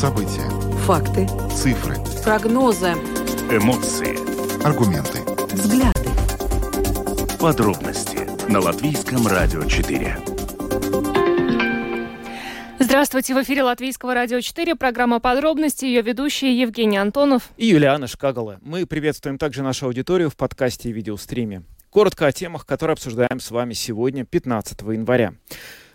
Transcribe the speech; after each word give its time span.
События. 0.00 0.48
Факты. 0.86 1.28
Цифры. 1.54 1.94
Прогнозы. 2.24 2.92
Эмоции. 3.50 4.16
Аргументы. 4.64 5.18
Взгляды. 5.52 6.08
Подробности 7.38 8.50
на 8.50 8.60
Латвийском 8.60 9.26
радио 9.26 9.62
4. 9.62 10.16
Здравствуйте, 12.78 13.34
в 13.34 13.42
эфире 13.42 13.62
Латвийского 13.62 14.14
радио 14.14 14.40
4, 14.40 14.74
программа 14.74 15.20
«Подробности», 15.20 15.84
ее 15.84 16.00
ведущие 16.00 16.58
Евгений 16.58 16.96
Антонов 16.96 17.50
и 17.58 17.66
Юлиана 17.66 18.06
Шкагала. 18.06 18.58
Мы 18.62 18.86
приветствуем 18.86 19.36
также 19.36 19.62
нашу 19.62 19.84
аудиторию 19.84 20.30
в 20.30 20.36
подкасте 20.36 20.88
и 20.88 20.92
видеостриме. 20.92 21.64
Коротко 21.90 22.26
о 22.26 22.32
темах, 22.32 22.64
которые 22.64 22.94
обсуждаем 22.94 23.38
с 23.38 23.50
вами 23.50 23.74
сегодня, 23.74 24.24
15 24.24 24.80
января. 24.80 25.34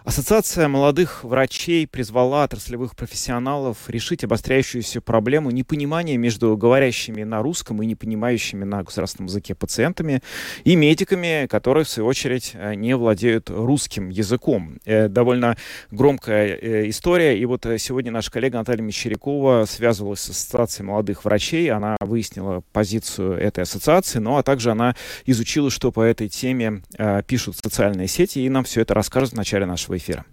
Ассоциация 0.05 0.67
молодых 0.67 1.23
врачей 1.23 1.87
призвала 1.87 2.43
отраслевых 2.43 2.95
профессионалов 2.95 3.89
решить 3.89 4.23
обостряющуюся 4.23 5.01
проблему 5.01 5.49
непонимания 5.49 6.15
между 6.15 6.55
говорящими 6.55 7.23
на 7.23 7.41
русском 7.41 7.81
и 7.81 7.87
не 7.87 7.95
понимающими 7.95 8.65
на 8.65 8.83
государственном 8.83 9.29
языке 9.29 9.55
пациентами 9.55 10.21
и 10.63 10.75
медиками, 10.75 11.47
которые, 11.49 11.85
в 11.85 11.89
свою 11.89 12.07
очередь, 12.07 12.51
э, 12.53 12.75
не 12.75 12.95
владеют 12.95 13.49
русским 13.49 14.09
языком. 14.09 14.77
Э, 14.85 15.07
довольно 15.07 15.57
громкая 15.89 16.55
э, 16.55 16.89
история. 16.89 17.39
И 17.39 17.45
вот 17.45 17.65
сегодня 17.79 18.11
наша 18.11 18.29
коллега 18.29 18.59
Наталья 18.59 18.83
Мещерякова 18.83 19.65
связывалась 19.65 20.19
с 20.19 20.29
Ассоциацией 20.29 20.85
молодых 20.85 21.25
врачей. 21.25 21.71
Она 21.71 21.97
выяснила 21.99 22.61
позицию 22.73 23.39
этой 23.39 23.63
ассоциации, 23.63 24.19
ну 24.19 24.37
а 24.37 24.43
также 24.43 24.69
она 24.69 24.95
изучила, 25.25 25.71
что 25.71 25.91
по 25.91 26.01
этой 26.01 26.29
теме 26.29 26.83
пишут 27.25 27.57
социальные 27.57 28.07
сети, 28.07 28.45
и 28.45 28.49
нам 28.49 28.65
все 28.65 28.81
это 28.81 28.93
расскажет 28.93 29.31
в 29.31 29.35
начале 29.35 29.65
нашего 29.65 29.94
эфира. 29.97 30.25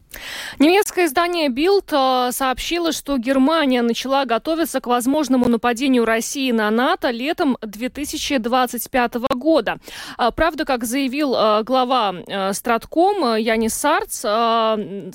Немецкое 0.58 1.06
издание 1.06 1.48
Bild 1.48 2.28
э, 2.28 2.32
сообщило, 2.32 2.92
что 2.92 3.16
Германия 3.16 3.82
начала 3.82 4.24
готовиться 4.24 4.80
к 4.80 4.86
возможному 4.86 5.48
нападению 5.48 6.04
России 6.04 6.50
на 6.52 6.70
НАТО 6.70 7.10
летом 7.10 7.56
2025 7.62 9.14
года. 9.34 9.78
А, 10.16 10.30
правда, 10.30 10.64
как 10.64 10.84
заявил 10.84 11.34
э, 11.34 11.62
глава 11.62 12.14
э, 12.14 12.52
Стратком 12.52 13.36
Янис 13.36 13.74
Сарц, 13.74 14.24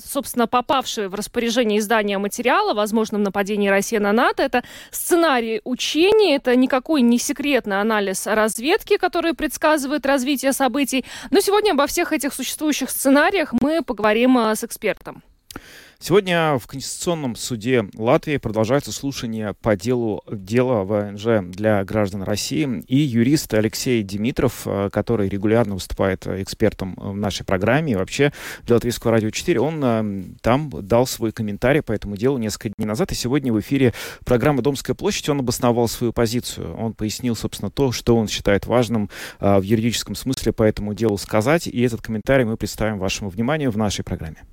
собственно, 0.04 0.46
попавший 0.46 1.08
в 1.08 1.14
распоряжение 1.14 1.78
издания 1.78 2.18
материала 2.18 2.72
о 2.72 2.74
возможном 2.74 3.22
нападении 3.22 3.68
России 3.68 3.98
на 3.98 4.12
НАТО, 4.12 4.42
это 4.42 4.64
сценарий 4.90 5.60
учений, 5.64 6.34
это 6.34 6.54
никакой 6.56 7.02
не 7.02 7.18
секретный 7.18 7.80
анализ 7.80 8.26
разведки, 8.26 8.96
который 8.96 9.34
предсказывает 9.34 10.04
развитие 10.04 10.52
событий. 10.52 11.04
Но 11.30 11.40
сегодня 11.40 11.72
обо 11.72 11.86
всех 11.86 12.12
этих 12.12 12.34
существующих 12.34 12.90
сценариях 12.90 13.52
мы 13.60 13.82
поговорим 13.82 14.36
с 14.38 14.64
экспертами 14.64 14.87
экспертом. 14.88 15.22
Сегодня 16.00 16.56
в 16.58 16.68
Конституционном 16.68 17.34
суде 17.34 17.84
Латвии 17.96 18.36
продолжается 18.36 18.92
слушание 18.92 19.54
по 19.54 19.74
делу 19.74 20.22
дела 20.30 20.84
ВНЖ 20.84 21.44
для 21.50 21.84
граждан 21.84 22.22
России. 22.22 22.84
И 22.86 22.96
юрист 22.98 23.52
Алексей 23.52 24.04
Димитров, 24.04 24.62
э, 24.64 24.90
который 24.92 25.28
регулярно 25.28 25.74
выступает 25.74 26.24
экспертом 26.28 26.94
в 26.96 27.16
нашей 27.16 27.44
программе 27.44 27.94
и 27.94 27.96
вообще 27.96 28.32
для 28.62 28.76
Латвийского 28.76 29.10
радио 29.10 29.30
4, 29.30 29.58
он 29.58 29.80
э, 29.82 30.24
там 30.40 30.70
дал 30.70 31.04
свой 31.04 31.32
комментарий 31.32 31.82
по 31.82 31.90
этому 31.90 32.16
делу 32.16 32.38
несколько 32.38 32.68
дней 32.68 32.86
назад. 32.86 33.10
И 33.10 33.16
сегодня 33.16 33.52
в 33.52 33.58
эфире 33.58 33.92
программы 34.24 34.62
«Домская 34.62 34.94
площадь» 34.94 35.28
он 35.28 35.40
обосновал 35.40 35.88
свою 35.88 36.12
позицию. 36.12 36.76
Он 36.76 36.94
пояснил, 36.94 37.34
собственно, 37.34 37.72
то, 37.72 37.90
что 37.90 38.16
он 38.16 38.28
считает 38.28 38.66
важным 38.66 39.10
э, 39.40 39.58
в 39.58 39.62
юридическом 39.62 40.14
смысле 40.14 40.52
по 40.52 40.62
этому 40.62 40.94
делу 40.94 41.18
сказать. 41.18 41.66
И 41.66 41.82
этот 41.82 42.02
комментарий 42.02 42.44
мы 42.44 42.56
представим 42.56 43.00
вашему 43.00 43.30
вниманию 43.30 43.72
в 43.72 43.76
нашей 43.76 44.04
программе. 44.04 44.44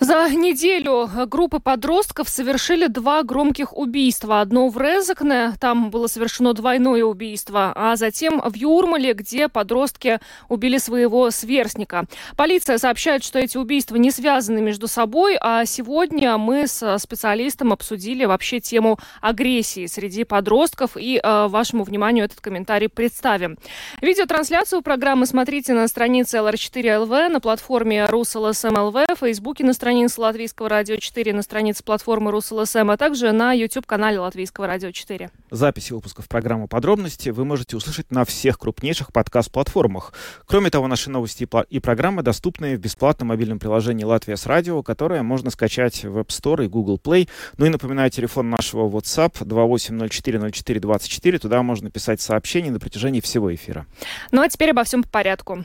За 0.00 0.28
неделю 0.30 1.10
группы 1.26 1.58
подростков 1.58 2.28
совершили 2.28 2.86
два 2.86 3.24
громких 3.24 3.76
убийства. 3.76 4.40
Одно 4.40 4.68
в 4.68 4.78
Резакне, 4.80 5.54
там 5.60 5.90
было 5.90 6.06
совершено 6.06 6.54
двойное 6.54 7.02
убийство, 7.02 7.72
а 7.74 7.96
затем 7.96 8.40
в 8.40 8.54
Юрмале, 8.54 9.12
где 9.12 9.48
подростки 9.48 10.20
убили 10.48 10.78
своего 10.78 11.32
сверстника. 11.32 12.04
Полиция 12.36 12.78
сообщает, 12.78 13.24
что 13.24 13.40
эти 13.40 13.56
убийства 13.56 13.96
не 13.96 14.12
связаны 14.12 14.60
между 14.60 14.86
собой, 14.86 15.36
а 15.40 15.64
сегодня 15.64 16.38
мы 16.38 16.68
с 16.68 16.98
специалистом 16.98 17.72
обсудили 17.72 18.24
вообще 18.24 18.60
тему 18.60 19.00
агрессии 19.20 19.86
среди 19.86 20.22
подростков 20.22 20.96
и 20.96 21.20
э, 21.20 21.46
вашему 21.48 21.82
вниманию 21.82 22.24
этот 22.24 22.40
комментарий 22.40 22.88
представим. 22.88 23.58
Видеотрансляцию 24.00 24.82
программы 24.82 25.26
смотрите 25.26 25.72
на 25.72 25.88
странице 25.88 26.38
LR4LV, 26.38 27.30
на 27.30 27.40
платформе 27.40 28.06
RusLSM.LV, 28.08 29.16
в 29.16 29.18
Фейсбуке 29.18 29.64
на 29.64 29.72
странице 29.72 29.87
страниц 29.88 30.18
Латвийского 30.18 30.68
радио 30.68 30.96
4, 30.96 31.32
на 31.32 31.40
странице 31.40 31.82
платформы 31.82 32.30
РусЛСМ, 32.30 32.90
а 32.90 32.98
также 32.98 33.32
на 33.32 33.54
YouTube-канале 33.54 34.20
Латвийского 34.20 34.66
радио 34.66 34.90
4. 34.90 35.30
Записи 35.50 35.94
выпусков 35.94 36.28
программы 36.28 36.68
«Подробности» 36.68 37.30
вы 37.30 37.46
можете 37.46 37.74
услышать 37.74 38.10
на 38.10 38.26
всех 38.26 38.58
крупнейших 38.58 39.14
подкаст-платформах. 39.14 40.12
Кроме 40.44 40.68
того, 40.68 40.88
наши 40.88 41.08
новости 41.08 41.48
и 41.70 41.80
программы 41.80 42.22
доступны 42.22 42.76
в 42.76 42.80
бесплатном 42.80 43.28
мобильном 43.28 43.58
приложении 43.58 44.04
«Латвия 44.04 44.36
с 44.36 44.44
радио», 44.44 44.82
которое 44.82 45.22
можно 45.22 45.48
скачать 45.50 46.04
в 46.04 46.18
App 46.18 46.28
Store 46.28 46.66
и 46.66 46.68
Google 46.68 47.00
Play. 47.02 47.26
Ну 47.56 47.64
и 47.64 47.70
напоминаю, 47.70 48.10
телефон 48.10 48.50
нашего 48.50 48.90
WhatsApp 48.90 49.38
28040424. 49.40 51.38
Туда 51.38 51.62
можно 51.62 51.90
писать 51.90 52.20
сообщения 52.20 52.70
на 52.70 52.78
протяжении 52.78 53.22
всего 53.22 53.54
эфира. 53.54 53.86
Ну 54.32 54.42
а 54.42 54.48
теперь 54.50 54.72
обо 54.72 54.84
всем 54.84 55.02
по 55.02 55.08
порядку. 55.08 55.64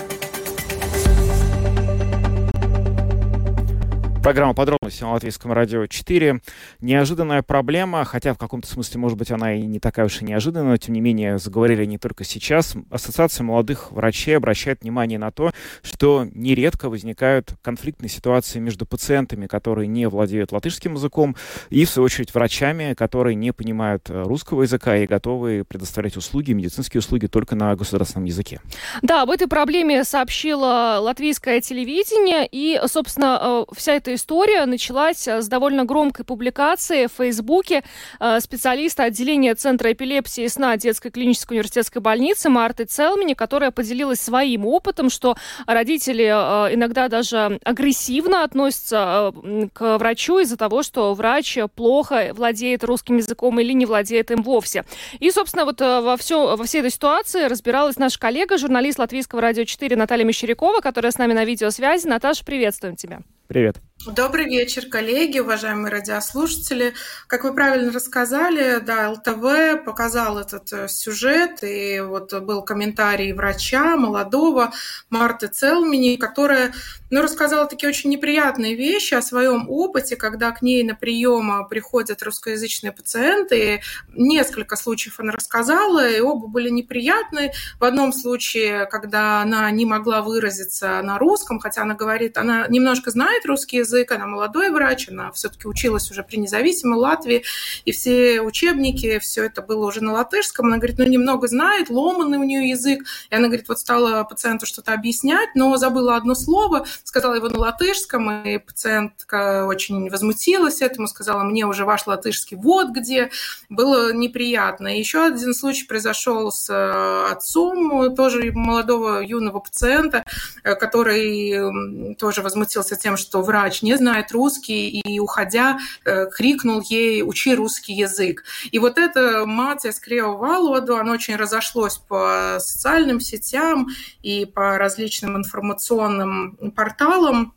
Программа 4.21 4.53
«Подробности» 4.53 5.01
на 5.01 5.13
Латвийском 5.13 5.51
радио 5.51 5.87
4. 5.87 6.41
Неожиданная 6.79 7.41
проблема, 7.41 8.05
хотя 8.05 8.35
в 8.35 8.37
каком-то 8.37 8.67
смысле, 8.67 8.99
может 8.99 9.17
быть, 9.17 9.31
она 9.31 9.55
и 9.55 9.63
не 9.63 9.79
такая 9.79 10.05
уж 10.05 10.21
и 10.21 10.25
неожиданная, 10.25 10.69
но, 10.69 10.77
тем 10.77 10.93
не 10.93 11.01
менее, 11.01 11.39
заговорили 11.39 11.85
не 11.85 11.97
только 11.97 12.23
сейчас. 12.23 12.75
Ассоциация 12.91 13.43
молодых 13.43 13.91
врачей 13.91 14.37
обращает 14.37 14.83
внимание 14.83 15.17
на 15.17 15.31
то, 15.31 15.51
что 15.81 16.27
нередко 16.35 16.87
возникают 16.87 17.55
конфликтные 17.63 18.09
ситуации 18.09 18.59
между 18.59 18.85
пациентами, 18.85 19.47
которые 19.47 19.87
не 19.87 20.07
владеют 20.07 20.51
латышским 20.51 20.93
языком, 20.93 21.35
и, 21.71 21.83
в 21.85 21.89
свою 21.89 22.05
очередь, 22.05 22.31
врачами, 22.31 22.93
которые 22.93 23.33
не 23.33 23.51
понимают 23.51 24.07
русского 24.07 24.61
языка 24.61 24.97
и 24.97 25.07
готовы 25.07 25.65
предоставлять 25.67 26.15
услуги, 26.15 26.53
медицинские 26.53 26.99
услуги 26.99 27.25
только 27.25 27.55
на 27.55 27.75
государственном 27.75 28.25
языке. 28.25 28.61
Да, 29.01 29.23
об 29.23 29.31
этой 29.31 29.47
проблеме 29.47 30.03
сообщило 30.03 30.99
латвийское 31.01 31.59
телевидение, 31.59 32.47
и, 32.51 32.79
собственно, 32.85 33.39
э, 33.41 33.73
вся 33.75 33.93
эта 33.93 34.10
эта 34.11 34.15
история 34.15 34.65
началась 34.65 35.27
э, 35.27 35.41
с 35.41 35.47
довольно 35.47 35.85
громкой 35.85 36.25
публикации 36.25 37.07
в 37.07 37.11
Фейсбуке 37.17 37.83
э, 38.19 38.39
специалиста 38.41 39.03
отделения 39.03 39.55
Центра 39.55 39.91
эпилепсии 39.93 40.43
и 40.43 40.49
сна 40.49 40.75
детской 40.75 41.11
клинической 41.11 41.55
университетской 41.55 42.01
больницы 42.01 42.49
Марты 42.49 42.83
Целмини, 42.85 43.33
которая 43.33 43.71
поделилась 43.71 44.19
своим 44.19 44.65
опытом, 44.65 45.09
что 45.09 45.37
родители 45.65 46.25
э, 46.25 46.75
иногда 46.75 47.07
даже 47.07 47.59
агрессивно 47.63 48.43
относятся 48.43 49.33
к 49.73 49.97
врачу 49.97 50.39
из-за 50.39 50.57
того, 50.57 50.83
что 50.83 51.13
врач 51.13 51.57
плохо 51.75 52.31
владеет 52.33 52.83
русским 52.83 53.17
языком 53.17 53.59
или 53.59 53.71
не 53.71 53.85
владеет 53.85 54.31
им 54.31 54.43
вовсе. 54.43 54.83
И, 55.19 55.31
собственно, 55.31 55.65
вот 55.65 55.79
во, 55.79 56.17
все, 56.17 56.55
во 56.57 56.63
всей 56.65 56.79
этой 56.79 56.91
ситуации 56.91 57.45
разбиралась 57.45 57.97
наша 57.97 58.19
коллега, 58.19 58.57
журналист 58.57 58.99
Латвийского 58.99 59.41
радио 59.41 59.63
4 59.63 59.95
Наталья 59.95 60.25
Мещерякова, 60.25 60.81
которая 60.81 61.11
с 61.11 61.17
нами 61.17 61.33
на 61.33 61.45
видеосвязи. 61.45 62.07
Наташа, 62.07 62.43
приветствуем 62.43 62.95
тебя. 62.95 63.21
Привет. 63.51 63.81
Добрый 64.07 64.45
вечер, 64.45 64.87
коллеги, 64.87 65.39
уважаемые 65.39 65.91
радиослушатели. 65.91 66.93
Как 67.27 67.43
вы 67.43 67.53
правильно 67.53 67.91
рассказали, 67.91 68.79
да, 68.79 69.11
ЛТВ 69.11 69.83
показал 69.85 70.39
этот 70.39 70.73
э, 70.73 70.87
сюжет, 70.87 71.63
и 71.63 71.99
вот 71.99 72.33
был 72.41 72.63
комментарий 72.63 73.31
врача 73.33 73.97
молодого 73.97 74.71
Марты 75.11 75.47
Целмини, 75.47 76.15
которая 76.15 76.73
ну, 77.11 77.21
рассказала 77.21 77.67
такие 77.67 77.89
очень 77.89 78.09
неприятные 78.09 78.73
вещи 78.75 79.13
о 79.13 79.21
своем 79.21 79.69
опыте, 79.69 80.15
когда 80.15 80.51
к 80.51 80.61
ней 80.61 80.81
на 80.83 80.95
прием 80.95 81.67
приходят 81.67 82.23
русскоязычные 82.23 82.93
пациенты. 82.93 83.81
Несколько 84.15 84.77
случаев 84.77 85.19
она 85.19 85.33
рассказала, 85.33 86.09
и 86.09 86.21
оба 86.21 86.47
были 86.47 86.69
неприятные. 86.69 87.51
В 87.79 87.83
одном 87.83 88.13
случае, 88.13 88.85
когда 88.85 89.41
она 89.41 89.69
не 89.71 89.85
могла 89.85 90.21
выразиться 90.21 91.01
на 91.03 91.19
русском, 91.19 91.59
хотя 91.59 91.81
она 91.81 91.93
говорит, 91.95 92.37
она 92.37 92.65
немножко 92.67 93.11
знает 93.11 93.40
русский 93.45 93.77
язык, 93.77 94.11
она 94.11 94.27
молодой 94.27 94.69
врач, 94.69 95.09
она 95.09 95.31
все-таки 95.31 95.67
училась 95.67 96.09
уже 96.11 96.23
при 96.23 96.37
независимой 96.37 96.99
Латвии, 96.99 97.43
и 97.85 97.91
все 97.91 98.41
учебники, 98.41 99.19
все 99.19 99.45
это 99.45 99.61
было 99.61 99.85
уже 99.85 100.03
на 100.03 100.13
латышском. 100.13 100.67
Она 100.67 100.77
говорит, 100.77 100.97
ну, 100.97 101.05
немного 101.05 101.47
знает, 101.47 101.89
ломанный 101.89 102.37
у 102.37 102.43
нее 102.43 102.69
язык. 102.69 103.03
И 103.29 103.35
она 103.35 103.47
говорит, 103.47 103.67
вот 103.67 103.79
стала 103.79 104.23
пациенту 104.23 104.65
что-то 104.65 104.93
объяснять, 104.93 105.49
но 105.55 105.77
забыла 105.77 106.15
одно 106.15 106.35
слово, 106.35 106.85
сказала 107.03 107.35
его 107.35 107.49
на 107.49 107.59
латышском, 107.59 108.43
и 108.43 108.57
пациентка 108.57 109.65
очень 109.65 110.09
возмутилась 110.09 110.81
этому, 110.81 111.07
сказала, 111.07 111.43
мне 111.43 111.65
уже 111.65 111.85
ваш 111.85 112.07
латышский 112.07 112.57
вот 112.57 112.89
где. 112.89 113.31
Было 113.69 114.13
неприятно. 114.13 114.97
еще 114.97 115.25
один 115.25 115.53
случай 115.53 115.85
произошел 115.85 116.51
с 116.51 116.69
э, 116.69 117.31
отцом 117.31 118.15
тоже 118.15 118.51
молодого 118.53 119.21
юного 119.21 119.59
пациента, 119.59 120.23
э, 120.63 120.75
который 120.75 122.15
тоже 122.15 122.41
возмутился 122.41 122.95
тем, 122.95 123.17
что 123.21 123.41
врач 123.41 123.81
не 123.81 123.95
знает 123.95 124.31
русский, 124.31 124.89
и, 124.89 125.19
уходя, 125.19 125.79
э, 126.05 126.27
крикнул 126.27 126.81
ей 126.81 127.23
«учи 127.23 127.55
русский 127.55 127.93
язык». 127.93 128.43
И 128.71 128.79
вот 128.79 128.97
это 128.97 129.45
мация 129.45 129.91
скрео 129.91 130.35
валоду, 130.37 130.97
оно 130.97 131.13
очень 131.13 131.35
разошлось 131.35 131.97
по 131.97 132.57
социальным 132.59 133.19
сетям 133.19 133.87
и 134.21 134.45
по 134.45 134.77
различным 134.77 135.37
информационным 135.37 136.71
порталам 136.75 137.53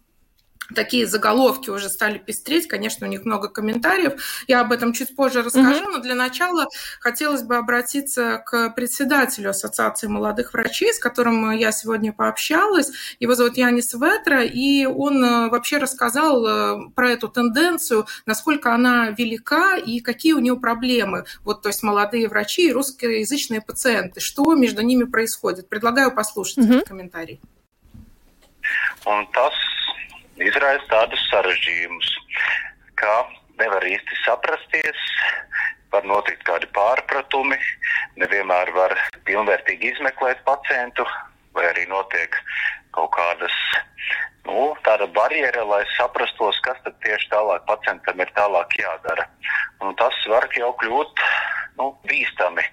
такие 0.75 1.07
заголовки 1.07 1.71
уже 1.71 1.89
стали 1.89 2.19
пестреть. 2.19 2.69
Конечно, 2.69 3.07
у 3.07 3.11
них 3.11 3.25
много 3.25 3.49
комментариев. 3.49 4.45
Я 4.47 4.61
об 4.61 4.73
этом 4.73 4.93
чуть 4.93 5.15
позже 5.15 5.43
расскажу, 5.43 5.85
mm-hmm. 5.85 5.93
но 5.93 5.99
для 5.99 6.15
начала 6.15 6.67
хотелось 7.01 7.43
бы 7.43 7.57
обратиться 7.57 8.43
к 8.45 8.71
председателю 8.71 9.51
Ассоциации 9.51 10.07
молодых 10.07 10.53
врачей, 10.53 10.93
с 10.93 10.99
которым 10.99 11.51
я 11.53 11.73
сегодня 11.73 12.13
пообщалась. 12.13 12.91
Его 13.21 13.35
зовут 13.35 13.57
Янис 13.57 13.93
Ветра, 13.95 14.45
и 14.45 14.87
он 14.87 15.25
э, 15.25 15.49
вообще 15.49 15.79
рассказал 15.79 16.47
э, 16.47 16.91
про 16.95 17.11
эту 17.11 17.29
тенденцию, 17.29 18.07
насколько 18.27 18.73
она 18.73 19.11
велика 19.11 19.77
и 19.77 20.01
какие 20.01 20.33
у 20.33 20.39
нее 20.39 20.57
проблемы. 20.57 21.25
Вот, 21.43 21.63
то 21.63 21.69
есть 21.69 21.83
молодые 21.83 22.29
врачи 22.29 22.69
и 22.69 22.73
русскоязычные 22.73 23.61
пациенты. 23.61 24.21
Что 24.21 24.55
между 24.55 24.83
ними 24.83 25.05
происходит? 25.05 25.69
Предлагаю 25.69 26.15
послушать 26.15 26.59
mm-hmm. 26.59 26.77
этот 26.77 26.89
комментарий. 26.89 27.41
Un 29.05 29.27
tas 29.33 29.53
izraisa 30.43 30.87
tādus 30.91 31.23
sarežģījumus, 31.31 32.11
ka 32.99 33.15
nevar 33.61 33.87
īsti 33.87 34.21
saprasties, 34.25 35.09
var 35.95 36.07
notikt 36.11 36.43
kādi 36.49 36.67
pārpratumi, 36.75 37.59
nevienmēr 38.19 38.73
var 38.75 38.97
pilnvērtīgi 39.29 39.93
izmeklēt 39.95 40.43
pacientu, 40.49 41.07
vai 41.55 41.69
arī 41.71 41.87
notiek 41.91 42.35
kaut 42.97 43.13
kādas 43.15 43.55
nu, 44.48 44.74
tāda 44.86 45.08
barjera, 45.16 45.66
lai 45.68 45.84
saprastos, 45.98 46.60
kas 46.66 46.80
tad 46.86 46.98
tieši 47.06 47.32
tālāk 47.34 47.66
pacientam 47.70 48.20
ir 48.20 48.34
tālāk 48.38 48.80
jādara. 48.80 49.28
Un 49.82 49.96
tas 50.00 50.16
var 50.28 50.50
jau 50.58 50.74
kļūt 50.82 51.26
nu, 51.80 51.94
bīstami, 52.10 52.66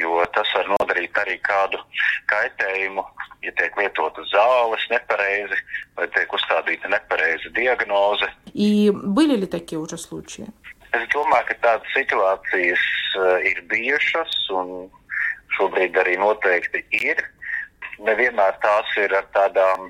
jo 0.00 0.24
tas 0.36 0.50
var 0.56 0.68
nodarīt 0.76 1.16
arī 1.22 1.38
kādu 1.44 1.80
kaitējumu 2.28 3.04
ja 3.44 3.52
tiek 3.58 3.76
lietota 3.78 4.24
zāles 4.30 4.84
nepareizi 4.92 5.58
vai 5.98 6.08
tiek 6.14 6.32
uzstādīta 6.38 6.90
nepareiza 6.92 7.50
diagnoze. 7.50 8.28
И 8.54 8.90
были 8.90 9.36
ли 9.36 9.46
такие 9.46 9.78
уже 9.78 9.98
случаи? 9.98 10.46
Es 10.92 11.08
domāju, 11.10 11.48
ka 11.48 11.54
tādas 11.60 11.90
situācijas 11.90 12.82
uh, 13.18 13.38
ir 13.42 13.64
bijušas 13.66 14.34
un 14.54 14.90
šobrīd 15.56 15.96
arī 15.98 16.14
noteikti 16.22 16.84
ir. 16.94 17.18
Nevienmēr 17.98 18.54
tās 18.62 18.86
ir 19.02 19.10
ar 19.18 19.26
tādām 19.34 19.88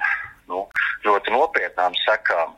nu, 0.49 0.65
ļoti 1.05 1.33
nopietnām 1.35 1.95
sekām, 2.03 2.55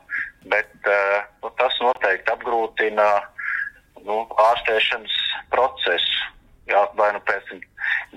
bet 0.52 0.72
uh, 0.88 1.18
nu, 1.42 1.52
tas 1.60 1.76
noteikti 1.84 2.32
apgrūtina 2.34 3.08
nu, 4.06 4.22
ārstēšanas 4.48 5.18
procesu. 5.52 6.30
Jā, 6.70 6.84
vai 6.94 7.08
nu 7.14 7.18
pēc 7.26 7.48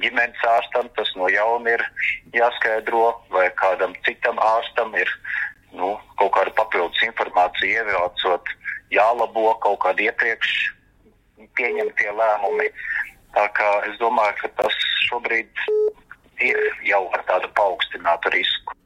ģimenes 0.02 0.44
ārstam 0.46 0.90
tas 0.98 1.10
no 1.18 1.28
jauna 1.34 1.74
ir 1.74 1.84
jāskaidro, 2.36 3.08
vai 3.34 3.48
kādam 3.58 3.96
citam 4.06 4.38
ārstam 4.38 4.94
ir 5.00 5.10
nu, 5.74 5.96
kaut 6.20 6.32
kāda 6.38 6.54
papildus 6.60 7.02
informācija 7.08 7.84
ievācot, 7.84 8.52
jālabo 8.94 9.50
kaut 9.66 9.82
kādi 9.84 10.08
iepriekš 10.10 10.54
pieņemtie 11.58 12.14
lēmumi. 12.20 12.70
Tā 13.36 13.50
kā 13.58 13.72
es 13.90 13.98
domāju, 14.00 14.38
ka 14.44 14.52
tas 14.62 14.78
šobrīd 15.10 15.66
ir 16.46 16.62
jau 16.88 17.04
ar 17.18 17.26
tādu 17.28 17.50
paaugstinātu 17.58 18.32
risku. 18.36 18.78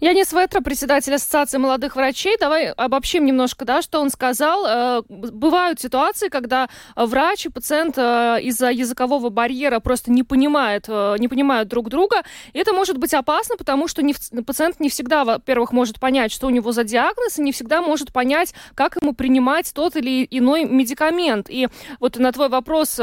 Янис 0.00 0.32
Ветра, 0.32 0.60
председатель 0.60 1.14
Ассоциации 1.14 1.58
молодых 1.58 1.96
врачей. 1.96 2.36
Давай 2.38 2.70
обобщим 2.70 3.24
немножко, 3.24 3.64
да, 3.64 3.82
что 3.82 4.00
он 4.00 4.10
сказал. 4.10 4.66
Э, 4.66 5.02
бывают 5.08 5.80
ситуации, 5.80 6.28
когда 6.28 6.68
врач 6.96 7.46
и 7.46 7.48
пациент 7.48 7.96
э, 7.96 8.38
из-за 8.42 8.70
языкового 8.70 9.28
барьера 9.28 9.80
просто 9.80 10.10
не 10.10 10.22
понимают, 10.22 10.86
э, 10.88 11.16
не 11.18 11.28
понимают 11.28 11.68
друг 11.68 11.88
друга. 11.88 12.22
И 12.52 12.58
это 12.58 12.72
может 12.72 12.98
быть 12.98 13.14
опасно, 13.14 13.56
потому 13.56 13.88
что 13.88 14.02
не, 14.02 14.14
пациент 14.44 14.80
не 14.80 14.88
всегда, 14.88 15.24
во-первых, 15.24 15.72
может 15.72 16.00
понять, 16.00 16.32
что 16.32 16.46
у 16.46 16.50
него 16.50 16.72
за 16.72 16.84
диагноз, 16.84 17.38
и 17.38 17.42
не 17.42 17.52
всегда 17.52 17.80
может 17.80 18.12
понять, 18.12 18.54
как 18.74 18.96
ему 19.00 19.12
принимать 19.14 19.72
тот 19.72 19.96
или 19.96 20.26
иной 20.30 20.64
медикамент. 20.64 21.46
И 21.48 21.68
вот 22.00 22.16
на 22.16 22.32
твой 22.32 22.48
вопрос 22.48 22.98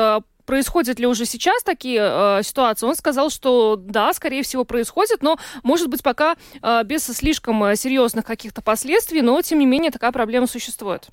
происходят 0.49 0.97
ли 0.97 1.05
уже 1.05 1.27
сейчас 1.27 1.61
такие 1.61 2.01
э, 2.01 2.41
ситуации, 2.43 2.87
он 2.87 2.95
сказал, 2.95 3.29
что 3.29 3.75
да, 3.75 4.11
скорее 4.13 4.41
всего, 4.41 4.63
происходит, 4.63 5.21
но, 5.21 5.37
может 5.61 5.89
быть, 5.89 6.01
пока 6.01 6.37
э, 6.63 6.83
без 6.85 7.03
слишком 7.03 7.63
э, 7.65 7.75
серьезных 7.75 8.25
каких-то 8.25 8.63
последствий, 8.63 9.21
но, 9.21 9.39
тем 9.43 9.59
не 9.59 9.67
менее, 9.67 9.91
такая 9.91 10.11
проблема 10.11 10.47
существует. 10.47 11.09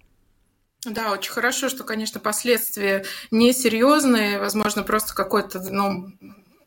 Да, 0.87 1.13
очень 1.13 1.33
хорошо, 1.33 1.69
что, 1.69 1.85
конечно, 1.85 2.19
последствия 2.19 3.05
несерьезные, 3.31 4.39
возможно, 4.39 4.83
просто 4.83 5.15
какой-то, 5.15 5.61
ну, 5.71 6.13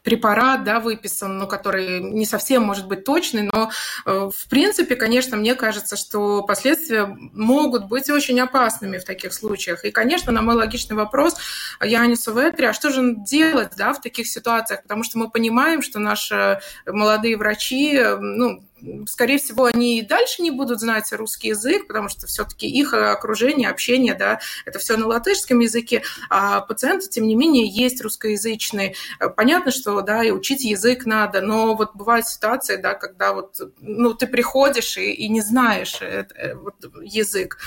препарат, 0.09 0.63
да, 0.63 0.79
выписан, 0.79 1.37
но 1.37 1.45
который 1.45 1.99
не 1.99 2.25
совсем 2.25 2.63
может 2.63 2.87
быть 2.87 3.03
точный, 3.03 3.43
но 3.53 3.69
э, 4.07 4.29
в 4.35 4.49
принципе, 4.49 4.95
конечно, 4.95 5.37
мне 5.37 5.53
кажется, 5.53 5.95
что 5.97 6.41
последствия 6.41 7.05
могут 7.05 7.87
быть 7.87 8.09
очень 8.09 8.39
опасными 8.39 8.97
в 8.97 9.05
таких 9.05 9.33
случаях. 9.33 9.85
И, 9.85 9.91
конечно, 9.91 10.31
на 10.31 10.41
мой 10.41 10.55
логичный 10.55 10.95
вопрос 10.95 11.35
Янису 11.79 12.33
Ветри, 12.33 12.65
а 12.65 12.73
что 12.73 12.89
же 12.89 13.17
делать, 13.17 13.73
да, 13.77 13.93
в 13.93 14.01
таких 14.01 14.27
ситуациях? 14.27 14.81
Потому 14.81 15.03
что 15.03 15.19
мы 15.19 15.29
понимаем, 15.29 15.83
что 15.83 15.99
наши 15.99 16.59
молодые 16.87 17.37
врачи, 17.37 18.01
ну, 18.19 18.63
скорее 19.07 19.37
всего, 19.37 19.65
они 19.65 19.99
и 19.99 20.05
дальше 20.05 20.41
не 20.41 20.51
будут 20.51 20.79
знать 20.79 21.11
русский 21.13 21.49
язык, 21.49 21.87
потому 21.87 22.09
что 22.09 22.27
все-таки 22.27 22.67
их 22.67 22.93
окружение, 22.93 23.69
общение, 23.69 24.13
да, 24.13 24.39
это 24.65 24.79
все 24.79 24.97
на 24.97 25.07
латышском 25.07 25.59
языке, 25.59 26.03
а 26.29 26.61
пациенты, 26.61 27.07
тем 27.07 27.27
не 27.27 27.35
менее, 27.35 27.67
есть 27.67 28.01
русскоязычные. 28.01 28.95
Понятно, 29.35 29.71
что, 29.71 30.01
да, 30.01 30.23
и 30.23 30.31
учить 30.31 30.63
язык 30.63 31.05
надо, 31.05 31.41
но 31.41 31.75
вот 31.75 31.95
бывают 31.95 32.27
ситуации, 32.27 32.77
да, 32.77 32.93
когда 32.93 33.33
вот, 33.33 33.59
ну, 33.79 34.13
ты 34.13 34.27
приходишь 34.27 34.97
и, 34.97 35.11
и 35.11 35.29
не 35.29 35.41
знаешь 35.41 35.97
это, 36.01 36.35
э, 36.35 36.55
вот, 36.55 36.75
язык. 37.01 37.57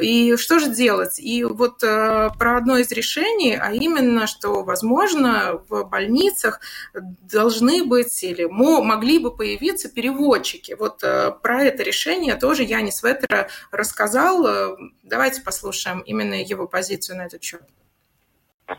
И 0.00 0.36
что 0.36 0.58
же 0.58 0.70
делать? 0.70 1.18
И 1.18 1.44
вот 1.44 1.82
э, 1.82 2.30
про 2.38 2.56
одно 2.56 2.78
из 2.78 2.90
решений, 2.90 3.56
а 3.60 3.72
именно, 3.72 4.26
что, 4.26 4.62
возможно, 4.62 5.62
в 5.68 5.84
больницах 5.84 6.60
должны 6.94 7.84
быть 7.84 8.22
или 8.22 8.44
могли 8.44 9.18
бы 9.18 9.34
появиться 9.34 9.88
переводчики, 9.88 10.59
разработчики. 10.59 10.73
Вот 10.73 11.03
э, 11.03 11.31
про 11.31 11.63
это 11.63 11.83
решение 11.83 12.35
тоже 12.35 12.63
Янис 12.63 13.03
Ветера 13.03 13.47
рассказал. 13.71 14.45
Э, 14.45 14.75
давайте 15.03 15.41
послушаем 15.41 16.01
именно 16.01 16.35
его 16.35 16.67
позицию 16.67 17.17
на 17.17 17.25
этот 17.25 17.43
счет. 17.43 17.61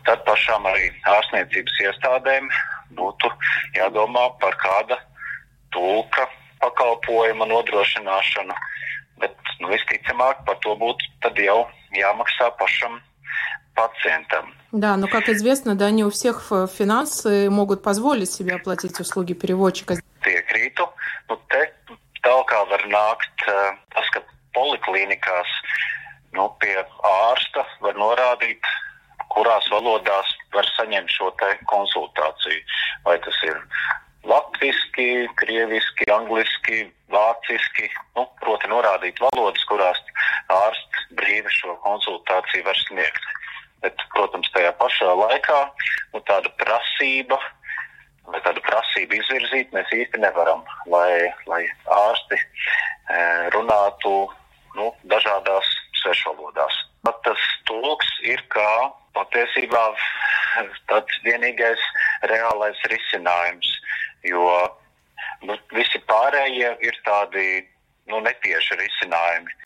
Tad 0.03 0.25
pašām 0.27 0.67
arī 0.67 0.89
ārstniecības 1.07 1.77
iestādēm 1.79 2.49
būtu 2.91 3.29
jādomā 3.71 4.35
par 4.41 4.57
kāda 4.59 4.97
tulka 5.71 6.27
pakalpojuma 6.59 7.47
nodrošināšanu, 7.47 8.51
bet 9.23 9.31
nu, 9.61 9.69
visticamāk 9.71 10.43
par 10.43 10.59
to 10.59 10.75
būtu 10.75 11.07
tad 11.23 11.39
jau 11.39 11.69
jāmaksā 11.95 12.51
pašam 12.59 12.99
пациентам. 13.79 14.51
Да, 14.71 14.97
но, 14.97 15.07
как 15.07 15.29
известно, 15.29 15.75
да, 15.75 15.89
не 15.91 16.03
у 16.03 16.09
всех 16.09 16.51
финансы 16.77 17.49
могут 17.49 17.81
позволить 17.83 18.31
себе 18.31 18.55
оплатить 18.55 18.99
услуги 18.99 19.33
переводчика. 19.33 19.95
Piekrītu. 20.27 20.83
Nu, 21.29 21.37
te 21.47 21.61
tālāk 22.25 22.51
var 22.71 22.83
nākt 22.91 23.45
uh, 23.47 23.77
tas, 23.95 24.09
ka 24.11 24.19
poliklinikās 24.57 25.53
nu, 26.35 26.49
pie 26.61 26.75
ārsta 27.07 27.63
var 27.83 27.95
norādīt, 27.99 28.59
kurās 29.33 29.67
valodās 29.71 30.33
var 30.55 30.67
saņemt 30.75 31.11
šo 31.11 31.31
konsultāciju. 31.71 32.61
Vai 33.07 33.17
tas 33.23 33.39
ir 33.47 33.57
latviski, 34.27 35.27
krieviski, 35.39 36.07
angliski, 36.11 36.85
vāciski, 37.13 37.89
nu, 38.17 38.27
proti 38.43 38.69
norādīt 38.71 39.19
valodas, 39.23 39.63
kurās 39.71 39.99
ārsts 40.51 41.07
brīvi 41.19 41.51
šo 41.59 41.77
konsultāciju 41.85 42.67
var 42.67 42.79
sniegt. 42.83 43.33
Bet, 43.82 43.98
protams, 44.14 44.50
tajā 44.54 44.70
pašā 44.78 45.10
laikā 45.18 45.58
nu, 46.14 46.22
tāda 46.28 46.52
prasība 46.60 47.38
vai 48.30 48.40
tādu 48.44 48.62
prasību 48.66 49.18
izvirzīt 49.18 49.72
mēs 49.74 49.90
īsti 49.96 50.20
nevaram, 50.22 50.62
lai, 50.90 51.32
lai 51.50 51.62
ārsti 51.90 52.38
e, 52.38 52.44
runātu 53.54 54.12
nu, 54.78 54.90
dažādās 55.10 55.68
svešvalodās. 56.02 56.76
Bet 57.06 57.18
tas 57.26 57.46
tulks 57.68 58.08
ir 58.26 58.42
kā 58.54 58.70
patiesībā 59.16 59.82
tāds 60.90 61.18
vienīgais 61.26 61.82
reālais 62.30 62.78
risinājums, 62.92 63.68
jo 64.28 64.46
nu, 65.48 65.58
visi 65.74 66.00
pārējie 66.08 66.76
ir 66.86 67.02
tādi 67.08 67.46
nu, 68.10 68.22
nepieši 68.22 68.78
risinājumi. 68.80 69.58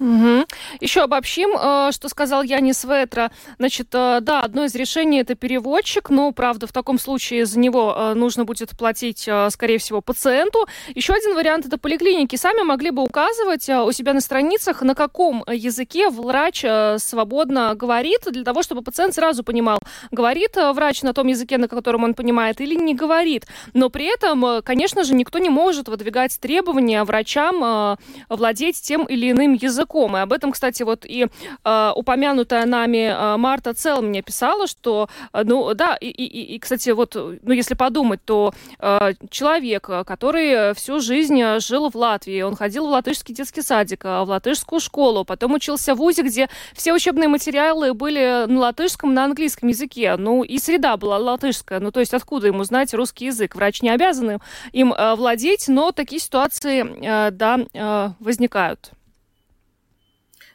Угу. 0.00 0.44
Еще 0.80 1.02
обобщим, 1.02 1.50
э, 1.58 1.90
что 1.92 2.08
сказал 2.08 2.42
Янис 2.42 2.84
Ветра. 2.84 3.32
Значит, 3.58 3.88
э, 3.92 4.20
да, 4.20 4.42
одно 4.42 4.64
из 4.64 4.74
решений 4.74 5.20
это 5.20 5.34
переводчик, 5.34 6.10
но, 6.10 6.30
правда, 6.30 6.66
в 6.66 6.72
таком 6.72 6.98
случае 6.98 7.46
за 7.46 7.58
него 7.58 7.94
э, 7.96 8.14
нужно 8.14 8.44
будет 8.44 8.70
платить, 8.78 9.28
скорее 9.50 9.78
всего, 9.78 10.00
пациенту. 10.00 10.66
Еще 10.94 11.12
один 11.12 11.34
вариант 11.34 11.66
это 11.66 11.78
поликлиники. 11.78 12.36
Сами 12.36 12.62
могли 12.62 12.90
бы 12.90 13.02
указывать 13.02 13.68
у 13.68 13.90
себя 13.92 14.14
на 14.14 14.20
страницах, 14.20 14.82
на 14.82 14.94
каком 14.94 15.44
языке 15.48 16.10
врач 16.10 16.64
свободно 16.98 17.74
говорит, 17.74 18.20
для 18.30 18.44
того, 18.44 18.62
чтобы 18.62 18.82
пациент 18.82 19.14
сразу 19.14 19.42
понимал, 19.42 19.80
говорит 20.10 20.56
врач 20.56 21.02
на 21.02 21.12
том 21.12 21.26
языке, 21.26 21.58
на 21.58 21.68
котором 21.68 22.04
он 22.04 22.14
понимает, 22.14 22.60
или 22.60 22.74
не 22.74 22.94
говорит. 22.94 23.46
Но 23.74 23.90
при 23.90 24.06
этом, 24.06 24.62
конечно 24.62 25.04
же, 25.04 25.14
никто 25.14 25.38
не 25.38 25.50
может 25.50 25.88
выдвигать 25.88 26.38
требования 26.38 27.02
врачам 27.04 27.96
владеть 28.28 28.80
тем 28.80 29.04
или 29.04 29.30
иным 29.30 29.54
языком 29.54 29.87
знакомы. 29.88 30.20
Об 30.20 30.32
этом, 30.32 30.52
кстати, 30.52 30.82
вот 30.82 31.04
и 31.04 31.26
э, 31.64 31.92
упомянутая 31.94 32.66
нами 32.66 33.10
э, 33.10 33.36
Марта 33.36 33.74
Цел 33.74 34.02
мне 34.02 34.22
писала, 34.22 34.66
что, 34.66 35.08
э, 35.32 35.42
ну 35.44 35.74
да, 35.74 35.96
и, 35.96 36.08
и, 36.08 36.54
и, 36.54 36.58
кстати, 36.58 36.90
вот, 36.90 37.14
ну 37.14 37.52
если 37.52 37.74
подумать, 37.74 38.20
то 38.24 38.52
э, 38.78 39.12
человек, 39.30 39.88
который 40.06 40.74
всю 40.74 41.00
жизнь 41.00 41.58
жил 41.58 41.90
в 41.90 41.96
Латвии, 41.96 42.42
он 42.42 42.56
ходил 42.56 42.86
в 42.86 42.90
латышский 42.90 43.34
детский 43.34 43.62
садик, 43.62 44.04
в 44.04 44.24
латышскую 44.24 44.80
школу, 44.80 45.24
потом 45.24 45.54
учился 45.54 45.94
в 45.94 45.98
ВУЗе, 45.98 46.22
где 46.22 46.48
все 46.74 46.92
учебные 46.92 47.28
материалы 47.28 47.94
были 47.94 48.46
на 48.46 48.60
латышском, 48.60 49.14
на 49.14 49.24
английском 49.24 49.68
языке, 49.68 50.16
ну 50.18 50.42
и 50.42 50.58
среда 50.58 50.96
была 50.96 51.18
латышская, 51.18 51.80
ну 51.80 51.90
то 51.90 52.00
есть 52.00 52.14
откуда 52.14 52.46
ему 52.48 52.64
знать 52.64 52.94
русский 52.94 53.26
язык? 53.26 53.54
Врач 53.54 53.82
не 53.82 53.90
обязан 53.90 54.40
им 54.72 54.92
э, 54.92 55.14
владеть, 55.14 55.68
но 55.68 55.92
такие 55.92 56.20
ситуации, 56.20 56.84
э, 56.84 57.30
да, 57.30 57.60
э, 57.72 58.10
возникают. 58.20 58.92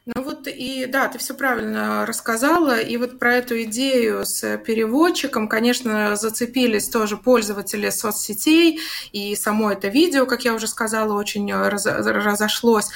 Ну 0.06 0.22
вот 0.22 0.48
и 0.48 0.86
да, 0.86 1.08
ты 1.08 1.18
все 1.18 1.34
правильно 1.34 2.06
рассказала. 2.06 2.78
И 2.78 2.98
вот 2.98 3.20
про 3.20 3.36
эту 3.36 3.64
идею 3.64 4.26
с 4.26 4.58
переводчиком, 4.58 5.48
конечно, 5.48 6.18
зацепились 6.18 6.90
тоже 6.90 7.16
пользователи 7.16 7.90
соцсетей, 7.90 8.82
и 9.14 9.34
само 9.38 9.72
это 9.72 9.88
видео, 9.88 10.26
как 10.26 10.44
я 10.44 10.54
уже 10.56 10.68
сказала, 10.68 11.18
очень 11.18 11.54
раз, 11.54 11.86
разошлось. 11.86 12.90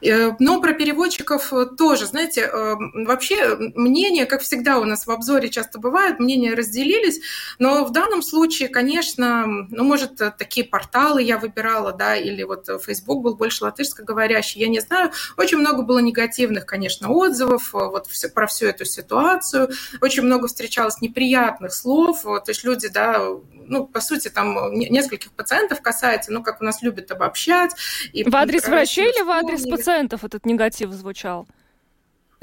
Э, 0.00 0.30
но 0.38 0.62
про 0.62 0.72
переводчиков 0.72 1.52
тоже, 1.76 2.06
знаете, 2.06 2.48
э, 2.50 2.74
вообще 3.06 3.56
мнения, 3.74 4.24
как 4.24 4.40
всегда 4.40 4.78
у 4.78 4.84
нас 4.84 5.06
в 5.06 5.10
обзоре 5.10 5.50
часто 5.50 5.78
бывает, 5.78 6.18
мнения 6.18 6.54
разделились, 6.54 7.20
но 7.58 7.84
в 7.84 7.92
данном 7.92 8.22
случае, 8.22 8.70
конечно, 8.70 9.44
ну, 9.46 9.84
может, 9.84 10.16
такие 10.38 10.66
порталы 10.66 11.22
я 11.22 11.36
выбирала, 11.36 11.92
да, 11.92 12.16
или 12.16 12.42
вот 12.42 12.68
Facebook 12.82 13.22
был 13.22 13.34
больше 13.34 13.64
латышскоговорящий, 13.64 14.62
я 14.62 14.68
не 14.68 14.80
знаю, 14.80 15.10
очень 15.36 15.58
много 15.58 15.82
было 15.82 15.98
негативных 15.98 16.53
негативных, 16.54 16.66
конечно, 16.66 17.10
отзывов 17.10 17.74
э, 17.74 17.78
вот 17.78 18.06
все, 18.06 18.28
про 18.28 18.46
всю 18.46 18.66
эту 18.66 18.84
ситуацию. 18.84 19.70
Очень 20.00 20.22
много 20.22 20.46
встречалось 20.46 21.00
неприятных 21.00 21.72
слов. 21.72 22.22
То 22.22 22.48
есть 22.48 22.64
люди, 22.64 22.88
да, 22.88 23.20
ну, 23.52 23.86
по 23.86 24.00
сути, 24.00 24.28
там 24.28 24.72
нескольких 24.72 25.32
пациентов 25.32 25.80
касается, 25.82 26.32
ну, 26.32 26.42
как 26.42 26.60
у 26.60 26.64
нас 26.64 26.82
любят 26.82 27.10
обобщать. 27.10 27.72
И 28.12 28.24
в 28.24 28.34
адрес 28.34 28.66
врачей 28.66 29.10
или 29.10 29.22
в 29.22 29.30
адрес 29.30 29.62
пациентов 29.62 30.24
этот 30.24 30.46
негатив 30.46 30.90
звучал? 30.90 31.46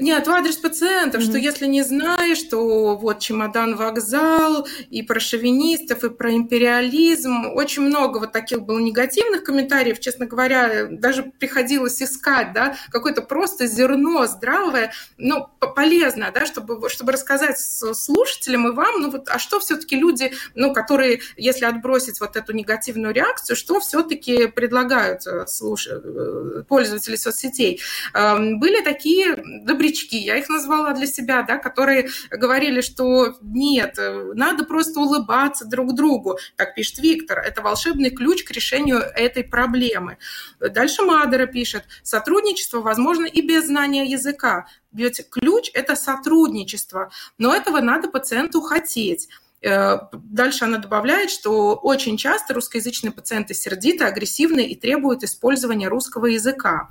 Нет, 0.02 0.26
в 0.26 0.30
адрес 0.32 0.56
пациентов, 0.56 1.22
mm-hmm. 1.22 1.28
что 1.28 1.38
если 1.38 1.66
не 1.66 1.82
знаешь, 1.82 2.42
то 2.42 2.96
вот 2.96 3.20
чемодан 3.20 3.76
вокзал, 3.76 4.66
и 4.90 5.02
про 5.02 5.20
шовинистов, 5.20 6.02
и 6.02 6.10
про 6.10 6.34
империализм. 6.34 7.46
Очень 7.54 7.82
много 7.82 8.18
вот 8.18 8.32
таких 8.32 8.62
было 8.62 8.80
негативных 8.80 9.44
комментариев, 9.44 10.00
честно 10.00 10.26
говоря, 10.26 10.86
даже 10.90 11.22
приходилось 11.22 12.02
искать, 12.02 12.52
да, 12.52 12.74
какое-то 12.90 13.22
просто 13.22 13.68
зерно 13.68 14.26
здравое, 14.26 14.92
ну, 15.18 15.46
полезное, 15.76 16.32
да, 16.32 16.46
чтобы, 16.46 16.88
чтобы 16.88 17.12
рассказать 17.12 17.60
слушателям 17.60 18.66
и 18.66 18.72
вам, 18.72 19.02
ну 19.02 19.10
вот, 19.10 19.28
а 19.28 19.38
что 19.38 19.60
все-таки 19.60 19.94
люди, 19.94 20.32
ну, 20.56 20.72
которые, 20.72 21.20
если 21.36 21.64
отбросить 21.64 22.18
вот 22.18 22.34
эту 22.34 22.52
негативную 22.52 23.14
реакцию, 23.14 23.54
что 23.54 23.78
все-таки 23.78 24.48
предлагают 24.48 25.24
э, 25.28 25.46
слуш... 25.46 25.86
Э, 25.86 26.64
пользователи 26.66 27.14
соцсетей? 27.14 27.80
Эм, 28.14 28.58
были 28.58 28.82
такие 28.82 29.36
добрячки, 29.62 29.91
добрячки, 29.92 30.16
я 30.16 30.36
их 30.36 30.48
назвала 30.48 30.92
для 30.92 31.06
себя, 31.06 31.42
да, 31.42 31.58
которые 31.58 32.08
говорили, 32.30 32.80
что 32.80 33.34
нет, 33.42 33.98
надо 34.34 34.64
просто 34.64 35.00
улыбаться 35.00 35.64
друг 35.64 35.94
другу. 35.94 36.38
Так 36.56 36.74
пишет 36.74 36.98
Виктор, 36.98 37.38
это 37.38 37.62
волшебный 37.62 38.10
ключ 38.10 38.44
к 38.44 38.50
решению 38.50 38.98
этой 38.98 39.44
проблемы. 39.44 40.18
Дальше 40.60 41.02
Мадера 41.02 41.46
пишет, 41.46 41.84
сотрудничество 42.02 42.80
возможно 42.80 43.26
и 43.26 43.42
без 43.42 43.66
знания 43.66 44.04
языка. 44.06 44.66
Ведь 44.92 45.28
ключ– 45.30 45.70
это 45.74 45.96
сотрудничество, 45.96 47.10
но 47.38 47.54
этого 47.54 47.80
надо 47.80 48.08
пациенту 48.08 48.60
хотеть. 48.60 49.28
Э, 49.62 49.98
дальше 50.12 50.64
она 50.64 50.78
добавляет, 50.78 51.30
что 51.30 51.74
очень 51.74 52.16
часто 52.16 52.54
русскоязычные 52.54 53.12
пациенты 53.12 53.54
сердиты, 53.54 54.04
агрессивны 54.04 54.66
и 54.66 54.74
требуют 54.74 55.22
использования 55.22 55.88
русского 55.88 56.26
языка. 56.26 56.88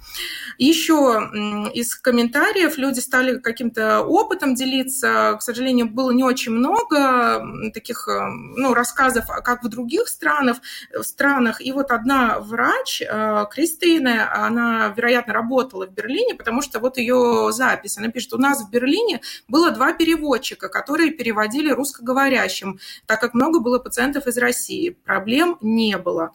Еще 0.58 1.30
из 1.74 1.96
комментариев 1.96 2.78
люди 2.78 3.00
стали 3.00 3.40
каким-то 3.40 4.01
опытом 4.01 4.56
делиться. 4.56 5.36
К 5.38 5.42
сожалению, 5.42 5.90
было 5.90 6.12
не 6.12 6.24
очень 6.24 6.54
много 6.54 7.72
таких 7.74 8.08
э, 8.08 8.28
ну, 8.56 8.74
рассказов, 8.74 9.25
как 9.44 9.63
в 9.63 9.70
других 9.70 10.08
странах. 10.08 10.58
странах. 11.01 11.62
И 11.62 11.72
вот 11.74 11.92
одна 11.92 12.40
врач, 12.40 13.01
э, 13.01 13.46
Кристина, 13.51 14.34
она, 14.46 14.94
вероятно, 14.96 15.34
работала 15.34 15.88
в 15.88 15.92
Берлине, 15.92 16.36
потому 16.36 16.62
что 16.62 16.80
вот 16.80 16.98
ее 16.98 17.50
запись, 17.51 17.98
она 17.98 18.08
пишет, 18.08 18.34
у 18.34 18.38
нас 18.38 18.63
в 18.63 18.70
Берлине 18.70 19.22
было 19.48 19.72
два 19.72 19.94
переводчика, 19.94 20.70
которые 20.70 21.12
переводили 21.12 21.72
русскоговорящих 21.72 22.61
врачам, 22.62 22.80
так 23.06 23.20
как 23.20 23.34
много 23.34 23.60
было 23.60 23.80
пациентов 23.80 24.27
из 24.27 24.38
России. 24.38 24.89
Проблем 24.89 25.58
не 25.62 25.98
было. 25.98 26.34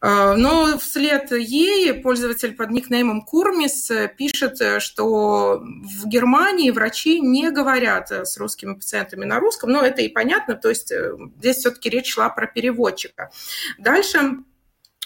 А, 0.00 0.36
но 0.36 0.78
вслед 0.78 1.32
ей 1.32 1.92
пользователь 1.92 2.54
под 2.54 2.70
никнеймом 2.70 3.22
Курмис 3.22 3.90
пишет, 4.16 4.82
что 4.82 5.60
в 5.60 6.06
Германии 6.06 6.70
врачи 6.70 7.20
не 7.20 7.50
говорят 7.50 8.10
с 8.10 8.36
русскими 8.38 8.74
пациентами 8.74 9.24
на 9.24 9.40
русском, 9.40 9.70
но 9.70 9.82
это 9.82 10.02
и 10.02 10.08
понятно, 10.08 10.54
то 10.54 10.68
есть 10.68 10.92
э, 10.92 11.16
здесь 11.38 11.56
все-таки 11.58 11.90
речь 11.90 12.12
шла 12.12 12.28
про 12.28 12.46
переводчика. 12.46 13.30
Дальше 13.78 14.44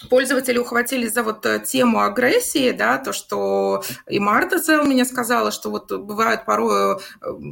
пользователи 0.09 0.57
ухватились 0.57 1.13
за 1.13 1.23
вот 1.23 1.45
э, 1.45 1.59
тему 1.59 2.01
агрессии, 2.01 2.71
да, 2.71 2.97
то, 2.97 3.13
что 3.13 3.83
и 4.07 4.19
Марта 4.19 4.59
Цел 4.59 4.85
меня 4.85 5.05
сказала, 5.05 5.51
что 5.51 5.69
вот 5.69 5.91
бывают 5.91 6.45
порой 6.45 6.97
э, 6.97 6.97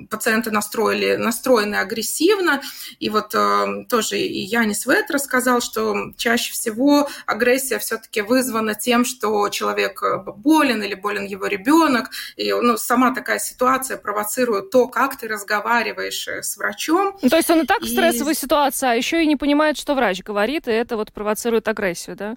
пациенты 0.10 0.51
настроили, 0.51 1.15
настроены 1.15 1.75
агрессивно, 1.75 2.62
и 3.00 3.10
вот 3.10 3.34
э, 3.34 3.86
тоже 3.89 4.20
и 4.20 4.39
Янис 4.41 4.86
Вет 4.86 5.12
рассказал, 5.12 5.62
что 5.62 6.12
чаще 6.17 6.53
всего 6.53 7.10
агрессия 7.25 7.79
все-таки 7.79 8.22
вызвана 8.22 8.75
тем, 8.75 9.05
что 9.05 9.50
человек 9.50 10.03
болен 10.38 10.84
или 10.84 10.96
болен 10.96 11.25
его 11.25 11.48
ребенок, 11.48 12.10
и 12.36 12.51
ну, 12.51 12.77
сама 12.77 13.13
такая 13.13 13.39
ситуация 13.39 13.98
провоцирует 13.98 14.72
то, 14.72 14.88
как 14.88 15.17
ты 15.17 15.27
разговариваешь 15.27 16.27
с 16.27 16.58
врачом. 16.58 17.17
Ну, 17.22 17.29
то 17.29 17.38
есть 17.38 17.50
он 17.50 17.62
и 17.62 17.65
так 17.65 17.81
в 17.81 17.88
стрессовой 17.88 18.34
и... 18.34 18.36
ситуации, 18.36 18.88
а 18.88 18.93
еще 18.93 19.24
и 19.24 19.27
не 19.27 19.36
понимает, 19.36 19.77
что 19.77 19.96
врач 19.96 20.24
говорит, 20.24 20.67
и 20.67 20.72
это 20.72 20.98
вот 20.98 21.12
провоцирует 21.12 21.67
агрессию, 21.67 22.15
да? 22.15 22.36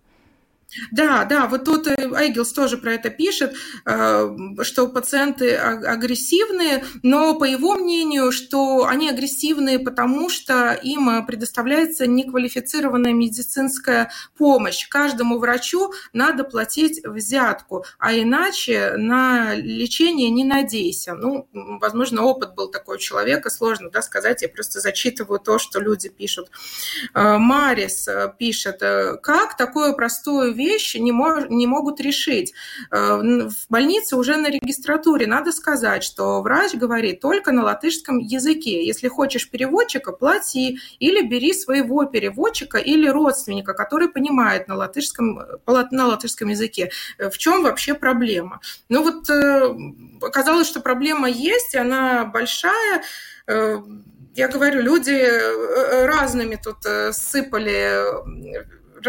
Да, 0.90 1.24
да, 1.24 1.46
вот 1.46 1.64
тут 1.64 1.86
Айгелс 1.88 2.52
тоже 2.52 2.78
про 2.78 2.94
это 2.94 3.10
пишет, 3.10 3.54
э, 3.86 4.36
что 4.62 4.88
пациенты 4.88 5.56
агрессивные, 5.56 6.84
но 7.02 7.38
по 7.38 7.44
его 7.44 7.76
мнению, 7.76 8.32
что 8.32 8.86
они 8.86 9.08
агрессивные, 9.10 9.78
потому 9.78 10.28
что 10.28 10.72
им 10.72 11.24
предоставляется 11.26 12.06
неквалифицированная 12.06 13.12
медицинская 13.12 14.10
помощь. 14.36 14.88
Каждому 14.88 15.38
врачу 15.38 15.92
надо 16.12 16.44
платить 16.44 17.04
взятку, 17.04 17.84
а 17.98 18.14
иначе 18.14 18.94
на 18.96 19.54
лечение 19.54 20.30
не 20.30 20.44
надейся. 20.44 21.14
Ну, 21.14 21.48
возможно, 21.52 22.22
опыт 22.22 22.54
был 22.54 22.68
такой 22.68 22.96
у 22.96 22.98
человека, 22.98 23.50
сложно 23.50 23.90
да, 23.90 24.02
сказать, 24.02 24.42
я 24.42 24.48
просто 24.48 24.80
зачитываю 24.80 25.38
то, 25.38 25.58
что 25.58 25.80
люди 25.80 26.08
пишут. 26.08 26.50
Э, 27.14 27.38
Марис 27.38 28.08
э, 28.08 28.32
пишет, 28.38 28.80
как 29.22 29.56
такое 29.56 29.92
простое 29.92 30.52
вещи 30.64 30.98
не, 30.98 31.12
мож, 31.12 31.44
не 31.48 31.66
могут 31.66 32.00
решить. 32.00 32.54
Э, 32.90 33.16
в 33.48 33.66
больнице 33.68 34.16
уже 34.16 34.36
на 34.36 34.48
регистратуре 34.50 35.26
надо 35.26 35.52
сказать, 35.52 36.04
что 36.04 36.42
врач 36.42 36.74
говорит 36.74 37.20
только 37.20 37.52
на 37.52 37.62
латышском 37.64 38.18
языке. 38.18 38.86
Если 38.86 39.08
хочешь 39.08 39.50
переводчика, 39.50 40.12
плати 40.12 40.78
или 40.98 41.22
бери 41.26 41.52
своего 41.52 42.04
переводчика 42.04 42.78
или 42.78 43.08
родственника, 43.08 43.74
который 43.74 44.08
понимает 44.08 44.68
на 44.68 44.76
латышском, 44.76 45.40
на 45.66 46.06
латышском 46.06 46.48
языке. 46.48 46.90
Э, 47.18 47.30
в 47.30 47.38
чем 47.38 47.62
вообще 47.62 47.94
проблема? 47.94 48.60
Ну 48.88 49.02
вот 49.02 49.30
э, 49.30 49.74
оказалось, 50.22 50.66
что 50.66 50.80
проблема 50.80 51.28
есть, 51.28 51.74
она 51.74 52.24
большая 52.24 53.02
я 54.36 54.48
говорю, 54.48 54.80
люди 54.80 55.22
разными 56.06 56.56
тут 56.56 56.78
сыпали 57.14 58.00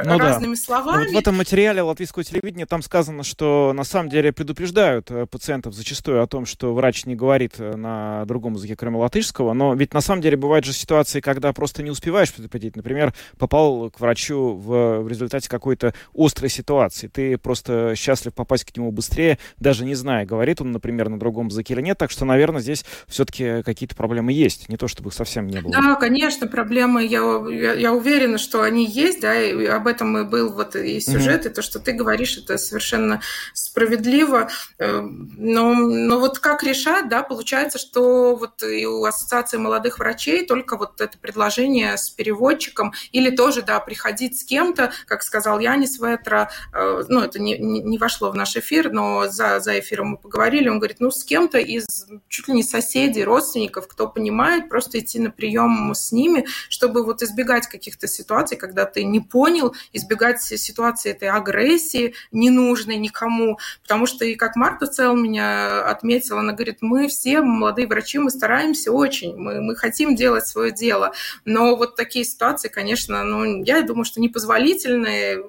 ну, 0.04 0.18
разными 0.18 0.56
да. 0.56 0.62
словами. 0.62 1.06
Вот 1.06 1.14
в 1.14 1.18
этом 1.18 1.36
материале 1.38 1.82
латвийского 1.82 2.24
телевидения 2.24 2.66
там 2.66 2.82
сказано, 2.82 3.24
что 3.24 3.74
на 3.74 3.84
самом 3.84 4.10
деле 4.10 4.32
предупреждают 4.32 5.12
э, 5.12 5.26
пациентов 5.26 5.74
зачастую 5.74 6.22
о 6.22 6.28
том, 6.28 6.46
что 6.46 6.74
врач 6.74 7.06
не 7.06 7.16
говорит 7.16 7.56
э, 7.60 7.76
на 7.76 8.26
другом 8.26 8.54
языке, 8.54 8.76
кроме 8.76 8.98
латышского. 8.98 9.54
Но 9.54 9.74
ведь 9.74 9.94
на 9.94 10.02
самом 10.02 10.22
деле 10.22 10.38
бывают 10.38 10.66
же 10.66 10.74
ситуации, 10.74 11.22
когда 11.22 11.54
просто 11.54 11.84
не 11.84 11.90
успеваешь 11.90 12.34
предупредить. 12.34 12.76
Например, 12.76 13.14
попал 13.38 13.90
к 13.90 14.00
врачу 14.00 14.54
в, 14.56 15.02
в 15.02 15.08
результате 15.08 15.50
какой-то 15.50 15.94
острой 16.14 16.50
ситуации. 16.50 17.08
Ты 17.08 17.38
просто 17.38 17.94
счастлив 17.96 18.34
попасть 18.34 18.66
к 18.66 18.76
нему 18.76 18.92
быстрее, 18.92 19.38
даже 19.58 19.86
не 19.86 19.96
зная, 19.96 20.26
говорит 20.26 20.62
он, 20.62 20.72
например, 20.72 21.10
на 21.10 21.20
другом 21.20 21.48
языке 21.48 21.74
или 21.74 21.82
нет. 21.82 21.98
Так 21.98 22.12
что, 22.12 22.26
наверное, 22.26 22.62
здесь 22.62 22.86
все-таки 23.08 23.64
какие-то 23.64 23.96
проблемы 23.96 24.32
есть. 24.32 24.70
Не 24.70 24.78
то, 24.78 24.88
чтобы 24.88 25.10
их 25.10 25.14
совсем 25.14 25.48
не 25.48 25.62
было. 25.62 25.72
Да, 25.72 25.96
конечно, 25.96 26.48
проблемы. 26.48 27.06
Я, 27.06 27.22
я, 27.50 27.74
я 27.74 27.94
уверена, 27.94 28.38
что 28.38 28.62
они 28.62 28.86
есть, 28.86 29.22
да, 29.22 29.36
и 29.36 29.66
об 29.66 29.85
этом 29.88 30.18
и 30.18 30.24
был 30.24 30.52
вот 30.52 30.76
и 30.76 31.00
сюжет, 31.00 31.46
mm-hmm. 31.46 31.52
и 31.52 31.54
то, 31.54 31.62
что 31.62 31.80
ты 31.80 31.92
говоришь, 31.92 32.38
это 32.38 32.58
совершенно 32.58 33.22
справедливо. 33.54 34.50
Э, 34.78 35.02
но, 35.02 35.74
но 35.74 36.20
вот 36.20 36.40
как 36.40 36.64
решать, 36.64 37.10
да, 37.10 37.24
получается, 37.24 37.78
что 37.78 38.36
вот 38.36 38.64
и 38.64 38.86
у 38.86 39.04
Ассоциации 39.06 39.58
молодых 39.58 40.00
врачей 40.00 40.46
только 40.46 40.78
вот 40.78 41.02
это 41.02 41.18
предложение 41.18 41.98
с 41.98 42.10
переводчиком 42.10 42.94
или 43.12 43.30
тоже, 43.30 43.62
да, 43.62 43.80
приходить 43.80 44.40
с 44.40 44.44
кем-то, 44.44 44.92
как 45.06 45.24
сказал 45.24 45.60
Янис 45.60 46.00
Ветра, 46.00 46.50
э, 46.74 47.04
ну, 47.08 47.22
это 47.22 47.40
не, 47.40 47.58
не 47.58 47.98
вошло 47.98 48.32
в 48.32 48.36
наш 48.36 48.56
эфир, 48.56 48.92
но 48.92 49.28
за, 49.28 49.60
за 49.60 49.80
эфиром 49.80 50.08
мы 50.08 50.18
поговорили, 50.18 50.70
он 50.70 50.80
говорит, 50.80 50.98
ну, 51.00 51.12
с 51.12 51.24
кем-то 51.24 51.58
из 51.58 52.08
чуть 52.30 52.48
ли 52.48 52.54
не 52.54 52.64
соседей, 52.64 53.24
родственников, 53.24 53.88
кто 53.88 54.08
понимает, 54.08 54.70
просто 54.70 55.00
идти 55.00 55.20
на 55.20 55.32
прием 55.32 55.94
с 55.94 56.12
ними, 56.12 56.46
чтобы 56.70 57.04
вот 57.04 57.22
избегать 57.22 57.68
каких-то 57.68 58.08
ситуаций, 58.08 58.58
когда 58.58 58.86
ты 58.86 59.04
не 59.04 59.20
понял, 59.20 59.65
избегать 59.94 60.42
ситуации 60.42 61.12
этой 61.12 61.30
агрессии 61.30 62.14
ненужной 62.32 62.98
никому, 62.98 63.60
потому 63.82 64.06
что 64.06 64.26
и 64.26 64.36
как 64.36 64.56
Марта 64.56 64.88
Цел 64.88 65.16
меня 65.16 65.86
отметила, 65.86 66.40
она 66.40 66.54
говорит, 66.54 66.78
мы 66.82 67.08
все 67.08 67.42
молодые 67.42 67.88
врачи, 67.88 68.20
мы 68.20 68.30
стараемся 68.30 68.92
очень, 68.92 69.36
мы, 69.36 69.62
мы 69.62 69.76
хотим 69.76 70.16
делать 70.16 70.48
свое 70.48 70.72
дело, 70.72 71.14
но 71.46 71.76
вот 71.76 71.96
такие 71.96 72.26
ситуации, 72.26 72.68
конечно, 72.68 73.24
ну, 73.24 73.64
я 73.64 73.82
думаю, 73.82 74.06
что 74.06 74.22
непозволительные, 74.22 75.44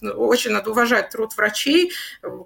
ну, 0.00 0.10
очень 0.12 0.52
надо 0.52 0.70
уважать 0.70 1.10
труд 1.10 1.36
врачей, 1.36 1.92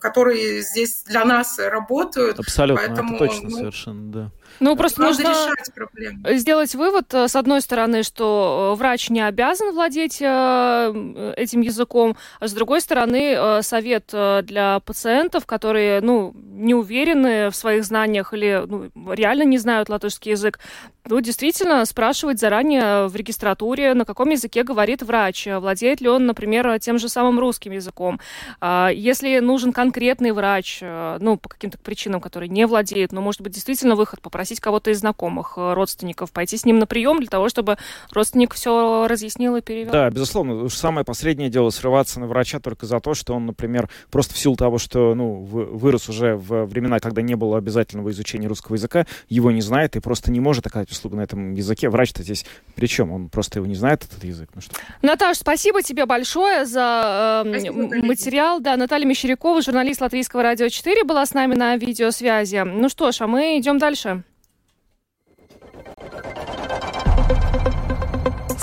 которые 0.00 0.62
здесь 0.62 1.02
для 1.04 1.24
нас 1.24 1.58
работают. 1.58 2.38
Абсолютно, 2.38 2.86
Поэтому, 2.86 3.16
это 3.16 3.26
точно, 3.26 3.48
ну, 3.48 3.56
совершенно, 3.56 4.12
да. 4.12 4.30
Ну, 4.60 4.76
просто 4.76 5.00
Надо 5.00 5.22
нужно 5.22 5.30
решать 5.30 5.74
проблему. 5.74 6.18
сделать 6.32 6.74
вывод, 6.74 7.12
э, 7.14 7.28
с 7.28 7.34
одной 7.34 7.62
стороны, 7.62 8.02
что 8.02 8.74
э, 8.74 8.78
врач 8.78 9.08
не 9.08 9.22
обязан 9.22 9.72
владеть 9.72 10.18
э, 10.20 11.34
этим 11.36 11.62
языком, 11.62 12.16
а 12.40 12.46
с 12.46 12.52
другой 12.52 12.82
стороны, 12.82 13.62
совет 13.62 14.12
для 14.42 14.80
пациентов, 14.80 15.46
которые, 15.46 16.00
ну, 16.02 16.34
не 16.34 16.74
уверены 16.74 17.50
в 17.50 17.56
своих 17.56 17.84
знаниях 17.84 18.34
или 18.34 18.62
ну, 18.66 18.90
реально 19.12 19.44
не 19.44 19.56
знают 19.56 19.88
латышский 19.88 20.32
язык, 20.32 20.58
ну, 21.06 21.20
действительно, 21.20 21.84
спрашивать 21.86 22.38
заранее 22.38 23.08
в 23.08 23.16
регистратуре, 23.16 23.94
на 23.94 24.04
каком 24.04 24.28
языке 24.28 24.62
говорит 24.62 25.02
врач, 25.02 25.46
владеет 25.46 26.00
ли 26.00 26.08
он, 26.08 26.26
например, 26.26 26.78
тем 26.78 26.98
же 26.98 27.08
самым 27.08 27.40
русским 27.40 27.72
языком. 27.72 28.20
А, 28.60 28.90
если 28.92 29.38
нужен 29.38 29.72
конкретный 29.72 30.32
врач, 30.32 30.80
ну, 30.82 31.38
по 31.38 31.48
каким-то 31.48 31.78
причинам, 31.78 32.20
который 32.20 32.48
не 32.48 32.66
владеет, 32.66 33.12
но, 33.12 33.22
может 33.22 33.40
быть, 33.40 33.52
действительно 33.52 33.94
выход 33.94 34.20
попросить 34.20 34.49
попросить 34.50 34.60
кого-то 34.60 34.90
из 34.90 34.98
знакомых, 35.00 35.54
э, 35.56 35.74
родственников, 35.74 36.32
пойти 36.32 36.56
с 36.56 36.64
ним 36.64 36.78
на 36.78 36.86
прием 36.86 37.18
для 37.20 37.28
того, 37.28 37.48
чтобы 37.48 37.76
родственник 38.12 38.54
все 38.54 39.06
разъяснил 39.06 39.56
и 39.56 39.60
перевел. 39.60 39.92
Да, 39.92 40.10
безусловно. 40.10 40.64
Уж 40.64 40.74
самое 40.74 41.04
последнее 41.04 41.50
дело 41.50 41.70
срываться 41.70 42.18
на 42.18 42.26
врача 42.26 42.58
только 42.58 42.86
за 42.86 42.98
то, 43.00 43.14
что 43.14 43.34
он, 43.34 43.46
например, 43.46 43.88
просто 44.10 44.34
в 44.34 44.38
силу 44.38 44.56
того, 44.56 44.78
что 44.78 45.14
ну, 45.14 45.42
вырос 45.42 46.08
уже 46.08 46.34
в 46.34 46.66
времена, 46.66 46.98
когда 46.98 47.22
не 47.22 47.36
было 47.36 47.58
обязательного 47.58 48.10
изучения 48.10 48.48
русского 48.48 48.74
языка, 48.74 49.06
его 49.28 49.50
не 49.50 49.60
знает 49.60 49.96
и 49.96 50.00
просто 50.00 50.32
не 50.32 50.40
может 50.40 50.66
оказать 50.66 50.90
услугу 50.90 51.16
на 51.16 51.22
этом 51.22 51.54
языке. 51.54 51.88
Врач-то 51.88 52.22
здесь 52.22 52.44
при 52.74 52.86
чем? 52.86 53.12
Он 53.12 53.28
просто 53.28 53.58
его 53.60 53.66
не 53.66 53.76
знает, 53.76 54.04
этот 54.04 54.24
язык. 54.24 54.50
Ну, 54.54 54.60
что? 54.60 54.74
Наташ, 55.02 55.38
спасибо 55.38 55.82
тебе 55.82 56.06
большое 56.06 56.64
за 56.66 57.44
э, 57.46 57.50
спасибо, 57.50 58.04
материал. 58.04 58.60
Да, 58.60 58.76
Наталья 58.76 59.06
Мещерякова, 59.06 59.62
журналист 59.62 60.00
Латвийского 60.00 60.42
радио 60.42 60.68
4, 60.68 61.04
была 61.04 61.24
с 61.24 61.34
нами 61.34 61.54
на 61.54 61.76
видеосвязи. 61.76 62.64
Ну 62.64 62.88
что 62.88 63.12
ж, 63.12 63.20
а 63.20 63.26
мы 63.26 63.60
идем 63.60 63.78
дальше. 63.78 64.24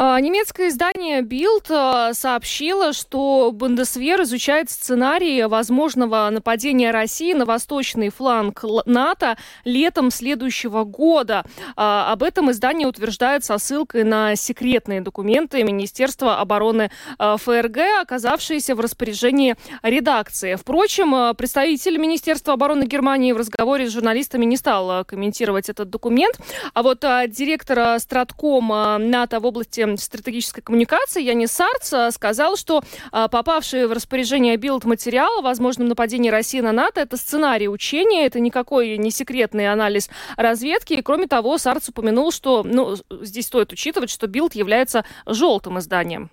немецкое 0.00 0.68
издание 0.68 1.20
Bild 1.20 1.66
а, 1.68 2.14
сообщило, 2.14 2.94
что 2.94 3.50
Бундесвер 3.52 4.22
изучает 4.22 4.70
сценарий 4.70 5.44
возможного 5.44 6.30
нападения 6.30 6.90
России 6.90 7.34
на 7.34 7.44
восточный 7.44 8.08
фланг 8.08 8.64
НАТО 8.86 9.36
летом 9.64 10.10
следующего 10.10 10.84
года. 10.84 11.44
А, 11.76 12.10
об 12.12 12.22
этом 12.22 12.50
издание 12.50 12.88
утверждает 12.88 13.44
со 13.44 13.58
ссылкой 13.58 14.04
на 14.04 14.36
секретные 14.36 15.02
документы 15.02 15.62
Министерства 15.64 16.38
обороны 16.38 16.90
ФРГ, 17.18 18.00
оказавшиеся 18.00 18.74
в 18.74 18.80
распоряжении 18.80 19.56
редакции. 19.82 20.54
Впрочем, 20.54 21.34
представитель 21.36 21.98
Министерства 21.98 22.54
обороны 22.54 22.84
Германии 22.84 23.32
в 23.32 23.36
разговоре 23.36 23.86
с 23.86 23.92
журналистами 23.92 24.46
не 24.46 24.56
стал 24.56 25.04
комментировать 25.04 25.68
этот 25.68 25.90
документ. 25.90 26.38
А 26.72 26.82
вот 26.82 27.00
директор 27.28 28.00
Страткома 28.00 28.96
НАТО 28.96 29.40
в 29.40 29.46
области 29.46 29.89
стратегической 29.98 30.62
коммуникации 30.62 31.22
Янис 31.22 31.52
Сарц 31.52 32.14
сказал, 32.14 32.56
что 32.56 32.82
а, 33.12 33.28
попавший 33.28 33.86
в 33.86 33.92
распоряжение 33.92 34.56
Билд 34.56 34.84
материал 34.84 35.38
о 35.38 35.42
возможном 35.42 35.88
нападении 35.88 36.30
России 36.30 36.60
на 36.60 36.72
НАТО– 36.72 37.00
это 37.02 37.16
сценарий 37.16 37.68
учения, 37.68 38.26
это 38.26 38.40
никакой 38.40 38.98
не 38.98 39.10
секретный 39.10 39.70
анализ 39.70 40.10
разведки. 40.36 40.94
И, 40.94 41.02
кроме 41.02 41.26
того, 41.26 41.58
Сарц 41.58 41.88
упомянул, 41.88 42.32
что 42.32 42.62
ну, 42.64 42.96
здесь 43.22 43.46
стоит 43.46 43.72
учитывать, 43.72 44.10
что 44.10 44.26
Билд 44.26 44.54
является 44.54 45.04
желтым 45.26 45.78
изданием. 45.78 46.30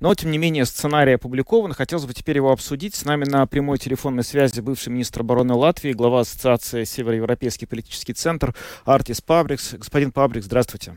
Но, 0.00 0.14
тем 0.14 0.30
не 0.30 0.38
менее, 0.38 0.64
сценарий 0.64 1.12
опубликован. 1.12 1.72
Хотелось 1.72 2.06
бы 2.06 2.14
теперь 2.14 2.36
его 2.36 2.50
обсудить. 2.50 2.94
С 2.94 3.04
нами 3.04 3.24
на 3.24 3.46
прямой 3.46 3.78
телефонной 3.78 4.24
связи 4.24 4.60
бывший 4.60 4.90
министр 4.90 5.20
обороны 5.20 5.54
Латвии, 5.54 5.92
глава 5.92 6.20
Ассоциации 6.20 6.84
Североевропейский 6.84 7.66
политический 7.66 8.12
центр 8.12 8.54
Артис 8.84 9.20
Пабрикс. 9.20 9.74
Господин 9.74 10.12
Пабрикс, 10.12 10.46
здравствуйте. 10.46 10.96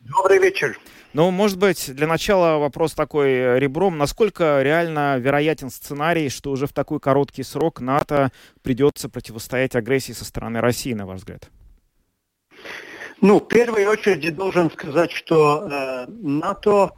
Добрый 0.00 0.38
вечер. 0.38 0.78
Ну, 1.12 1.30
может 1.30 1.58
быть, 1.58 1.94
для 1.94 2.06
начала 2.06 2.58
вопрос 2.58 2.94
такой 2.94 3.30
э, 3.32 3.58
ребром. 3.58 3.98
Насколько 3.98 4.62
реально 4.62 5.18
вероятен 5.18 5.68
сценарий, 5.68 6.30
что 6.30 6.50
уже 6.52 6.66
в 6.66 6.72
такой 6.72 7.00
короткий 7.00 7.42
срок 7.42 7.80
НАТО 7.80 8.32
придется 8.62 9.10
противостоять 9.10 9.76
агрессии 9.76 10.12
со 10.12 10.24
стороны 10.24 10.60
России, 10.60 10.94
на 10.94 11.04
ваш 11.04 11.18
взгляд? 11.18 11.50
Ну, 13.20 13.40
в 13.40 13.48
первую 13.48 13.90
очередь 13.90 14.34
должен 14.34 14.70
сказать, 14.70 15.10
что 15.10 15.68
э, 15.68 16.06
НАТО 16.08 16.92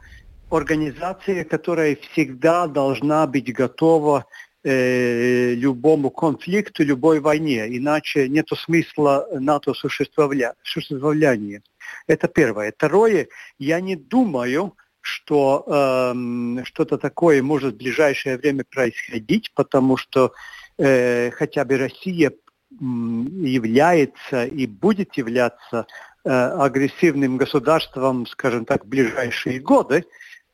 организация, 0.49 1.43
которая 1.43 1.97
всегда 1.97 2.67
должна 2.67 3.27
быть 3.27 3.51
готова 3.51 4.25
э, 4.63 5.55
любому 5.55 6.09
конфликту, 6.09 6.85
любой 6.85 7.19
войне, 7.19 7.65
иначе 7.77 8.29
нет 8.29 8.47
смысла 8.55 9.27
НАТО 9.33 9.73
существовля, 9.73 10.53
существования. 10.63 11.61
Это 12.07 12.27
первое. 12.27 12.71
Второе, 12.71 13.27
я 13.59 13.81
не 13.81 13.95
думаю, 13.95 14.75
что 15.03 15.65
э, 15.67 16.63
что-то 16.63 16.97
такое 16.97 17.43
может 17.43 17.73
в 17.75 17.77
ближайшее 17.77 18.37
время 18.37 18.63
происходить, 18.63 19.51
потому 19.53 19.97
что 19.97 20.33
э, 20.77 21.29
хотя 21.31 21.65
бы 21.65 21.77
Россия 21.77 22.31
является 22.79 24.45
и 24.45 24.65
будет 24.65 25.15
являться 25.15 25.85
э, 26.23 26.29
агрессивным 26.29 27.37
государством, 27.37 28.25
скажем 28.25 28.65
так, 28.65 28.85
в 28.85 28.87
ближайшие 28.87 29.59
годы, 29.59 30.05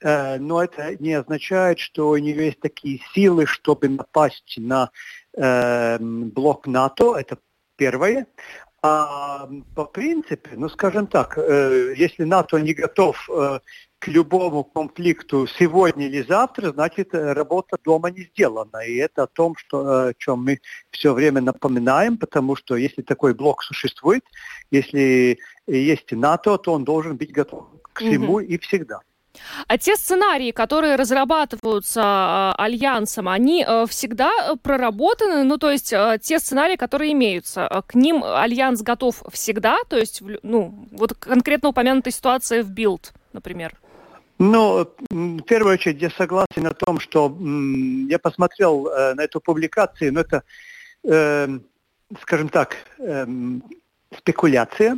э, 0.01 0.37
но 0.37 0.63
это 0.63 0.95
не 1.01 1.13
означает, 1.13 1.79
что 1.79 2.09
у 2.09 2.17
нее 2.17 2.47
есть 2.47 2.59
такие 2.59 3.01
силы, 3.13 3.45
чтобы 3.45 3.89
напасть 3.89 4.55
на 4.57 4.89
э, 5.37 5.97
блок 5.99 6.67
НАТО, 6.67 7.15
это 7.15 7.37
первое. 7.77 8.25
А 8.81 9.49
по 9.75 9.85
принципу, 9.85 10.49
ну 10.55 10.69
скажем 10.69 11.07
так, 11.07 11.37
э, 11.37 11.93
если 11.97 12.23
НАТО 12.23 12.57
не 12.57 12.73
готов 12.73 13.29
э, 13.29 13.59
к 13.99 14.07
любому 14.07 14.63
конфликту 14.63 15.47
сегодня 15.47 16.07
или 16.07 16.21
завтра, 16.21 16.71
значит 16.71 17.13
э, 17.13 17.33
работа 17.33 17.77
дома 17.83 18.09
не 18.09 18.23
сделана. 18.23 18.77
И 18.77 18.95
это 18.95 19.23
о 19.23 19.27
том, 19.27 19.55
что, 19.57 20.07
о 20.07 20.13
чем 20.13 20.45
мы 20.45 20.59
все 20.91 21.13
время 21.13 21.41
напоминаем, 21.41 22.17
потому 22.17 22.55
что 22.55 22.77
если 22.77 23.01
такой 23.01 23.33
блок 23.33 23.63
существует, 23.63 24.23
если 24.71 25.39
есть 25.67 26.11
НАТО, 26.13 26.57
то 26.57 26.73
он 26.73 26.85
должен 26.85 27.17
быть 27.17 27.33
готов 27.33 27.67
к 27.91 27.99
всему 27.99 28.39
mm-hmm. 28.39 28.45
и 28.45 28.57
всегда. 28.59 29.01
А 29.67 29.77
те 29.77 29.95
сценарии, 29.95 30.51
которые 30.51 30.95
разрабатываются 30.95 32.01
э, 32.01 32.61
альянсом, 32.61 33.27
они 33.27 33.63
э, 33.67 33.85
всегда 33.87 34.55
проработаны, 34.61 35.43
ну 35.43 35.57
то 35.57 35.69
есть 35.69 35.93
э, 35.93 36.19
те 36.21 36.39
сценарии, 36.39 36.75
которые 36.75 37.13
имеются, 37.13 37.67
э, 37.69 37.81
к 37.85 37.95
ним 37.95 38.23
альянс 38.23 38.81
готов 38.81 39.23
всегда, 39.31 39.77
то 39.87 39.97
есть, 39.97 40.21
ну 40.43 40.87
вот 40.91 41.13
конкретно 41.13 41.69
упомянутая 41.69 42.11
ситуация 42.11 42.63
в 42.63 42.69
Bild, 42.69 43.13
например. 43.33 43.73
Ну, 44.39 44.87
в 45.09 45.41
первую 45.41 45.73
очередь 45.73 46.01
я 46.01 46.09
согласен 46.09 46.63
на 46.63 46.71
том, 46.71 47.01
что 47.01 47.37
я 48.07 48.17
посмотрел 48.19 48.87
э, 48.87 49.13
на 49.13 49.21
эту 49.21 49.41
публикацию, 49.41 50.13
но 50.13 50.21
это, 50.21 50.43
э, 51.03 51.59
скажем 52.21 52.47
так, 52.47 52.77
э, 52.99 53.27
спекуляция. 54.17 54.97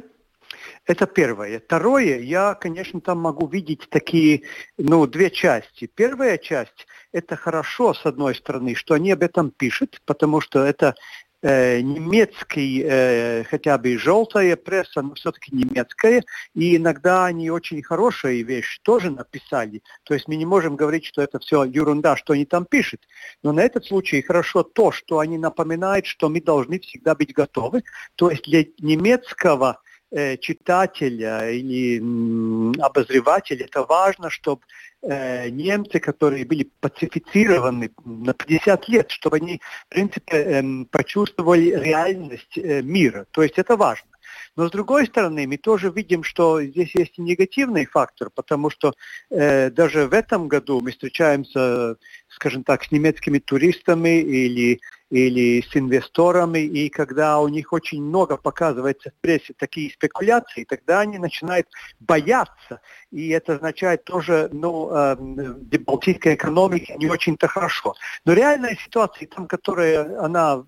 Это 0.86 1.06
первое. 1.06 1.60
Второе, 1.60 2.20
я, 2.20 2.56
конечно, 2.56 3.02
там 3.02 3.20
могу 3.20 3.48
видеть 3.48 3.88
такие, 3.90 4.44
ну, 4.78 5.06
две 5.06 5.30
части. 5.30 5.86
Первая 5.86 6.38
часть– 6.40 6.88
это 7.12 7.36
хорошо, 7.36 7.94
с 7.94 8.06
одной 8.06 8.34
стороны, 8.34 8.74
что 8.74 8.96
они 8.96 9.12
об 9.12 9.22
этом 9.22 9.52
пишут, 9.52 10.02
потому 10.06 10.42
что 10.42 10.64
это 10.64 10.96
э, 11.44 11.82
немецкий, 11.82 12.84
э, 12.84 13.44
хотя 13.44 13.78
бы 13.78 13.90
и 13.90 13.98
желтая 13.98 14.56
пресса, 14.56 15.04
но 15.04 15.14
все-таки 15.14 15.56
немецкая, 15.56 16.24
и 16.56 16.78
иногда 16.78 17.26
они 17.26 17.52
очень 17.52 17.84
хорошие 17.84 18.42
вещи 18.42 18.80
тоже 18.82 19.12
написали. 19.12 19.84
То 20.04 20.16
есть 20.16 20.28
мы 20.28 20.36
не 20.36 20.48
можем 20.48 20.76
говорить, 20.76 21.06
что 21.06 21.22
это 21.22 21.38
все 21.38 21.64
ерунда, 21.64 22.18
что 22.18 22.34
они 22.34 22.46
там 22.46 22.66
пишут. 22.66 23.08
Но 23.44 23.52
на 23.52 23.62
этот 23.62 23.86
случай 23.86 24.24
хорошо 24.24 24.64
то, 24.64 24.92
что 24.92 25.20
они 25.20 25.38
напоминают, 25.38 26.08
что 26.08 26.28
мы 26.28 26.42
должны 26.42 26.80
всегда 26.80 27.14
быть 27.14 27.34
готовы. 27.34 27.84
То 28.16 28.32
есть 28.32 28.46
для 28.46 28.66
немецкого 28.80 29.80
читателя 30.40 31.50
или 31.50 32.00
обозревателя 32.82 33.66
это 33.66 33.84
важно, 33.84 34.30
чтобы 34.30 34.62
э, 35.02 35.50
немцы, 35.50 36.00
которые 36.00 36.46
были 36.46 36.70
пацифицированы 36.80 37.92
на 38.06 38.34
50 38.34 38.90
лет, 38.90 39.12
чтобы 39.12 39.38
они, 39.38 39.62
в 39.88 39.90
принципе, 39.90 40.38
э, 40.38 40.86
почувствовали 40.92 41.72
реальность 41.72 42.58
э, 42.58 42.82
мира. 42.82 43.26
То 43.32 43.44
есть 43.44 43.58
это 43.58 43.76
важно. 43.78 44.08
Но 44.56 44.68
с 44.68 44.72
другой 44.72 45.08
стороны, 45.08 45.48
мы 45.48 45.58
тоже 45.58 45.92
видим, 45.92 46.24
что 46.24 46.62
здесь 46.62 46.94
есть 46.96 47.18
и 47.18 47.22
негативный 47.22 47.86
фактор, 47.86 48.30
потому 48.30 48.70
что 48.70 48.94
э, 49.30 49.70
даже 49.70 50.08
в 50.08 50.14
этом 50.14 50.48
году 50.48 50.82
мы 50.82 50.92
встречаемся, 50.92 51.96
скажем 52.42 52.64
так, 52.64 52.84
с 52.84 52.92
немецкими 52.92 53.38
туристами 53.38 54.20
или 54.20 54.82
или 55.12 55.62
с 55.62 55.76
инвесторами, 55.76 56.60
и 56.60 56.88
когда 56.88 57.42
у 57.42 57.50
них 57.50 57.74
очень 57.74 58.02
много 58.02 58.38
показывается 58.38 59.10
в 59.10 59.22
прессе 59.22 59.54
такие 59.58 59.92
спекуляции, 59.92 60.64
тогда 60.64 61.02
они 61.02 61.18
начинают 61.18 61.68
бояться, 62.00 62.80
и 63.12 63.28
это 63.28 63.56
означает 63.56 64.06
тоже, 64.06 64.48
ну, 64.54 64.90
э, 64.90 65.16
балтийская 65.80 66.36
экономика 66.36 66.94
не 66.94 67.10
очень-то 67.10 67.50
хорошо. 67.50 67.94
Но 68.24 68.32
реальная 68.32 68.78
ситуация, 68.78 69.28
там, 69.28 69.48
которая 69.48 70.18
она 70.18 70.64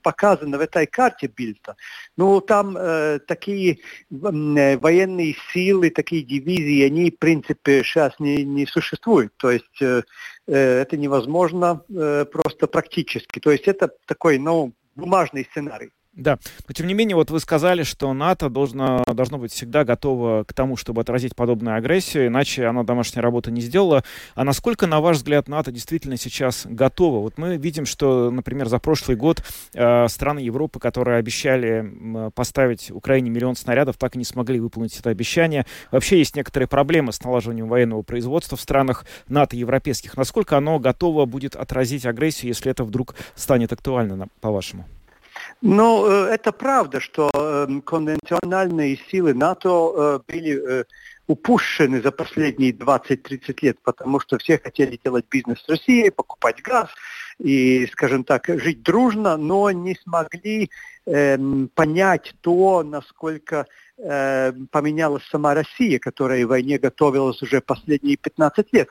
показана 0.00 0.56
в 0.56 0.62
этой 0.62 0.86
карте 0.86 1.26
Бильта, 1.26 1.76
ну, 2.16 2.40
там 2.40 2.74
э, 2.78 3.18
такие 3.18 3.80
э, 4.10 4.78
военные 4.78 5.36
силы, 5.52 5.90
такие 5.90 6.22
дивизии, 6.22 6.86
они, 6.86 7.10
в 7.10 7.18
принципе, 7.18 7.82
сейчас 7.84 8.18
не, 8.18 8.44
не 8.44 8.64
существуют. 8.64 9.36
То 9.36 9.50
есть 9.50 9.82
Э, 9.92 10.02
это 10.46 10.96
невозможно 10.96 11.84
э, 11.88 12.24
просто 12.24 12.66
практически. 12.66 13.38
То 13.38 13.50
есть 13.50 13.68
это 13.68 13.90
такой, 14.06 14.38
ну, 14.38 14.72
бумажный 14.94 15.44
сценарий. 15.50 15.90
Да, 16.14 16.38
но 16.68 16.74
тем 16.74 16.88
не 16.88 16.92
менее, 16.92 17.16
вот 17.16 17.30
вы 17.30 17.40
сказали, 17.40 17.84
что 17.84 18.12
НАТО 18.12 18.50
должно, 18.50 19.02
должно 19.06 19.38
быть 19.38 19.50
всегда 19.50 19.82
готово 19.82 20.44
к 20.44 20.52
тому, 20.52 20.76
чтобы 20.76 21.00
отразить 21.00 21.34
подобную 21.34 21.76
агрессию, 21.76 22.26
иначе 22.26 22.66
она 22.66 22.82
домашней 22.82 23.22
работы 23.22 23.50
не 23.50 23.62
сделала. 23.62 24.04
А 24.34 24.44
насколько, 24.44 24.86
на 24.86 25.00
ваш 25.00 25.16
взгляд, 25.16 25.48
НАТО 25.48 25.72
действительно 25.72 26.18
сейчас 26.18 26.66
готово? 26.68 27.20
Вот 27.20 27.38
мы 27.38 27.56
видим, 27.56 27.86
что, 27.86 28.30
например, 28.30 28.68
за 28.68 28.78
прошлый 28.78 29.16
год 29.16 29.42
э, 29.72 30.06
страны 30.08 30.40
Европы, 30.40 30.80
которые 30.80 31.16
обещали 31.16 32.30
поставить 32.34 32.90
Украине 32.90 33.30
миллион 33.30 33.56
снарядов, 33.56 33.96
так 33.96 34.14
и 34.14 34.18
не 34.18 34.24
смогли 34.24 34.60
выполнить 34.60 34.98
это 34.98 35.08
обещание. 35.08 35.64
Вообще 35.90 36.18
есть 36.18 36.36
некоторые 36.36 36.68
проблемы 36.68 37.12
с 37.14 37.24
налаживанием 37.24 37.68
военного 37.68 38.02
производства 38.02 38.58
в 38.58 38.60
странах 38.60 39.06
НАТО 39.28 39.56
европейских. 39.56 40.18
Насколько 40.18 40.58
оно 40.58 40.78
готово 40.78 41.24
будет 41.24 41.56
отразить 41.56 42.04
агрессию, 42.04 42.48
если 42.48 42.70
это 42.70 42.84
вдруг 42.84 43.14
станет 43.34 43.72
актуально, 43.72 44.28
по-вашему? 44.42 44.84
Ну, 45.62 46.06
э, 46.06 46.34
это 46.34 46.50
правда, 46.50 46.98
что 46.98 47.30
эм, 47.32 47.82
конвенциональные 47.82 48.98
силы 49.08 49.32
НАТО 49.32 49.68
э, 49.94 50.20
были 50.26 50.80
э, 50.80 50.84
упущены 51.28 52.02
за 52.02 52.10
последние 52.10 52.72
20-30 52.72 53.58
лет, 53.62 53.78
потому 53.84 54.18
что 54.18 54.38
все 54.38 54.58
хотели 54.58 54.98
делать 55.02 55.24
бизнес 55.30 55.62
с 55.62 55.68
Россией, 55.68 56.10
покупать 56.10 56.60
газ 56.62 56.88
и, 57.38 57.86
скажем 57.92 58.24
так, 58.24 58.48
жить 58.48 58.82
дружно, 58.82 59.36
но 59.36 59.70
не 59.70 59.94
смогли 59.94 60.68
э, 61.06 61.38
понять 61.76 62.34
то, 62.40 62.82
насколько 62.82 63.66
поменялась 63.96 65.22
сама 65.30 65.54
Россия, 65.54 65.98
которая 65.98 66.44
в 66.44 66.48
войне 66.48 66.78
готовилась 66.78 67.40
уже 67.42 67.60
последние 67.60 68.16
15 68.16 68.72
лет. 68.72 68.88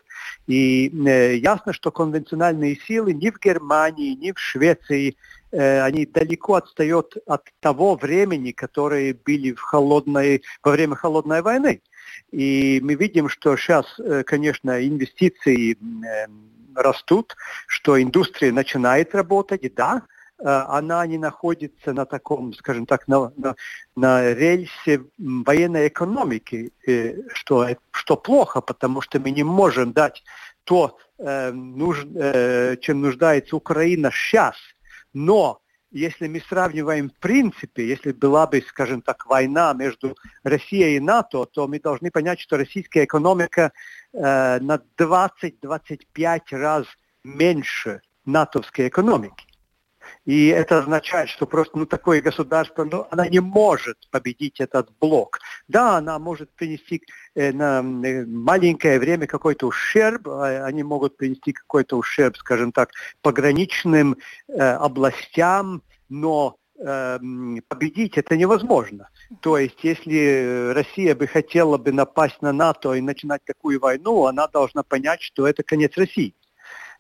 И 0.48 0.90
э, 0.90 1.36
ясно, 1.36 1.74
что 1.74 1.92
конвенциональные 1.92 2.78
силы 2.88 3.14
ни 3.14 3.30
в 3.30 3.40
Германии, 3.40 4.14
ни 4.14 4.32
в 4.32 4.40
Швеции 4.40 5.18
Э, 5.52 5.82
они 5.82 6.06
далеко 6.06 6.56
отстают 6.56 7.18
от 7.26 7.44
того 7.60 7.96
времени, 7.96 8.52
которые 8.52 9.14
были 9.14 9.52
в 9.52 9.60
холодной, 9.60 10.44
во 10.64 10.72
время 10.72 10.96
холодной 10.96 11.42
войны. 11.42 11.82
И 12.32 12.80
мы 12.82 12.96
видим, 12.96 13.28
что 13.28 13.58
сейчас, 13.58 13.86
э, 14.00 14.24
конечно, 14.24 14.86
инвестиции 14.86 15.74
э, 15.74 16.28
растут, 16.76 17.36
что 17.68 18.02
индустрия 18.02 18.54
начинает 18.54 19.14
работать, 19.14 19.64
и 19.64 19.70
да, 19.70 20.04
она 20.44 21.06
не 21.08 21.18
находится 21.18 21.94
на 21.94 22.06
таком, 22.06 22.54
скажем 22.54 22.86
так, 22.86 23.08
на, 23.08 23.32
на, 23.38 23.56
на 23.96 24.34
рельсе 24.34 25.04
военной 25.18 25.88
экономики, 25.88 26.72
что, 27.34 27.68
что 27.92 28.18
плохо, 28.18 28.62
потому 28.62 29.02
что 29.02 29.20
мы 29.20 29.32
не 29.32 29.44
можем 29.44 29.94
дать 29.94 30.24
то, 30.64 30.98
чем 31.18 33.02
нуждается 33.02 33.56
Украина 33.56 34.12
сейчас– 34.12 34.56
но 35.14 35.62
если 35.92 36.28
мы 36.28 36.40
сравниваем 36.40 37.10
в 37.10 37.16
принципе, 37.16 37.88
если 37.88 38.14
была 38.14 38.48
бы, 38.48 38.62
скажем 38.62 39.02
так, 39.02 39.26
война 39.26 39.74
между 39.74 40.16
Россией 40.44 40.96
и 40.96 41.00
НАТО, 41.00 41.46
то 41.46 41.68
мы 41.68 41.80
должны 41.80 42.12
понять, 42.12 42.40
что 42.40 42.58
российская 42.58 43.04
экономика 43.04 43.74
э, 44.14 44.60
на 44.60 44.82
20-25 44.98 46.40
раз 46.52 46.86
меньше 47.24 48.02
натовской 48.26 48.88
экономики. 48.88 49.46
И 50.26 50.48
это 50.48 50.80
означает, 50.80 51.30
что 51.30 51.48
просто 51.48 51.78
ну, 51.78 51.86
такое 51.86 52.22
государство, 52.22 52.84
ну, 52.84 53.08
она 53.10 53.28
не 53.28 53.40
может 53.40 53.98
победить 54.12 54.60
этот 54.60 54.90
блок. 55.00 55.40
Да, 55.68 55.98
она 55.98 56.20
может 56.20 56.52
принести 56.52 57.02
э, 57.34 57.52
на 57.52 57.80
э, 57.80 58.26
маленькое 58.26 59.00
время 59.00 59.26
какой-то 59.26 59.68
ущерб, 59.68 60.28
э, 60.28 60.64
они 60.64 60.84
могут 60.84 61.18
принести 61.18 61.54
какой-то 61.54 61.98
ущерб, 61.98 62.38
скажем 62.38 62.72
так, 62.72 62.92
пограничным 63.24 64.16
э, 64.48 64.60
областям, 64.60 65.82
но 66.08 66.58
эм, 66.78 67.64
победить 67.68 68.18
это 68.18 68.38
невозможно. 68.38 69.10
То 69.40 69.58
есть, 69.58 69.84
если 69.84 70.72
Россия 70.74 71.16
бы 71.16 71.26
хотела 71.26 71.78
бы 71.78 71.92
напасть 71.92 72.42
на 72.42 72.52
НАТО 72.52 72.94
и 72.94 73.02
начинать 73.02 73.44
такую 73.44 73.80
войну, 73.80 74.26
она 74.26 74.48
должна 74.48 74.84
понять, 74.84 75.22
что 75.22 75.48
это 75.48 75.64
конец 75.64 75.98
России 75.98 76.36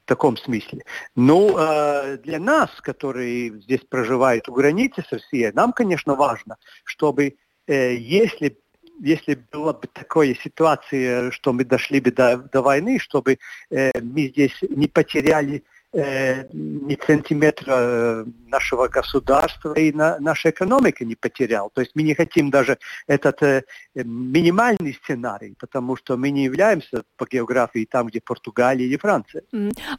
в 0.03 0.07
таком 0.07 0.37
смысле. 0.37 0.83
Ну, 1.15 1.57
э, 1.57 2.17
для 2.17 2.39
нас, 2.39 2.69
которые 2.81 3.61
здесь 3.61 3.81
проживают 3.89 4.49
у 4.49 4.53
границы 4.53 5.03
с 5.07 5.11
Россией, 5.11 5.51
нам, 5.53 5.73
конечно, 5.73 6.15
важно, 6.15 6.57
чтобы, 6.83 7.35
э, 7.67 7.95
если 7.95 8.57
если 9.03 9.33
была 9.51 9.73
бы 9.73 9.87
такая 9.87 10.35
ситуация, 10.35 11.31
что 11.31 11.53
мы 11.53 11.65
дошли 11.65 11.99
бы 11.99 12.11
до, 12.11 12.37
до 12.37 12.61
войны, 12.61 12.99
чтобы 12.99 13.39
э, 13.71 13.91
мы 13.99 14.27
здесь 14.27 14.55
не 14.61 14.87
потеряли 14.87 15.63
э, 15.93 16.45
ни 16.54 16.97
сантиметра 17.06 17.73
э, 17.77 18.25
нашего 18.47 18.88
государства 18.88 19.73
и 19.73 19.91
на, 19.91 20.19
наша 20.19 20.49
экономика 20.49 21.06
не 21.06 21.15
потерял. 21.15 21.69
То 21.73 21.82
есть 21.82 21.91
мы 21.95 22.04
не 22.04 22.15
хотим 22.15 22.49
даже 22.49 22.77
этот 23.08 23.41
э, 23.43 23.63
минимальный 23.95 24.97
сценарий, 25.04 25.56
потому 25.60 25.95
что 25.95 26.17
мы 26.17 26.30
не 26.30 26.43
являемся 26.45 27.04
по 27.17 27.25
географии 27.25 27.88
там, 27.89 28.08
где 28.08 28.21
Португалия 28.21 28.86
или 28.86 28.97
Франция. 28.97 29.43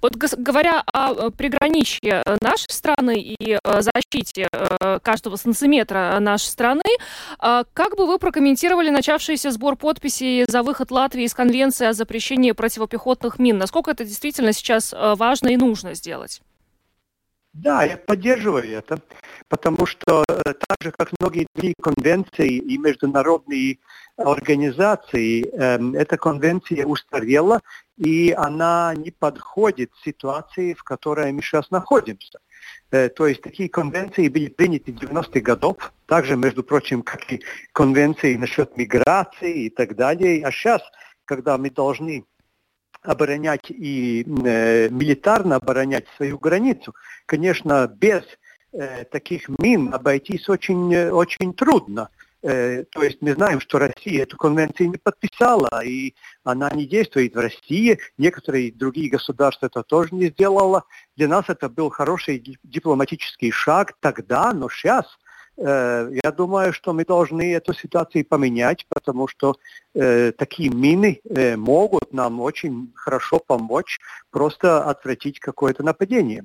Вот 0.00 0.16
говоря 0.16 0.82
о 0.92 1.30
приграничье 1.30 2.22
нашей 2.40 2.70
страны 2.70 3.20
и 3.20 3.58
защите 3.64 4.48
э, 4.52 4.98
каждого 5.02 5.36
сантиметра 5.36 6.18
нашей 6.20 6.48
страны, 6.48 6.82
как 7.38 7.96
бы 7.96 8.06
вы 8.06 8.18
прокомментировали 8.18 8.90
начавшийся 8.90 9.50
сбор 9.50 9.76
подписей 9.76 10.44
за 10.46 10.62
выход 10.62 10.90
Латвии 10.90 11.24
из 11.24 11.34
Конвенции 11.34 11.86
о 11.86 11.92
запрещении 11.92 12.52
противопехотных 12.52 13.38
мин? 13.38 13.58
Насколько 13.58 13.90
это 13.90 14.04
действительно 14.04 14.52
сейчас 14.52 14.92
важно 14.92 15.48
и 15.48 15.56
нужно? 15.56 15.81
Нужно 15.82 15.94
сделать? 15.94 16.42
Да, 17.52 17.84
я 17.84 17.98
поддерживаю 17.98 18.64
это, 18.64 18.98
потому 19.48 19.84
что 19.84 20.24
э, 20.26 20.42
так 20.42 20.78
же, 20.80 20.90
как 20.90 21.10
многие 21.20 21.46
другие 21.54 21.74
конвенции 21.82 22.56
и 22.56 22.78
международные 22.78 23.78
организации, 24.16 25.46
эм, 25.52 25.94
эта 25.94 26.16
конвенция 26.16 26.86
устарела, 26.86 27.60
и 27.98 28.34
она 28.34 28.94
не 28.96 29.10
подходит 29.10 29.90
ситуации, 30.02 30.72
в 30.72 30.82
которой 30.82 31.30
мы 31.32 31.42
сейчас 31.42 31.70
находимся. 31.70 32.38
Э, 32.90 33.10
то 33.10 33.26
есть 33.26 33.42
такие 33.42 33.68
конвенции 33.68 34.28
были 34.28 34.48
приняты 34.48 34.92
в 34.92 34.96
90-х 34.96 35.40
годов, 35.40 35.92
также, 36.06 36.36
между 36.36 36.62
прочим, 36.62 37.02
как 37.02 37.30
и 37.30 37.42
конвенции 37.72 38.36
насчет 38.36 38.78
миграции 38.78 39.64
и 39.66 39.70
так 39.70 39.94
далее. 39.94 40.42
А 40.46 40.50
сейчас, 40.50 40.80
когда 41.26 41.58
мы 41.58 41.68
должны 41.68 42.24
оборонять 43.02 43.70
и 43.70 44.24
э, 44.24 44.88
милитарно 44.88 45.56
оборонять 45.56 46.06
свою 46.16 46.38
границу, 46.38 46.94
конечно, 47.26 47.86
без 47.86 48.22
э, 48.72 49.04
таких 49.04 49.48
мин 49.58 49.92
обойтись 49.92 50.48
очень, 50.48 50.96
очень 51.10 51.52
трудно. 51.54 52.08
Э, 52.42 52.84
то 52.90 53.02
есть 53.02 53.18
мы 53.20 53.34
знаем, 53.34 53.60
что 53.60 53.78
Россия 53.78 54.24
эту 54.24 54.36
конвенцию 54.36 54.90
не 54.90 54.98
подписала, 54.98 55.84
и 55.84 56.14
она 56.44 56.70
не 56.70 56.86
действует 56.86 57.34
в 57.34 57.38
России. 57.38 57.98
Некоторые 58.18 58.72
другие 58.72 59.10
государства 59.10 59.66
это 59.66 59.82
тоже 59.82 60.14
не 60.14 60.26
сделало. 60.26 60.84
Для 61.16 61.28
нас 61.28 61.44
это 61.48 61.68
был 61.68 61.90
хороший 61.90 62.42
дипломатический 62.64 63.50
шаг 63.50 63.94
тогда, 64.00 64.52
но 64.52 64.68
сейчас 64.68 65.06
я 65.64 66.32
думаю, 66.36 66.72
что 66.72 66.92
мы 66.92 67.04
должны 67.04 67.54
эту 67.54 67.72
ситуацию 67.72 68.24
поменять, 68.24 68.86
потому 68.88 69.28
что 69.28 69.56
э, 69.94 70.32
такие 70.32 70.70
мины 70.70 71.20
э, 71.28 71.56
могут 71.56 72.12
нам 72.12 72.40
очень 72.40 72.92
хорошо 72.94 73.38
помочь 73.38 74.00
просто 74.30 74.84
отвратить 74.84 75.38
какое-то 75.38 75.82
нападение. 75.84 76.44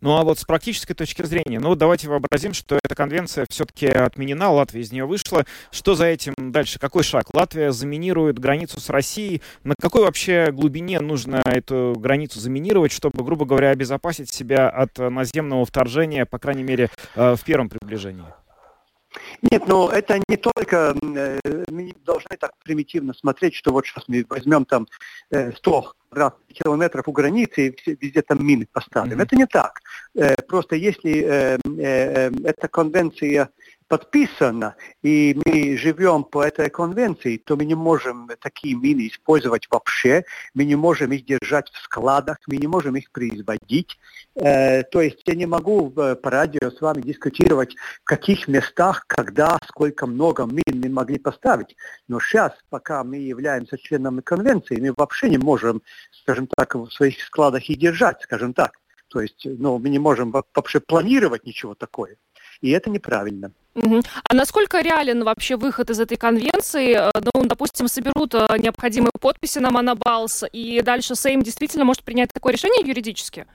Ну 0.00 0.16
а 0.16 0.24
вот 0.24 0.38
с 0.38 0.44
практической 0.44 0.94
точки 0.94 1.22
зрения, 1.22 1.60
ну 1.60 1.74
давайте 1.74 2.08
вообразим, 2.08 2.52
что 2.54 2.78
эта 2.82 2.94
конвенция 2.94 3.46
все-таки 3.48 3.86
отменена, 3.86 4.50
Латвия 4.50 4.80
из 4.80 4.92
нее 4.92 5.04
вышла. 5.04 5.44
Что 5.70 5.94
за 5.94 6.06
этим 6.06 6.34
дальше? 6.36 6.78
Какой 6.78 7.02
шаг? 7.02 7.32
Латвия 7.32 7.70
заминирует 7.72 8.38
границу 8.38 8.80
с 8.80 8.88
Россией. 8.88 9.42
На 9.62 9.74
какой 9.80 10.02
вообще 10.02 10.50
глубине 10.52 11.00
нужно 11.00 11.42
эту 11.44 11.94
границу 11.96 12.40
заминировать, 12.40 12.92
чтобы, 12.92 13.22
грубо 13.24 13.44
говоря, 13.44 13.70
обезопасить 13.70 14.30
себя 14.30 14.68
от 14.68 14.98
наземного 14.98 15.64
вторжения, 15.64 16.26
по 16.26 16.38
крайней 16.38 16.64
мере, 16.64 16.90
э, 17.14 17.36
в 17.36 17.44
первом 17.44 17.68
приближении? 17.68 18.24
Нет, 19.50 19.66
но 19.66 19.86
ну, 19.86 19.90
это 19.90 20.20
не 20.28 20.36
только, 20.36 20.94
э, 21.02 21.38
мы 21.70 21.82
не 21.82 21.94
должны 22.04 22.36
так 22.36 22.52
примитивно 22.62 23.12
смотреть, 23.14 23.54
что 23.54 23.72
вот 23.72 23.86
сейчас 23.86 24.04
мы 24.08 24.24
возьмем 24.28 24.64
там 24.64 24.86
100 25.30 25.94
э, 26.14 26.30
километров 26.52 27.08
у 27.08 27.12
границы 27.12 27.68
и 27.68 27.96
везде 28.00 28.22
там 28.22 28.44
мины 28.44 28.66
поставим. 28.72 29.18
Mm-hmm. 29.18 29.22
Это 29.22 29.36
не 29.36 29.46
так. 29.46 29.80
Э, 30.14 30.36
просто 30.42 30.76
если 30.76 31.20
эта 32.44 32.68
конвенция 32.68 33.50
подписано, 33.90 34.76
и 35.02 35.36
мы 35.44 35.76
живем 35.76 36.22
по 36.22 36.44
этой 36.44 36.70
конвенции, 36.70 37.38
то 37.38 37.56
мы 37.56 37.64
не 37.64 37.74
можем 37.74 38.30
такие 38.40 38.76
мины 38.76 39.08
использовать 39.08 39.66
вообще, 39.68 40.22
мы 40.54 40.64
не 40.64 40.76
можем 40.76 41.10
их 41.10 41.24
держать 41.24 41.68
в 41.72 41.78
складах, 41.82 42.36
мы 42.46 42.56
не 42.56 42.68
можем 42.68 42.94
их 42.94 43.10
производить. 43.10 43.98
Э, 44.36 44.84
то 44.84 45.00
есть 45.00 45.22
я 45.26 45.34
не 45.34 45.46
могу 45.46 45.92
э, 45.96 46.14
по 46.14 46.30
радио 46.30 46.70
с 46.70 46.80
вами 46.80 47.00
дискутировать, 47.00 47.74
в 48.02 48.04
каких 48.04 48.46
местах, 48.46 49.06
когда, 49.08 49.58
сколько 49.66 50.06
много 50.06 50.44
мин 50.44 50.80
мы 50.80 50.88
могли 50.88 51.18
поставить. 51.18 51.74
Но 52.06 52.20
сейчас, 52.20 52.52
пока 52.68 53.02
мы 53.02 53.16
являемся 53.16 53.76
членами 53.76 54.20
конвенции, 54.20 54.80
мы 54.80 54.94
вообще 54.96 55.28
не 55.30 55.38
можем, 55.38 55.82
скажем 56.22 56.48
так, 56.56 56.74
в 56.74 56.90
своих 56.90 57.20
складах 57.22 57.68
и 57.68 57.74
держать, 57.74 58.22
скажем 58.22 58.54
так. 58.54 58.72
То 59.08 59.20
есть 59.20 59.42
ну, 59.44 59.78
мы 59.78 59.88
не 59.88 59.98
можем 59.98 60.30
вообще 60.30 60.80
планировать 60.80 61.44
ничего 61.44 61.74
такое. 61.74 62.16
И 62.60 62.70
это 62.70 62.90
неправильно. 62.90 63.52
Угу. 63.74 64.02
А 64.24 64.34
насколько 64.34 64.80
реален 64.80 65.24
вообще 65.24 65.56
выход 65.56 65.90
из 65.90 66.00
этой 66.00 66.16
конвенции? 66.16 66.94
Э, 66.94 67.10
ну, 67.34 67.44
допустим, 67.44 67.88
соберут 67.88 68.34
э, 68.34 68.46
необходимые 68.58 69.12
подписи 69.20 69.58
на 69.58 69.70
Монобалс, 69.70 70.44
и 70.52 70.82
дальше 70.82 71.14
Сейм 71.14 71.42
действительно 71.42 71.84
может 71.84 72.02
принять 72.02 72.32
такое 72.32 72.52
решение 72.52 72.86
юридически? 72.86 73.46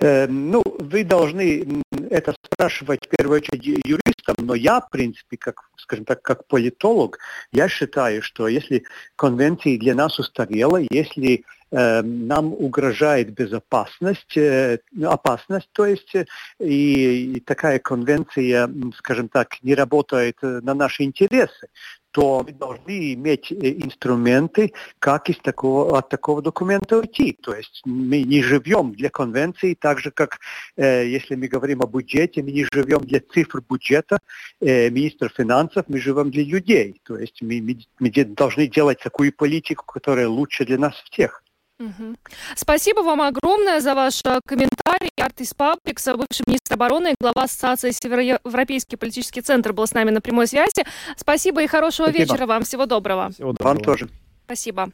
Э, 0.00 0.26
ну, 0.26 0.62
вы 0.78 1.04
должны 1.04 1.82
это 2.10 2.34
спрашивать 2.44 3.06
в 3.06 3.08
первую 3.08 3.40
очередь 3.40 3.64
юристам, 3.64 4.36
но 4.38 4.54
я, 4.54 4.80
в 4.80 4.90
принципе, 4.90 5.36
как, 5.36 5.70
скажем 5.76 6.04
так, 6.04 6.22
как 6.22 6.46
политолог, 6.46 7.18
я 7.52 7.68
считаю, 7.68 8.22
что 8.22 8.48
если 8.48 8.84
конвенция 9.16 9.78
для 9.78 9.94
нас 9.94 10.18
устарела, 10.18 10.80
если 10.90 11.44
э, 11.70 12.02
нам 12.02 12.52
угрожает 12.52 13.32
безопасность, 13.32 14.36
э, 14.36 14.78
опасность, 15.02 15.68
то 15.72 15.86
есть, 15.86 16.14
э, 16.14 16.26
и, 16.58 17.34
и 17.36 17.40
такая 17.40 17.78
конвенция, 17.78 18.70
скажем 18.96 19.28
так, 19.28 19.62
не 19.62 19.74
работает 19.74 20.36
э, 20.42 20.60
на 20.62 20.74
наши 20.74 21.04
интересы, 21.04 21.68
то 22.14 22.44
мы 22.46 22.52
должны 22.52 23.14
иметь 23.14 23.50
э, 23.50 23.72
инструменты, 23.72 24.72
как 25.00 25.28
из 25.28 25.36
такого, 25.38 25.98
от 25.98 26.08
такого 26.08 26.42
документа 26.42 26.98
уйти. 26.98 27.32
То 27.32 27.52
есть 27.54 27.82
мы 27.84 28.22
не 28.22 28.40
живем 28.40 28.92
для 28.92 29.10
конвенции, 29.10 29.74
так 29.74 29.98
же, 29.98 30.12
как 30.12 30.38
э, 30.76 31.08
если 31.08 31.34
мы 31.34 31.48
говорим 31.48 31.82
о 31.82 31.88
бюджете, 31.88 32.40
мы 32.44 32.52
не 32.52 32.66
живем 32.72 33.00
для 33.00 33.20
цифр 33.20 33.60
бюджета 33.68 34.18
э, 34.60 34.90
министра 34.90 35.28
финансов, 35.28 35.86
мы 35.88 35.98
живем 35.98 36.30
для 36.30 36.44
людей. 36.44 37.00
То 37.02 37.18
есть 37.18 37.42
мы, 37.42 37.60
мы, 37.60 37.78
мы 37.98 38.24
должны 38.24 38.68
делать 38.68 39.00
такую 39.00 39.32
политику, 39.32 39.84
которая 39.84 40.28
лучше 40.28 40.64
для 40.64 40.78
нас 40.78 40.94
всех. 41.10 41.43
Угу. 41.84 42.16
Спасибо 42.56 43.00
вам 43.00 43.20
огромное 43.22 43.80
за 43.80 43.94
ваш 43.94 44.20
э, 44.24 44.40
комментарий. 44.46 45.10
Артис 45.20 45.54
Пабликс, 45.54 46.04
бывший 46.06 46.44
министр 46.46 46.74
обороны 46.74 47.12
и 47.12 47.14
глава 47.20 47.44
Ассоциации 47.44 47.90
Североевропейский 47.90 48.96
политический 48.96 49.40
центр 49.40 49.72
был 49.72 49.86
с 49.86 49.92
нами 49.92 50.10
на 50.10 50.20
прямой 50.20 50.46
связи. 50.46 50.84
Спасибо 51.16 51.62
и 51.62 51.66
хорошего 51.66 52.08
Спасибо. 52.08 52.32
вечера 52.32 52.46
вам. 52.46 52.64
Всего 52.64 52.86
доброго. 52.86 53.30
Всего 53.30 53.52
доброго. 53.52 53.74
Вам 53.74 53.84
тоже. 53.84 54.08
Спасибо. 54.46 54.90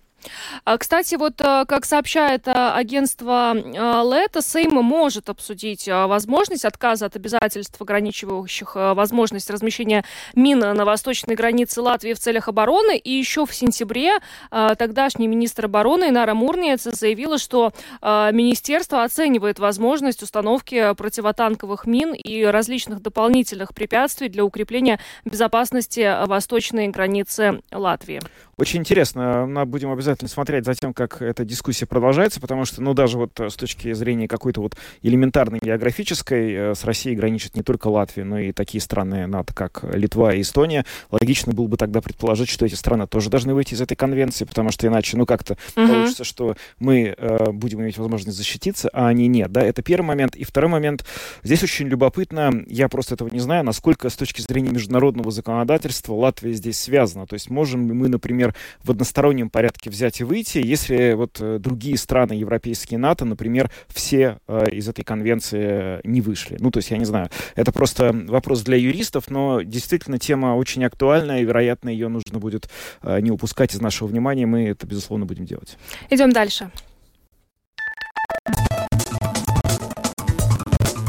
А, 0.65 0.79
кстати, 0.79 1.15
вот 1.15 1.41
э, 1.41 1.65
как 1.67 1.85
сообщает 1.85 2.47
э, 2.47 2.53
агентство 2.53 3.55
э, 3.55 3.61
Лето, 3.61 4.43
Сейм 4.43 4.71
может 4.71 5.29
обсудить 5.29 5.89
возможность 5.89 6.65
отказа 6.65 7.07
от 7.07 7.17
обязательств, 7.17 7.81
ограничивающих 7.81 8.75
возможность 8.75 9.51
размещения 9.51 10.05
мин 10.35 10.59
на 10.59 10.85
восточной 10.85 11.35
границе 11.35 11.81
Латвии 11.81 12.13
в 12.13 12.19
целях 12.19 12.49
обороны. 12.49 12.97
И 12.97 13.11
еще 13.11 13.47
в 13.47 13.55
сентябре 13.55 14.19
тогдашний 14.51 15.27
министр 15.27 15.67
обороны 15.67 16.09
Инара 16.09 16.35
Мурниец 16.35 16.83
заявила, 16.83 17.39
что 17.39 17.73
министерство 18.03 19.05
оценивает 19.05 19.59
возможность 19.59 20.23
установки 20.23 20.95
противотанковых 20.95 21.87
мин 21.87 22.15
и 22.15 22.45
различных 22.45 23.01
дополнительных 23.01 23.75
препятствий 23.75 24.29
для 24.29 24.45
укрепления 24.45 25.01
безопасности 25.25 26.27
восточной 26.27 26.89
границы 26.89 27.63
Латвии. 27.71 28.21
Очень 28.57 28.81
интересно. 28.81 29.47
Мы 29.47 29.65
будем 29.65 29.91
обязательно 29.91 30.10
смотреть 30.27 30.65
за 30.65 30.75
тем, 30.75 30.93
как 30.93 31.23
эта 31.23 31.45
дискуссия 31.45 31.87
продолжается, 31.87 32.41
потому 32.41 32.65
что, 32.65 32.83
ну, 32.83 32.95
даже 32.95 33.19
вот 33.19 33.39
с 33.39 33.55
точки 33.55 33.93
зрения 33.93 34.29
какой-то 34.29 34.61
вот 34.61 34.77
элементарной 35.03 35.59
географической, 35.61 36.53
э, 36.53 36.75
с 36.75 36.85
Россией 36.85 37.17
граничит 37.17 37.57
не 37.57 37.63
только 37.63 37.89
Латвия, 37.89 38.25
но 38.25 38.39
и 38.39 38.53
такие 38.53 38.81
страны 38.81 39.27
НАТО, 39.27 39.55
как 39.55 39.85
Литва 39.95 40.35
и 40.35 40.43
Эстония. 40.43 40.85
Логично 41.11 41.53
было 41.53 41.67
бы 41.67 41.77
тогда 41.77 42.01
предположить, 42.01 42.49
что 42.49 42.67
эти 42.67 42.75
страны 42.75 43.07
тоже 43.07 43.31
должны 43.31 43.55
выйти 43.55 43.75
из 43.75 43.81
этой 43.81 43.95
конвенции, 43.95 44.45
потому 44.45 44.71
что 44.71 44.87
иначе, 44.87 45.17
ну, 45.17 45.27
как-то 45.27 45.55
uh-huh. 45.75 45.87
получится, 45.87 46.25
что 46.25 46.57
мы 46.79 47.15
э, 47.17 47.51
будем 47.53 47.83
иметь 47.83 47.99
возможность 47.99 48.37
защититься, 48.37 48.89
а 48.93 49.09
они 49.09 49.29
нет, 49.29 49.53
да, 49.53 49.63
это 49.63 49.83
первый 49.83 50.07
момент. 50.07 50.37
И 50.37 50.45
второй 50.45 50.71
момент, 50.71 51.05
здесь 51.43 51.63
очень 51.63 51.89
любопытно, 51.89 52.65
я 52.67 52.89
просто 52.89 53.15
этого 53.15 53.29
не 53.29 53.41
знаю, 53.41 53.65
насколько 53.65 54.09
с 54.09 54.17
точки 54.17 54.41
зрения 54.41 54.71
международного 54.71 55.31
законодательства 55.31 56.15
Латвия 56.15 56.53
здесь 56.53 56.79
связана. 56.79 57.27
То 57.27 57.35
есть 57.35 57.51
можем 57.51 57.87
ли 57.87 57.93
мы, 57.93 58.09
например, 58.09 58.55
в 58.83 58.91
одностороннем 58.91 59.51
порядке 59.51 59.91
взять 59.91 60.00
и 60.03 60.25
выйти, 60.25 60.59
если 60.59 61.13
вот 61.13 61.39
э, 61.41 61.59
другие 61.59 61.97
страны 61.97 62.33
европейские 62.33 62.99
НАТО, 62.99 63.25
например, 63.25 63.71
все 63.89 64.39
э, 64.47 64.71
из 64.71 64.89
этой 64.89 65.05
конвенции 65.05 66.01
не 66.05 66.21
вышли. 66.21 66.57
Ну, 66.61 66.71
то 66.71 66.79
есть, 66.79 66.91
я 66.91 66.97
не 66.97 67.05
знаю, 67.05 67.29
это 67.55 67.73
просто 67.73 68.13
вопрос 68.29 68.63
для 68.63 68.77
юристов, 68.77 69.31
но 69.31 69.63
действительно 69.63 70.19
тема 70.19 70.57
очень 70.57 70.85
актуальная, 70.85 71.41
и, 71.41 71.45
вероятно, 71.45 71.89
ее 71.89 72.09
нужно 72.09 72.39
будет 72.39 72.69
э, 73.03 73.21
не 73.21 73.31
упускать 73.31 73.75
из 73.75 73.81
нашего 73.81 74.09
внимания, 74.09 74.47
мы 74.47 74.69
это, 74.69 74.87
безусловно, 74.87 75.27
будем 75.27 75.45
делать. 75.45 75.77
Идем 76.09 76.33
дальше. 76.33 76.71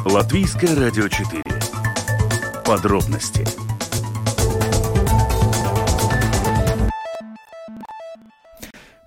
Латвийское 0.06 0.76
радио 0.76 1.08
4. 1.08 1.44
Подробности 2.66 3.71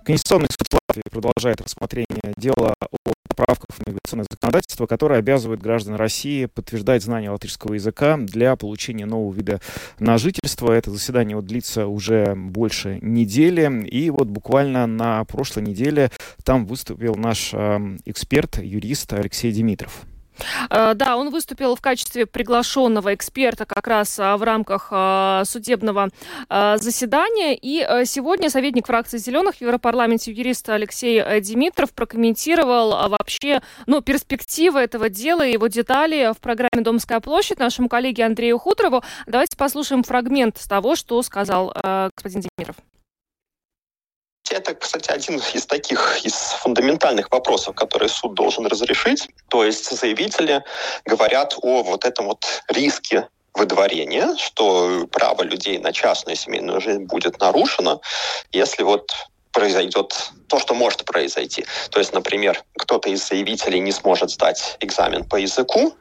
Конституционный 0.05 0.49
суд 0.51 0.79
Латвии 0.87 1.09
продолжает 1.09 1.61
рассмотрение 1.61 2.33
дела 2.37 2.75
о 2.79 3.11
поправках 3.27 3.75
в 3.75 3.87
миграционное 3.87 4.27
законодательство, 4.29 4.85
которое 4.85 5.17
обязывает 5.17 5.63
граждан 5.63 5.95
России 5.95 6.45
подтверждать 6.45 7.01
знание 7.01 7.31
латышского 7.31 7.73
языка 7.73 8.15
для 8.17 8.55
получения 8.55 9.07
нового 9.07 9.33
вида 9.33 9.61
на 9.97 10.19
жительство. 10.19 10.71
Это 10.71 10.91
заседание 10.91 11.35
вот 11.35 11.45
длится 11.45 11.87
уже 11.87 12.35
больше 12.35 12.99
недели. 13.01 13.87
И 13.87 14.11
вот 14.11 14.27
буквально 14.27 14.85
на 14.85 15.23
прошлой 15.25 15.63
неделе 15.63 16.11
там 16.43 16.67
выступил 16.67 17.15
наш 17.15 17.49
э, 17.53 17.97
эксперт, 18.05 18.59
юрист 18.59 19.11
Алексей 19.11 19.51
Димитров. 19.51 20.05
Э, 20.69 20.93
да, 20.95 21.17
он 21.17 21.29
выступил 21.29 21.75
в 21.75 21.81
качестве 21.81 22.25
приглашенного 22.25 23.13
эксперта 23.13 23.65
как 23.65 23.87
раз 23.87 24.17
а, 24.19 24.37
в 24.37 24.43
рамках 24.43 24.87
а, 24.91 25.43
судебного 25.45 26.09
а, 26.49 26.77
заседания. 26.77 27.55
И 27.55 28.05
сегодня 28.05 28.49
советник 28.49 28.87
фракции 28.87 29.17
«Зеленых» 29.17 29.55
в 29.55 29.61
Европарламенте 29.61 30.31
юрист 30.31 30.69
Алексей 30.69 31.41
Димитров 31.41 31.93
прокомментировал 31.93 33.09
вообще 33.09 33.61
ну, 33.85 34.01
перспективы 34.01 34.79
этого 34.79 35.09
дела 35.09 35.45
и 35.45 35.53
его 35.53 35.67
детали 35.67 36.31
в 36.33 36.37
программе 36.39 36.81
«Домская 36.81 37.19
площадь» 37.19 37.59
нашему 37.59 37.89
коллеге 37.89 38.25
Андрею 38.25 38.57
Хуторову. 38.57 39.03
Давайте 39.27 39.57
послушаем 39.57 40.03
фрагмент 40.03 40.61
того, 40.67 40.95
что 40.95 41.21
сказал 41.21 41.73
господин 42.15 42.41
Димитров. 42.41 42.75
Это, 44.51 44.75
кстати, 44.75 45.09
один 45.09 45.41
из 45.53 45.65
таких, 45.65 46.23
из 46.23 46.33
фундаментальных 46.33 47.31
вопросов, 47.31 47.75
которые 47.75 48.09
суд 48.09 48.35
должен 48.35 48.65
разрешить. 48.67 49.27
То 49.49 49.63
есть 49.63 49.89
заявители 49.89 50.63
говорят 51.05 51.55
о 51.61 51.83
вот 51.83 52.05
этом 52.05 52.27
вот 52.27 52.45
риске 52.69 53.27
выдворения, 53.55 54.35
что 54.37 55.07
право 55.11 55.41
людей 55.41 55.79
на 55.79 55.91
частную 55.93 56.35
семейную 56.35 56.81
жизнь 56.81 57.05
будет 57.05 57.39
нарушено, 57.39 58.01
если 58.51 58.83
вот 58.83 59.11
произойдет 59.51 60.31
то, 60.49 60.59
что 60.59 60.73
может 60.73 61.05
произойти. 61.05 61.65
То 61.89 61.99
есть, 61.99 62.13
например, 62.13 62.61
кто-то 62.77 63.09
из 63.09 63.25
заявителей 63.25 63.79
не 63.79 63.93
сможет 63.93 64.29
сдать 64.29 64.77
экзамен 64.81 65.23
по 65.23 65.37
языку, 65.37 65.95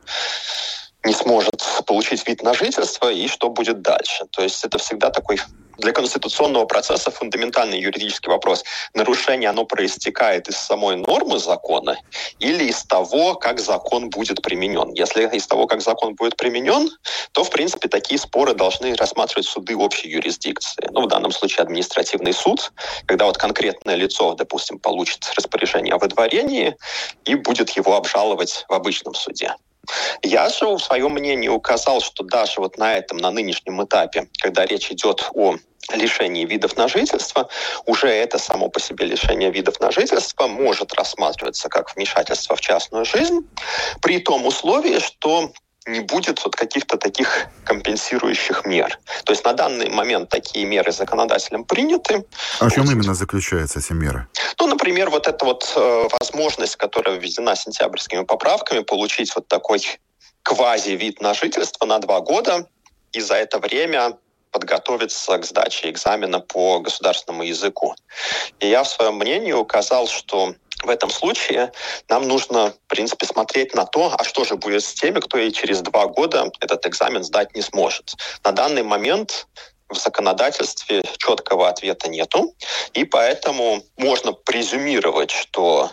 не 1.04 1.12
сможет 1.12 1.62
получить 1.87 2.26
вид 2.26 2.42
на 2.42 2.52
жительство, 2.54 3.12
и 3.12 3.28
что 3.28 3.48
будет 3.50 3.80
дальше. 3.80 4.24
То 4.33 4.42
есть 4.42 4.64
это 4.64 4.78
всегда 4.78 5.11
такой 5.11 5.38
для 5.79 5.93
конституционного 5.93 6.67
процесса 6.67 7.11
фундаментальный 7.11 7.81
юридический 7.81 8.31
вопрос. 8.31 8.65
Нарушение, 8.95 9.51
оно 9.51 9.65
проистекает 9.65 10.49
из 10.49 10.57
самой 10.57 10.97
нормы 10.97 11.39
закона 11.39 11.99
или 12.39 12.65
из 12.65 12.85
того, 12.85 13.35
как 13.35 13.61
закон 13.61 14.11
будет 14.11 14.43
применен. 14.43 14.93
Если 14.95 15.25
из 15.37 15.47
того, 15.47 15.67
как 15.67 15.81
закон 15.81 16.15
будет 16.15 16.37
применен, 16.37 16.91
то, 17.33 17.45
в 17.45 17.51
принципе, 17.51 17.89
такие 17.89 18.19
споры 18.19 18.55
должны 18.55 18.95
рассматривать 18.95 19.47
суды 19.47 19.77
общей 19.77 20.09
юрисдикции. 20.09 20.89
Ну, 20.93 21.03
в 21.03 21.09
данном 21.09 21.33
случае 21.33 21.63
административный 21.63 22.33
суд, 22.33 22.73
когда 23.07 23.27
вот 23.27 23.39
конкретное 23.39 23.97
лицо, 23.97 24.35
допустим, 24.35 24.79
получит 24.79 25.33
распоряжение 25.37 25.95
о 25.95 25.99
выдворении 25.99 26.77
и 27.25 27.35
будет 27.35 27.71
его 27.71 27.97
обжаловать 27.97 28.65
в 28.69 28.73
обычном 28.73 29.15
суде. 29.15 29.55
Я 30.23 30.49
же 30.49 30.66
в 30.66 30.79
своем 30.79 31.12
мнении 31.12 31.49
указал, 31.49 32.01
что 32.01 32.25
даже 32.25 32.61
вот 32.61 32.79
на 32.79 32.94
этом, 32.94 33.18
на 33.18 33.31
нынешнем 33.31 33.83
этапе, 33.85 34.29
когда 34.40 34.64
речь 34.66 34.90
идет 34.90 35.29
о 35.35 35.57
лишении 35.92 36.44
видов 36.44 36.77
на 36.77 36.88
жительство, 36.88 37.49
уже 37.87 38.09
это 38.09 38.38
само 38.38 38.68
по 38.68 38.81
себе 38.81 39.07
лишение 39.07 39.51
видов 39.51 39.81
на 39.81 39.90
жительство 39.90 40.47
может 40.47 40.94
рассматриваться 40.94 41.68
как 41.68 41.94
вмешательство 41.94 42.57
в 42.57 42.61
частную 42.61 43.05
жизнь, 43.05 43.40
при 44.01 44.18
том 44.18 44.47
условии, 44.47 44.99
что 44.99 45.53
не 45.87 46.01
будет 46.01 46.42
вот 46.44 46.57
каких-то 46.57 46.97
таких 46.97 47.47
компенсирующих 47.64 48.64
мер. 48.64 48.99
То 49.25 49.33
есть 49.33 49.44
на 49.44 49.53
данный 49.53 49.90
момент 49.90 50.31
такие 50.31 50.64
меры 50.64 50.92
законодателем 50.92 51.64
приняты. 51.64 52.25
А 52.61 52.68
в 52.68 52.73
чем 52.73 52.90
именно 52.90 53.14
заключаются 53.14 53.81
эти 53.81 53.92
меры? 53.92 54.27
Ну, 54.59 54.66
например, 54.66 55.11
вот 55.11 55.27
эта 55.27 55.44
вот 55.44 55.73
э, 55.77 56.09
возможность, 56.20 56.77
которая 56.77 57.18
введена 57.18 57.55
сентябрьскими 57.55 58.25
поправками, 58.25 58.81
получить 58.81 59.35
вот 59.35 59.47
такой 59.49 59.83
квази-вид 60.42 61.20
на 61.20 61.35
жительство 61.35 61.87
на 61.87 61.99
два 61.99 62.20
года, 62.20 62.66
и 63.12 63.20
за 63.20 63.35
это 63.35 63.59
время 63.59 64.16
подготовиться 64.55 65.37
к 65.38 65.44
сдаче 65.44 65.90
экзамена 65.90 66.38
по 66.38 66.79
государственному 66.79 67.42
языку. 67.42 67.94
И 68.61 68.68
я 68.68 68.85
в 68.85 68.88
своем 68.88 69.16
мнении 69.16 69.53
указал, 69.53 70.07
что 70.07 70.55
в 70.85 70.90
этом 70.90 71.11
случае 71.11 71.73
нам 72.09 72.29
нужно, 72.29 72.70
в 72.70 72.88
принципе, 72.88 73.27
смотреть 73.27 73.75
на 73.75 73.87
то, 73.87 74.14
а 74.16 74.25
что 74.25 74.44
же 74.44 74.57
будет 74.57 74.83
с 74.85 74.94
теми, 74.94 75.20
кто 75.20 75.38
и 75.38 75.53
через 75.53 75.81
два 75.81 76.07
года 76.07 76.51
этот 76.61 76.87
экзамен 76.87 77.25
сдать 77.25 77.55
не 77.55 77.62
сможет. 77.62 78.14
На 78.44 78.53
данный 78.53 78.83
момент 78.83 79.47
в 79.88 79.97
законодательстве 79.97 81.03
четкого 81.18 81.68
ответа 81.68 82.09
нету, 82.09 82.55
и 82.94 83.05
поэтому 83.05 83.83
можно 83.97 84.33
презюмировать, 84.33 85.31
что 85.31 85.90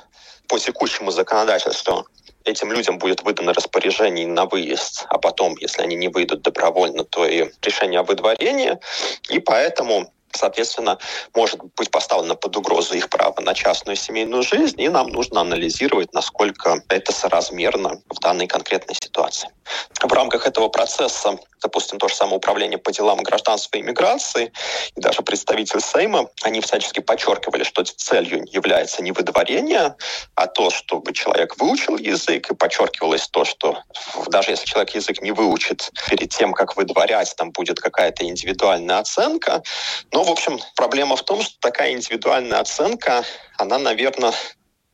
по 0.47 0.59
текущему 0.59 1.11
законодательству 1.11 2.07
этим 2.43 2.71
людям 2.71 2.97
будет 2.97 3.21
выдано 3.23 3.53
распоряжение 3.53 4.27
на 4.27 4.45
выезд, 4.45 5.05
а 5.09 5.17
потом, 5.17 5.55
если 5.59 5.83
они 5.83 5.95
не 5.95 6.07
выйдут 6.07 6.41
добровольно, 6.41 7.03
то 7.03 7.25
и 7.25 7.51
решение 7.61 7.99
о 7.99 8.03
выдворении. 8.03 8.77
И 9.29 9.39
поэтому 9.39 10.11
соответственно, 10.37 10.97
может 11.35 11.59
быть 11.75 11.91
поставлено 11.91 12.35
под 12.35 12.55
угрозу 12.57 12.95
их 12.95 13.09
право 13.09 13.39
на 13.41 13.53
частную 13.53 13.95
семейную 13.95 14.43
жизнь, 14.43 14.81
и 14.81 14.89
нам 14.89 15.07
нужно 15.07 15.41
анализировать, 15.41 16.13
насколько 16.13 16.81
это 16.89 17.11
соразмерно 17.11 18.01
в 18.09 18.19
данной 18.19 18.47
конкретной 18.47 18.95
ситуации. 18.95 19.49
В 20.01 20.11
рамках 20.11 20.47
этого 20.47 20.67
процесса, 20.67 21.37
допустим, 21.61 21.99
то 21.99 22.07
же 22.07 22.15
самое 22.15 22.37
управление 22.37 22.77
по 22.77 22.91
делам 22.91 23.19
гражданства 23.19 23.77
и 23.77 23.81
иммиграции, 23.81 24.51
и 24.95 25.01
даже 25.01 25.21
представитель 25.21 25.79
Сейма, 25.81 26.27
они 26.43 26.61
всячески 26.61 26.99
подчеркивали, 26.99 27.63
что 27.63 27.83
целью 27.83 28.43
является 28.47 29.03
не 29.03 29.11
выдворение, 29.11 29.95
а 30.35 30.47
то, 30.47 30.69
чтобы 30.69 31.13
человек 31.13 31.55
выучил 31.57 31.97
язык, 31.97 32.51
и 32.51 32.55
подчеркивалось 32.55 33.27
то, 33.27 33.45
что 33.45 33.77
даже 34.27 34.51
если 34.51 34.65
человек 34.65 34.95
язык 34.95 35.21
не 35.21 35.31
выучит, 35.31 35.91
перед 36.09 36.29
тем, 36.29 36.53
как 36.53 36.75
выдворять, 36.75 37.33
там 37.37 37.51
будет 37.51 37.79
какая-то 37.79 38.25
индивидуальная 38.25 38.99
оценка. 38.99 39.61
Но, 40.11 40.20
в 40.23 40.29
общем, 40.29 40.59
проблема 40.75 41.15
в 41.15 41.23
том, 41.23 41.41
что 41.41 41.55
такая 41.59 41.93
индивидуальная 41.93 42.59
оценка, 42.59 43.23
она, 43.57 43.77
наверное, 43.79 44.33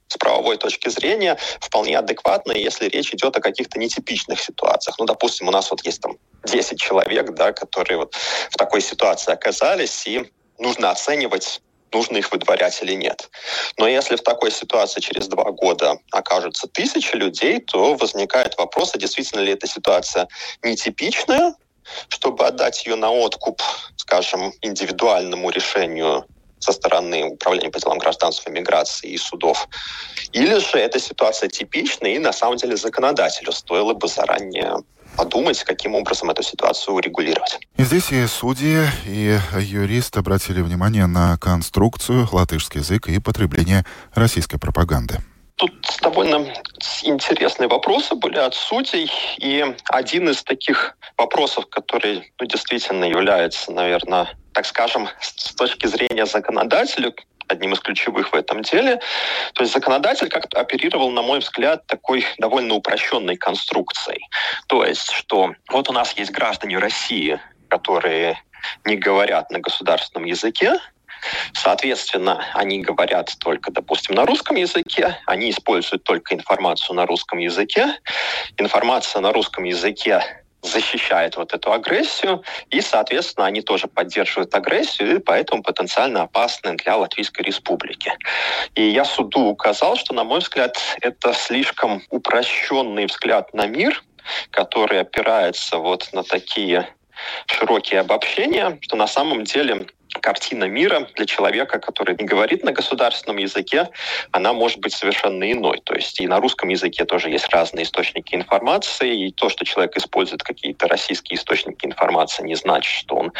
с 0.08 0.18
правовой 0.18 0.58
точки 0.58 0.90
зрения 0.90 1.38
вполне 1.60 1.98
адекватно, 1.98 2.54
если 2.54 2.88
речь 2.88 3.14
идет 3.14 3.36
о 3.36 3.42
каких-то 3.42 3.78
нетипичных 3.78 4.40
ситуациях. 4.40 4.98
Ну, 5.00 5.06
допустим, 5.06 5.48
у 5.48 5.52
нас 5.52 5.70
вот 5.70 5.86
есть 5.86 6.02
там 6.02 6.18
10 6.46 6.80
человек, 6.80 7.34
да, 7.34 7.52
которые 7.52 7.98
вот 7.98 8.16
в 8.16 8.58
такой 8.58 8.82
ситуации 8.82 9.34
оказались, 9.34 10.08
и 10.08 10.32
нужно 10.58 10.92
оценивать 10.92 11.62
нужно 11.92 12.18
их 12.18 12.32
выдворять 12.32 12.82
или 12.84 12.94
нет. 12.94 13.30
Но 13.78 13.88
если 13.88 14.18
в 14.18 14.22
такой 14.22 14.52
ситуации 14.52 15.00
через 15.00 15.28
два 15.28 15.52
года 15.52 15.98
окажутся 16.12 16.68
тысячи 16.68 17.16
людей, 17.16 17.60
то 17.60 17.96
возникает 17.96 18.58
вопрос, 18.58 18.94
а 18.94 18.98
действительно 18.98 19.40
ли 19.40 19.54
эта 19.54 19.68
ситуация 19.68 20.28
нетипичная, 20.64 21.56
чтобы 22.10 22.46
отдать 22.46 22.86
ее 22.86 22.96
на 22.96 23.12
откуп, 23.12 23.62
скажем, 23.96 24.54
индивидуальному 24.62 25.50
решению 25.50 26.26
со 26.60 26.72
стороны 26.72 27.26
Управления 27.26 27.70
по 27.70 27.80
делам 27.80 27.98
гражданства, 28.00 28.50
миграции 28.50 29.12
и 29.12 29.18
судов. 29.18 29.68
Или 30.32 30.58
же 30.60 30.78
эта 30.80 31.00
ситуация 31.00 31.50
типичная, 31.50 32.16
и 32.16 32.20
на 32.20 32.34
самом 32.34 32.58
деле 32.58 32.76
законодателю 32.78 33.52
стоило 33.52 33.94
бы 33.94 34.08
заранее 34.08 34.78
подумать, 35.16 35.64
каким 35.64 35.96
образом 35.96 36.30
эту 36.30 36.44
ситуацию 36.44 36.96
урегулировать. 36.96 37.60
И 37.78 37.84
здесь 37.84 38.12
и 38.12 38.26
судьи, 38.28 38.86
и 39.06 39.38
юристы 39.60 40.20
обратили 40.20 40.62
внимание 40.62 41.08
на 41.08 41.38
конструкцию, 41.38 42.28
латышский 42.32 42.82
язык 42.82 43.08
и 43.08 43.20
потребление 43.20 43.86
российской 44.14 44.58
пропаганды. 44.58 45.20
Тут 45.58 45.74
довольно 46.02 46.54
интересные 47.02 47.68
вопросы 47.68 48.14
были 48.14 48.38
от 48.38 48.54
судей, 48.54 49.12
и 49.38 49.76
один 49.86 50.30
из 50.30 50.44
таких 50.44 50.96
вопросов, 51.18 51.66
который 51.68 52.32
ну, 52.40 52.46
действительно 52.46 53.06
является, 53.06 53.72
наверное, 53.72 54.38
так 54.54 54.68
скажем, 54.68 55.10
с 55.20 55.56
точки 55.56 55.88
зрения 55.88 56.28
законодателя, 56.28 57.12
одним 57.48 57.74
из 57.74 57.80
ключевых 57.80 58.34
в 58.34 58.36
этом 58.36 58.62
деле. 58.62 59.00
То 59.54 59.62
есть 59.64 59.74
законодатель 59.74 60.30
как-то 60.30 60.60
оперировал, 60.60 61.10
на 61.12 61.24
мой 61.24 61.40
взгляд, 61.40 61.88
такой 61.88 62.24
довольно 62.38 62.76
упрощенной 62.76 63.38
конструкцией. 63.38 64.28
То 64.68 64.86
есть, 64.86 65.12
что 65.12 65.54
вот 65.70 65.90
у 65.90 65.94
нас 65.94 66.14
есть 66.14 66.32
граждане 66.32 66.78
России, 66.78 67.40
которые 67.68 68.40
не 68.86 68.96
говорят 68.96 69.50
на 69.50 69.60
государственном 69.60 70.26
языке, 70.26 70.80
Соответственно, 71.54 72.46
они 72.54 72.82
говорят 72.82 73.34
только, 73.40 73.72
допустим, 73.72 74.16
на 74.16 74.26
русском 74.26 74.56
языке, 74.56 75.18
они 75.26 75.50
используют 75.50 76.04
только 76.04 76.36
информацию 76.36 76.96
на 76.96 77.06
русском 77.06 77.40
языке. 77.40 78.00
Информация 78.58 79.22
на 79.22 79.34
русском 79.34 79.64
языке 79.64 80.22
защищает 80.62 81.38
вот 81.38 81.54
эту 81.54 81.72
агрессию, 81.72 82.44
и, 82.70 82.82
соответственно, 82.82 83.46
они 83.46 83.62
тоже 83.62 83.88
поддерживают 83.88 84.54
агрессию, 84.56 85.16
и 85.16 85.20
поэтому 85.20 85.64
потенциально 85.64 86.24
опасны 86.24 86.76
для 86.76 86.98
Латвийской 86.98 87.44
Республики. 87.44 88.14
И 88.76 88.84
я 88.84 89.06
суду 89.06 89.42
указал, 89.42 89.96
что, 89.96 90.14
на 90.14 90.24
мой 90.24 90.40
взгляд, 90.40 90.78
это 91.02 91.34
слишком 91.34 92.02
упрощенный 92.10 93.06
взгляд 93.06 93.54
на 93.54 93.68
мир, 93.68 94.04
который 94.52 95.00
опирается 95.00 95.78
вот 95.78 96.10
на 96.12 96.24
такие 96.24 96.88
широкие 97.48 98.00
обобщения, 98.00 98.78
что 98.82 98.96
на 98.96 99.08
самом 99.08 99.44
деле 99.44 99.88
картина 100.22 100.66
мира 100.66 101.08
для 101.16 101.26
человека, 101.26 101.80
который 101.80 102.16
не 102.18 102.26
говорит 102.26 102.64
на 102.64 102.72
государственном 102.72 103.38
языке, 103.38 103.90
она 104.32 104.54
может 104.54 104.80
быть 104.80 104.94
совершенно 104.94 105.52
иной. 105.52 105.82
То 105.84 105.94
есть 105.94 106.20
и 106.20 106.28
на 106.28 106.40
русском 106.40 106.70
языке 106.70 107.06
тоже 107.06 107.30
есть 107.30 107.50
разные 107.50 107.84
источники 107.84 108.36
информации, 108.36 109.28
и 109.28 109.32
то, 109.32 109.50
что 109.50 109.66
человек 109.66 109.98
использует 109.98 110.44
какие-то 110.44 110.88
российские 110.88 111.38
источники 111.38 111.86
информации, 111.86 112.44
не 112.44 112.56
значит, 112.56 112.92
что 112.92 113.16
он 113.16 113.34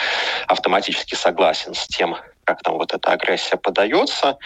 автоматически 0.48 1.16
согласен 1.16 1.74
с 1.74 1.88
тем, 1.88 2.18
как 2.44 2.62
там 2.62 2.76
вот 2.76 2.94
эта 2.94 3.12
агрессия 3.12 3.58
подается. 3.58 4.38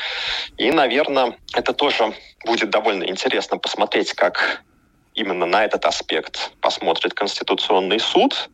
И, 0.58 0.72
наверное, 0.72 1.38
это 1.53 1.74
тоже 1.74 2.14
будет 2.45 2.70
довольно 2.70 3.03
интересно 3.03 3.58
посмотреть, 3.58 4.14
как 4.14 4.64
именно 5.22 5.45
на 5.45 5.63
этот 5.63 5.86
аспект 5.86 6.51
посмотрит 6.61 7.13
Конституционный 7.13 7.99
суд, 7.99 8.49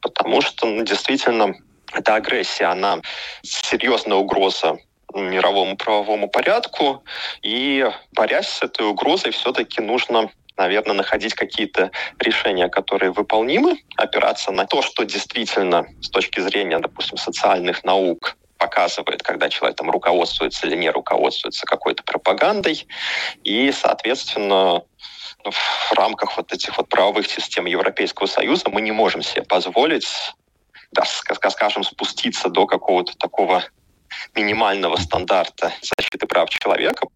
потому 0.00 0.40
что 0.40 0.66
ну, 0.66 0.84
действительно 0.84 1.54
эта 1.92 2.14
агрессия, 2.14 2.66
она 2.66 3.00
серьезная 3.42 4.16
угроза 4.16 4.78
мировому 5.14 5.76
правовому 5.76 6.28
порядку, 6.28 7.04
и 7.42 7.90
борясь 8.12 8.48
с 8.48 8.62
этой 8.62 8.86
угрозой, 8.86 9.32
все-таки 9.32 9.80
нужно 9.80 10.30
наверное, 10.58 10.94
находить 10.94 11.34
какие-то 11.34 11.90
решения, 12.18 12.68
которые 12.68 13.10
выполнимы, 13.10 13.78
опираться 13.96 14.52
на 14.52 14.66
то, 14.66 14.82
что 14.82 15.04
действительно 15.04 15.86
с 16.02 16.10
точки 16.10 16.40
зрения, 16.40 16.78
допустим, 16.78 17.16
социальных 17.16 17.84
наук 17.84 18.36
показывает, 18.58 19.22
когда 19.22 19.48
человек 19.48 19.78
там 19.78 19.90
руководствуется 19.90 20.66
или 20.66 20.76
не 20.76 20.90
руководствуется 20.90 21.66
какой-то 21.66 22.02
пропагандой, 22.04 22.86
и, 23.42 23.72
соответственно, 23.72 24.82
в 25.50 25.92
рамках 25.94 26.36
вот 26.36 26.52
этих 26.52 26.76
вот 26.76 26.88
правовых 26.88 27.26
систем 27.26 27.66
Европейского 27.66 28.26
Союза 28.26 28.68
мы 28.68 28.80
не 28.80 28.92
можем 28.92 29.22
себе 29.22 29.42
позволить, 29.42 30.08
да, 30.92 31.04
скажем, 31.04 31.84
спуститься 31.84 32.48
до 32.48 32.66
какого-то 32.66 33.16
такого 33.18 33.64
минимального 34.34 34.96
стандарта 34.96 35.72
защиты 35.80 36.26
прав 36.26 36.50
человека. 36.50 37.06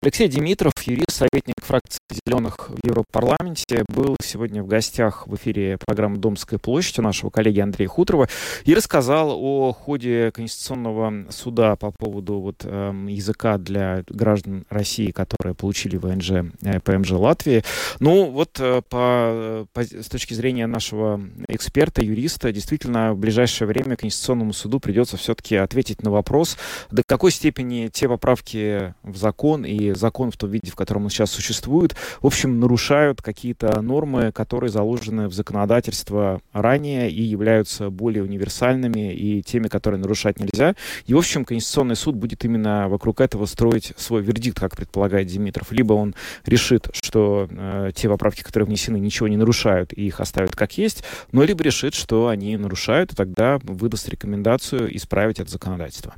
Алексей 0.00 0.26
Димитров, 0.26 0.71
юрист, 0.86 1.12
советник 1.12 1.54
фракции 1.62 2.00
«Зеленых» 2.26 2.70
в 2.70 2.86
Европарламенте, 2.86 3.84
был 3.88 4.16
сегодня 4.22 4.62
в 4.62 4.66
гостях 4.66 5.26
в 5.26 5.34
эфире 5.36 5.78
программы 5.78 6.18
«Домская 6.18 6.58
площадь» 6.58 6.98
у 6.98 7.02
нашего 7.02 7.30
коллеги 7.30 7.60
Андрея 7.60 7.88
Хуторова 7.88 8.28
и 8.64 8.74
рассказал 8.74 9.30
о 9.32 9.72
ходе 9.72 10.30
Конституционного 10.32 11.30
суда 11.30 11.76
по 11.76 11.90
поводу 11.90 12.40
вот, 12.40 12.62
э, 12.64 12.92
языка 13.08 13.58
для 13.58 14.04
граждан 14.08 14.64
России, 14.68 15.10
которые 15.10 15.54
получили 15.54 15.96
ВНЖ, 15.96 16.52
э, 16.62 16.80
ПМЖ 16.80 17.12
Латвии. 17.12 17.62
Ну, 18.00 18.30
вот 18.30 18.58
э, 18.58 18.82
по, 18.88 19.66
по, 19.72 19.82
с 19.82 20.08
точки 20.08 20.34
зрения 20.34 20.66
нашего 20.66 21.20
эксперта, 21.48 22.04
юриста, 22.04 22.52
действительно, 22.52 23.12
в 23.12 23.18
ближайшее 23.18 23.68
время 23.68 23.96
Конституционному 23.96 24.52
суду 24.52 24.80
придется 24.80 25.16
все-таки 25.16 25.56
ответить 25.56 26.02
на 26.02 26.10
вопрос, 26.10 26.56
до 26.90 27.02
какой 27.04 27.30
степени 27.30 27.88
те 27.92 28.08
поправки 28.08 28.94
в 29.02 29.16
закон 29.16 29.64
и 29.64 29.92
закон 29.92 30.30
в 30.30 30.36
том 30.36 30.50
виде, 30.50 30.71
в 30.72 30.76
котором 30.76 31.04
он 31.04 31.10
сейчас 31.10 31.30
существует, 31.30 31.94
в 32.20 32.26
общем, 32.26 32.58
нарушают 32.58 33.20
какие-то 33.20 33.80
нормы, 33.82 34.32
которые 34.32 34.70
заложены 34.70 35.28
в 35.28 35.34
законодательство 35.34 36.40
ранее 36.52 37.10
и 37.10 37.22
являются 37.22 37.90
более 37.90 38.22
универсальными 38.22 39.12
и 39.12 39.42
теми, 39.42 39.68
которые 39.68 40.00
нарушать 40.00 40.40
нельзя. 40.40 40.74
И, 41.06 41.14
в 41.14 41.18
общем, 41.18 41.44
Конституционный 41.44 41.96
суд 41.96 42.16
будет 42.16 42.44
именно 42.44 42.88
вокруг 42.88 43.20
этого 43.20 43.46
строить 43.46 43.92
свой 43.96 44.22
вердикт, 44.22 44.58
как 44.58 44.76
предполагает 44.76 45.28
Димитров. 45.28 45.70
Либо 45.72 45.92
он 45.92 46.14
решит, 46.46 46.88
что 46.92 47.48
э, 47.50 47.90
те 47.94 48.08
поправки, 48.08 48.42
которые 48.42 48.66
внесены, 48.66 48.98
ничего 48.98 49.28
не 49.28 49.36
нарушают 49.36 49.92
и 49.92 50.06
их 50.06 50.20
оставят 50.20 50.56
как 50.56 50.78
есть, 50.78 51.04
но 51.32 51.42
либо 51.44 51.62
решит, 51.62 51.94
что 51.94 52.28
они 52.28 52.56
нарушают, 52.56 53.12
и 53.12 53.16
тогда 53.16 53.58
выдаст 53.62 54.08
рекомендацию 54.08 54.94
исправить 54.96 55.38
это 55.38 55.50
законодательство. 55.50 56.14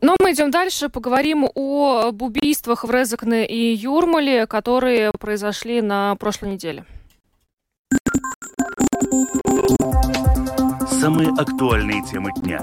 Но 0.00 0.14
мы 0.20 0.32
идем 0.32 0.50
дальше, 0.50 0.88
поговорим 0.90 1.48
о 1.54 2.10
убийствах 2.10 2.84
в 2.84 2.90
Резакне 2.90 3.46
и 3.46 3.74
Юрмале, 3.74 4.46
которые 4.46 5.10
произошли 5.18 5.80
на 5.80 6.14
прошлой 6.16 6.52
неделе. 6.52 6.84
Самые 10.90 11.30
актуальные 11.30 12.02
темы 12.02 12.30
дня. 12.36 12.60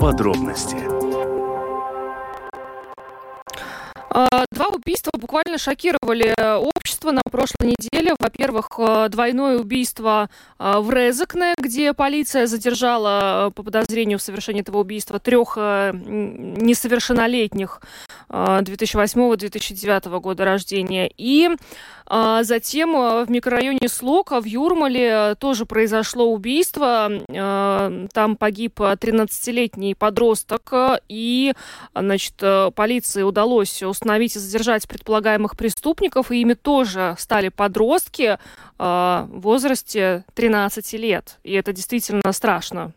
Подробности. 0.00 0.93
Два 4.50 4.66
убийства 4.68 5.10
буквально 5.18 5.58
шокировали 5.58 6.32
э, 6.36 6.54
общество 6.54 7.10
на 7.10 7.22
прошлой 7.30 7.74
неделе. 7.76 8.14
Во-первых, 8.18 8.70
э, 8.78 9.08
двойное 9.08 9.58
убийство 9.58 10.30
э, 10.58 10.78
в 10.78 10.90
Резекне, 10.90 11.54
где 11.58 11.92
полиция 11.92 12.46
задержала 12.46 13.52
по 13.54 13.62
подозрению 13.64 14.18
в 14.18 14.22
совершении 14.22 14.62
этого 14.62 14.78
убийства 14.78 15.18
трех 15.18 15.56
несовершеннолетних 15.56 17.82
2008-2009 18.28 20.20
года 20.20 20.44
рождения. 20.44 21.10
И 21.16 21.50
а 22.06 22.42
затем 22.44 22.92
в 22.92 23.26
микрорайоне 23.30 23.88
Слока 23.88 24.40
в 24.40 24.44
Юрмале 24.44 25.34
тоже 25.38 25.66
произошло 25.66 26.26
убийство. 26.26 27.10
Там 27.26 28.36
погиб 28.36 28.80
13-летний 28.80 29.94
подросток, 29.94 30.72
и 31.08 31.54
значит, 31.94 32.34
полиции 32.74 33.22
удалось 33.22 33.82
установить 33.82 34.36
и 34.36 34.38
задержать 34.38 34.86
предполагаемых 34.88 35.56
преступников, 35.56 36.30
и 36.30 36.40
ими 36.40 36.54
тоже 36.54 37.16
стали 37.18 37.48
подростки 37.48 38.38
в 38.78 39.28
возрасте 39.30 40.24
13 40.34 40.92
лет. 40.94 41.38
И 41.42 41.52
это 41.52 41.72
действительно 41.72 42.32
страшно. 42.32 42.92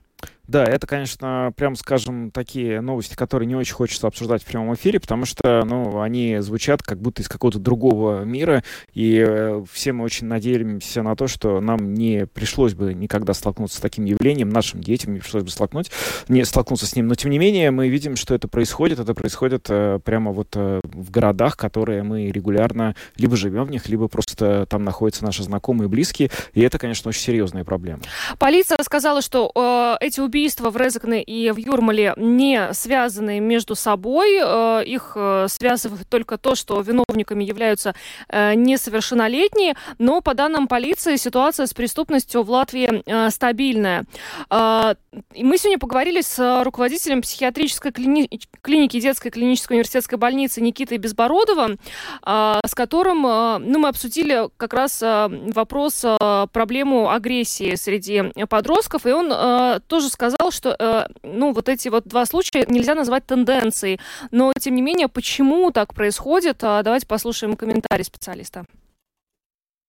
Да, 0.47 0.63
это, 0.63 0.87
конечно, 0.87 1.51
прям 1.57 1.75
скажем, 1.75 2.31
такие 2.31 2.79
новости, 2.79 3.15
которые 3.15 3.47
не 3.47 3.55
очень 3.55 3.73
хочется 3.73 4.07
обсуждать 4.07 4.43
в 4.43 4.45
прямом 4.45 4.73
эфире, 4.75 4.99
потому 4.99 5.25
что, 5.25 5.65
ну, 5.65 5.99
они 5.99 6.37
звучат 6.39 6.81
как 6.81 7.01
будто 7.01 7.21
из 7.21 7.27
какого-то 7.27 7.59
другого 7.59 8.23
мира, 8.23 8.63
и 8.93 9.21
э, 9.27 9.63
все 9.69 9.91
мы 9.91 10.05
очень 10.05 10.27
надеемся 10.27 11.03
на 11.03 11.17
то, 11.17 11.27
что 11.27 11.59
нам 11.59 11.93
не 11.93 12.25
пришлось 12.27 12.75
бы 12.75 12.93
никогда 12.93 13.33
столкнуться 13.33 13.77
с 13.77 13.81
таким 13.81 14.05
явлением, 14.05 14.47
нашим 14.47 14.81
детям 14.81 15.13
не 15.13 15.19
пришлось 15.19 15.43
бы 15.43 15.49
столкнуть, 15.49 15.91
не 16.29 16.45
столкнуться 16.45 16.85
с 16.85 16.95
ним. 16.95 17.07
Но, 17.07 17.15
тем 17.15 17.31
не 17.31 17.39
менее, 17.39 17.71
мы 17.71 17.89
видим, 17.89 18.15
что 18.15 18.33
это 18.33 18.47
происходит, 18.47 18.99
это 18.99 19.13
происходит 19.13 19.65
э, 19.69 19.99
прямо 20.01 20.31
вот 20.31 20.55
э, 20.55 20.79
в 20.81 21.11
городах, 21.11 21.57
которые 21.57 22.03
мы 22.03 22.31
регулярно 22.31 22.95
либо 23.17 23.35
живем 23.35 23.65
в 23.65 23.71
них, 23.71 23.89
либо 23.89 24.07
просто 24.07 24.65
там 24.65 24.85
находятся 24.85 25.25
наши 25.25 25.43
знакомые 25.43 25.87
и 25.87 25.89
близкие, 25.89 26.31
и 26.53 26.61
это, 26.61 26.79
конечно, 26.79 27.09
очень 27.09 27.21
серьезная 27.21 27.65
проблема. 27.65 27.99
Полиция 28.39 28.77
сказала, 28.81 29.21
что 29.21 29.51
э, 29.53 30.05
эти 30.05 30.21
убийства 30.21 30.36
убийства 30.37 30.69
в 30.69 30.77
Резакне 30.77 31.23
и 31.23 31.49
в 31.49 31.57
Юрмале 31.57 32.13
не 32.15 32.71
связаны 32.73 33.39
между 33.39 33.73
собой. 33.73 34.39
Э, 34.39 34.83
их 34.85 35.13
э, 35.15 35.47
связывает 35.49 36.07
только 36.07 36.37
то, 36.37 36.53
что 36.53 36.79
виновниками 36.81 37.43
являются 37.43 37.95
э, 38.29 38.53
несовершеннолетние. 38.53 39.73
Но 39.97 40.21
по 40.21 40.35
данным 40.35 40.67
полиции 40.67 41.15
ситуация 41.15 41.65
с 41.65 41.73
преступностью 41.73 42.43
в 42.43 42.51
Латвии 42.51 42.87
стабильная. 43.29 44.05
Мы 44.49 45.57
сегодня 45.57 45.79
поговорили 45.79 46.21
с 46.21 46.63
руководителем 46.63 47.21
психиатрической 47.21 47.91
клини... 47.91 48.29
клиники 48.61 48.99
детской 48.99 49.29
клинической 49.29 49.75
университетской 49.75 50.17
больницы 50.17 50.61
Никитой 50.61 50.97
Безбородовым, 50.97 51.79
с 52.23 52.75
которым 52.75 53.21
ну, 53.21 53.79
мы 53.79 53.89
обсудили 53.89 54.49
как 54.57 54.73
раз 54.73 55.01
вопрос, 55.01 56.05
проблему 56.51 57.09
агрессии 57.09 57.75
среди 57.75 58.23
подростков. 58.49 59.05
И 59.05 59.11
он 59.11 59.81
тоже 59.87 60.09
сказал, 60.09 60.26
сказал, 60.31 60.51
что 60.51 60.75
э, 60.77 61.07
ну, 61.23 61.53
вот 61.53 61.69
эти 61.69 61.89
вот 61.89 62.07
два 62.07 62.25
случая 62.25 62.65
нельзя 62.67 62.95
назвать 62.95 63.25
тенденцией. 63.25 63.99
Но, 64.31 64.53
тем 64.59 64.75
не 64.75 64.81
менее, 64.81 65.07
почему 65.07 65.71
так 65.71 65.93
происходит? 65.93 66.63
А, 66.63 66.81
давайте 66.83 67.07
послушаем 67.07 67.55
комментарий 67.55 68.03
специалиста. 68.03 68.65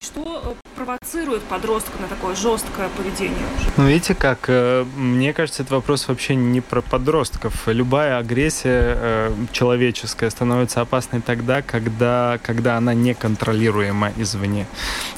Что 0.01 0.41
э, 0.45 0.69
провоцирует 0.77 1.43
подростка 1.43 2.01
на 2.01 2.07
такое 2.07 2.33
жесткое 2.33 2.87
поведение? 2.95 3.45
Ну, 3.75 3.85
видите, 3.85 4.15
как, 4.15 4.45
э, 4.47 4.85
мне 4.95 5.33
кажется, 5.33 5.63
этот 5.63 5.73
вопрос 5.73 6.07
вообще 6.07 6.35
не 6.35 6.61
про 6.61 6.79
подростков. 6.79 7.67
Любая 7.67 8.17
агрессия 8.17 8.95
э, 8.97 9.33
человеческая 9.51 10.29
становится 10.29 10.79
опасной 10.79 11.19
тогда, 11.19 11.61
когда, 11.61 12.39
когда 12.41 12.77
она 12.77 12.93
неконтролируема 12.93 14.13
извне. 14.15 14.67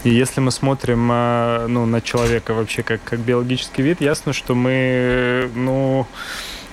И 0.04 0.10
если 0.10 0.42
мы 0.42 0.50
смотрим 0.50 1.08
ну, 1.08 1.86
на 1.86 2.02
человека 2.02 2.56
вообще 2.56 2.82
как, 2.82 3.04
как 3.04 3.20
биологический 3.20 3.84
вид, 3.84 4.02
ясно, 4.02 4.34
что 4.34 4.56
мы, 4.56 5.52
ну, 5.54 6.08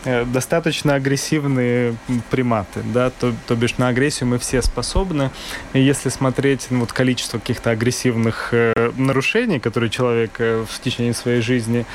достаточно 0.04 0.94
агрессивные 0.94 1.96
приматы, 2.30 2.80
да, 2.84 3.10
то, 3.10 3.34
то 3.46 3.56
бишь 3.56 3.78
на 3.78 3.88
агрессию 3.88 4.28
мы 4.28 4.38
все 4.38 4.62
способны. 4.62 5.30
И 5.72 5.80
если 5.80 6.08
смотреть 6.08 6.68
ну, 6.70 6.80
вот 6.80 6.92
количество 6.92 7.38
каких-то 7.38 7.70
агрессивных 7.70 8.50
э, 8.52 8.92
нарушений, 8.96 9.58
которые 9.58 9.90
человек 9.90 10.32
э, 10.38 10.64
в 10.68 10.80
течение 10.80 11.14
своей 11.14 11.40
жизни 11.40 11.86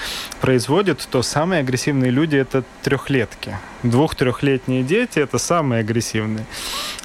производит, 0.41 1.07
то 1.09 1.21
самые 1.21 1.61
агрессивные 1.61 2.11
люди 2.11 2.35
это 2.35 2.63
трехлетки. 2.81 3.57
Двух-трехлетние 3.83 4.83
дети 4.83 5.19
это 5.19 5.37
самые 5.37 5.81
агрессивные. 5.81 6.45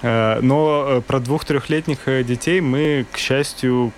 Э, 0.02 0.38
но 0.40 0.86
э, 0.88 1.00
про 1.00 1.20
двух-трехлетних 1.20 1.98
э, 2.06 2.22
детей 2.22 2.60
мы, 2.60 3.06
к 3.12 3.18
счастью, 3.18 3.92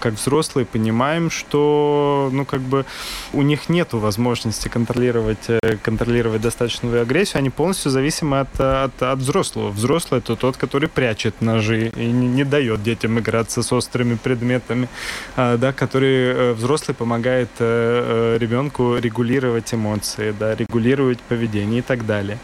как 0.00 0.14
взрослые, 0.14 0.66
понимаем, 0.66 1.30
что 1.30 2.28
ну, 2.32 2.44
как 2.44 2.60
бы 2.60 2.84
у 3.32 3.42
них 3.42 3.68
нет 3.68 3.92
возможности 3.92 4.68
контролировать, 4.68 5.48
контролировать 5.82 6.42
достаточную 6.42 7.02
агрессию. 7.02 7.38
Они 7.38 7.50
полностью 7.50 7.90
зависимы 7.90 8.40
от, 8.40 8.60
от, 8.60 9.02
от 9.02 9.18
взрослого. 9.18 9.70
Взрослый 9.70 10.20
это 10.20 10.36
тот, 10.36 10.56
который 10.56 10.88
прячет 10.88 11.40
ножи 11.40 11.92
и 11.96 12.06
не, 12.06 12.26
не 12.26 12.44
дает 12.44 12.82
детям 12.82 13.18
играться 13.18 13.62
с 13.62 13.72
острыми 13.72 14.16
предметами, 14.16 14.88
да, 15.36 15.72
который 15.72 16.54
взрослый 16.54 16.94
помогает 16.94 17.50
ребенку 17.58 18.96
регулировать 18.96 19.72
эмоции, 19.72 20.34
да, 20.38 20.54
регулировать 20.54 21.20
поведение 21.20 21.80
и 21.80 21.82
так 21.82 22.06
далее. 22.06 22.38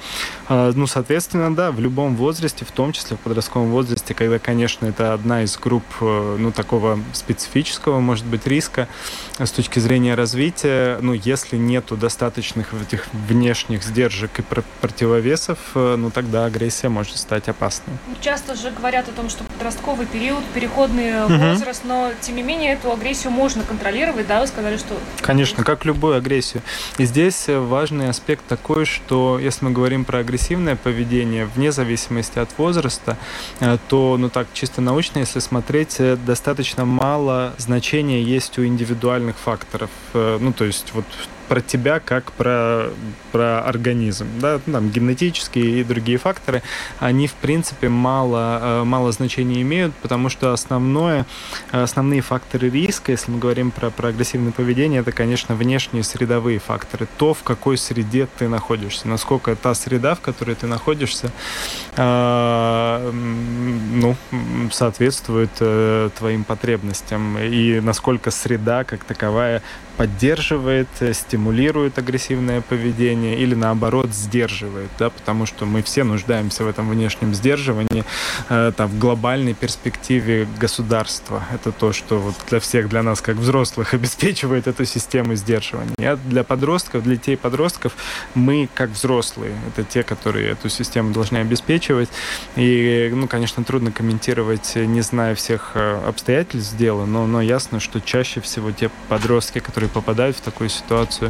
Ну, 0.49 0.87
соответственно, 0.87 1.55
да, 1.55 1.71
в 1.71 1.81
любом 1.81 2.17
возрасте, 2.17 2.65
в 2.65 2.73
том 2.73 2.93
числе 2.93 3.01
в 3.11 3.16
подростковом 3.16 3.70
возрасте, 3.70 4.14
когда, 4.14 4.38
конечно, 4.38 4.86
это 4.86 5.12
одна 5.12 5.42
из 5.42 5.57
групп, 5.57 5.84
э, 6.00 6.36
ну, 6.38 6.53
такого 6.53 6.98
специфического, 7.12 8.00
может 8.00 8.24
быть, 8.24 8.46
риска 8.46 8.88
с 9.38 9.50
точки 9.50 9.78
зрения 9.78 10.14
развития, 10.14 10.98
ну, 11.00 11.12
если 11.12 11.57
нету 11.57 11.96
достаточных 11.96 12.72
этих 12.74 13.07
внешних 13.12 13.82
сдержек 13.82 14.38
и 14.38 14.42
противовесов, 14.80 15.59
э, 15.74 15.96
ну, 15.96 16.11
тогда 16.11 16.44
агрессия 16.44 16.88
может 16.88 17.16
стать 17.16 17.48
опасной. 17.48 17.94
Часто 18.20 18.55
же 18.55 18.70
говорят 18.70 19.09
о 19.09 19.12
том, 19.12 19.28
что 19.28 19.44
подростковый 19.44 20.07
период, 20.07 20.44
переходный 20.55 21.24
угу. 21.24 21.34
возраст, 21.34 21.82
но, 21.84 22.12
тем 22.20 22.36
не 22.36 22.42
менее, 22.42 22.74
эту 22.74 22.92
агрессию 22.92 23.32
можно 23.32 23.62
контролировать, 23.64 24.26
да, 24.26 24.40
вы 24.40 24.46
сказали, 24.46 24.76
что... 24.76 24.98
Конечно, 25.20 25.64
как 25.64 25.84
любую 25.84 26.16
агрессию. 26.16 26.62
И 26.98 27.05
здесь 27.05 27.46
важный 27.48 28.09
аспект 28.09 28.46
такой, 28.46 28.84
что 28.84 29.38
если 29.38 29.64
мы 29.64 29.70
говорим 29.70 30.05
про 30.05 30.18
агрессивное 30.18 30.76
поведение, 30.76 31.46
вне 31.46 31.72
зависимости 31.72 32.38
от 32.38 32.50
возраста, 32.59 32.91
э, 33.61 33.78
то, 33.88 34.16
ну 34.18 34.28
так, 34.28 34.49
чисто 34.53 34.80
научно, 34.80 35.20
если 35.20 35.40
смотреть, 35.40 35.97
э, 35.99 36.16
достаточно 36.16 36.84
мало 36.84 37.55
значения 37.59 38.22
есть 38.22 38.59
у 38.59 38.64
индивидуальных 38.64 39.36
факторов. 39.36 39.90
Э, 40.14 40.38
ну, 40.40 40.53
то 40.53 40.64
есть 40.64 40.93
вот 40.93 41.05
про 41.49 41.61
тебя 41.61 42.01
как 42.01 42.32
про, 42.32 42.90
про 43.30 43.61
организм. 43.61 44.26
Да? 44.40 44.59
Там, 44.59 44.90
генетические 44.90 45.80
и 45.80 45.84
другие 45.84 46.18
факторы, 46.18 46.62
они, 46.99 47.26
в 47.26 47.34
принципе, 47.34 47.88
мало, 47.88 48.61
э, 48.62 48.84
мало 48.84 49.12
значения 49.12 49.62
имеют, 49.62 49.95
потому 49.97 50.28
что 50.28 50.53
основное, 50.53 51.26
основные 51.70 52.20
факторы 52.20 52.70
риска, 52.70 53.12
если 53.12 53.30
мы 53.30 53.38
говорим 53.38 53.70
про, 53.70 53.90
про 53.90 54.09
агрессивное 54.09 54.53
поведение, 54.53 55.01
это, 55.01 55.12
конечно, 55.12 55.55
внешние 55.55 56.03
средовые 56.03 56.59
факторы. 56.59 57.07
То, 57.18 57.34
в 57.34 57.43
какой 57.43 57.76
среде 57.76 58.28
ты 58.38 58.49
находишься, 58.49 59.09
насколько 59.09 59.55
та 59.57 59.74
среда, 59.74 60.14
в 60.14 60.20
которой 60.20 60.55
ты 60.55 60.66
находишься, 60.66 61.32
э, 61.97 63.11
ну, 63.12 64.16
соответствует 64.70 65.51
э, 65.61 66.11
твоим 66.18 66.45
потребностям, 66.45 67.38
и 67.38 67.80
насколько 67.80 68.30
среда 68.30 68.84
как 68.84 69.05
таковая 69.05 69.62
поддерживает, 69.97 70.88
э, 71.01 71.12
стимулирует 71.33 71.99
агрессивное 71.99 72.61
поведение 72.61 73.39
или 73.39 73.55
наоборот 73.55 74.11
сдерживает, 74.12 74.91
да, 74.99 75.11
потому 75.11 75.47
что 75.47 75.66
мы 75.66 75.83
все 75.83 76.05
нуждаемся 76.05 76.64
в 76.64 76.68
этом 76.68 76.91
внешнем 76.91 77.35
сдерживании, 77.35 78.05
э, 78.49 78.72
там, 78.76 78.89
в 78.89 78.99
глобальной 78.99 79.55
перспективе 79.55 80.47
государства. 80.61 81.43
Это 81.55 81.72
то, 81.72 81.93
что 81.93 82.18
вот 82.18 82.35
для 82.49 82.59
всех, 82.59 82.89
для 82.89 83.03
нас, 83.03 83.20
как 83.20 83.37
взрослых, 83.37 83.95
обеспечивает 83.99 84.66
эту 84.66 84.85
систему 84.85 85.35
сдерживания. 85.35 85.95
А 85.99 86.16
для 86.16 86.45
подростков, 86.45 87.03
для 87.03 87.16
детей 87.16 87.37
подростков, 87.37 87.93
мы, 88.35 88.68
как 88.74 88.91
взрослые, 88.91 89.55
это 89.68 89.85
те, 89.85 90.03
которые 90.03 90.51
эту 90.51 90.68
систему 90.68 91.12
должны 91.12 91.39
обеспечивать. 91.39 92.11
И, 92.57 93.11
ну, 93.14 93.28
конечно, 93.28 93.64
трудно 93.64 93.93
комментировать, 93.93 94.76
не 94.76 95.01
зная 95.01 95.35
всех 95.35 95.72
э, 95.74 96.09
обстоятельств 96.09 96.76
дела, 96.76 97.07
но, 97.07 97.26
но 97.26 97.41
ясно, 97.41 97.80
что 97.80 98.01
чаще 98.01 98.41
всего 98.41 98.70
те 98.72 98.91
подростки, 99.09 99.61
которые 99.61 99.83
которые 99.83 99.89
попадают 99.89 100.37
в 100.37 100.41
такую 100.41 100.68
ситуацию. 100.68 101.22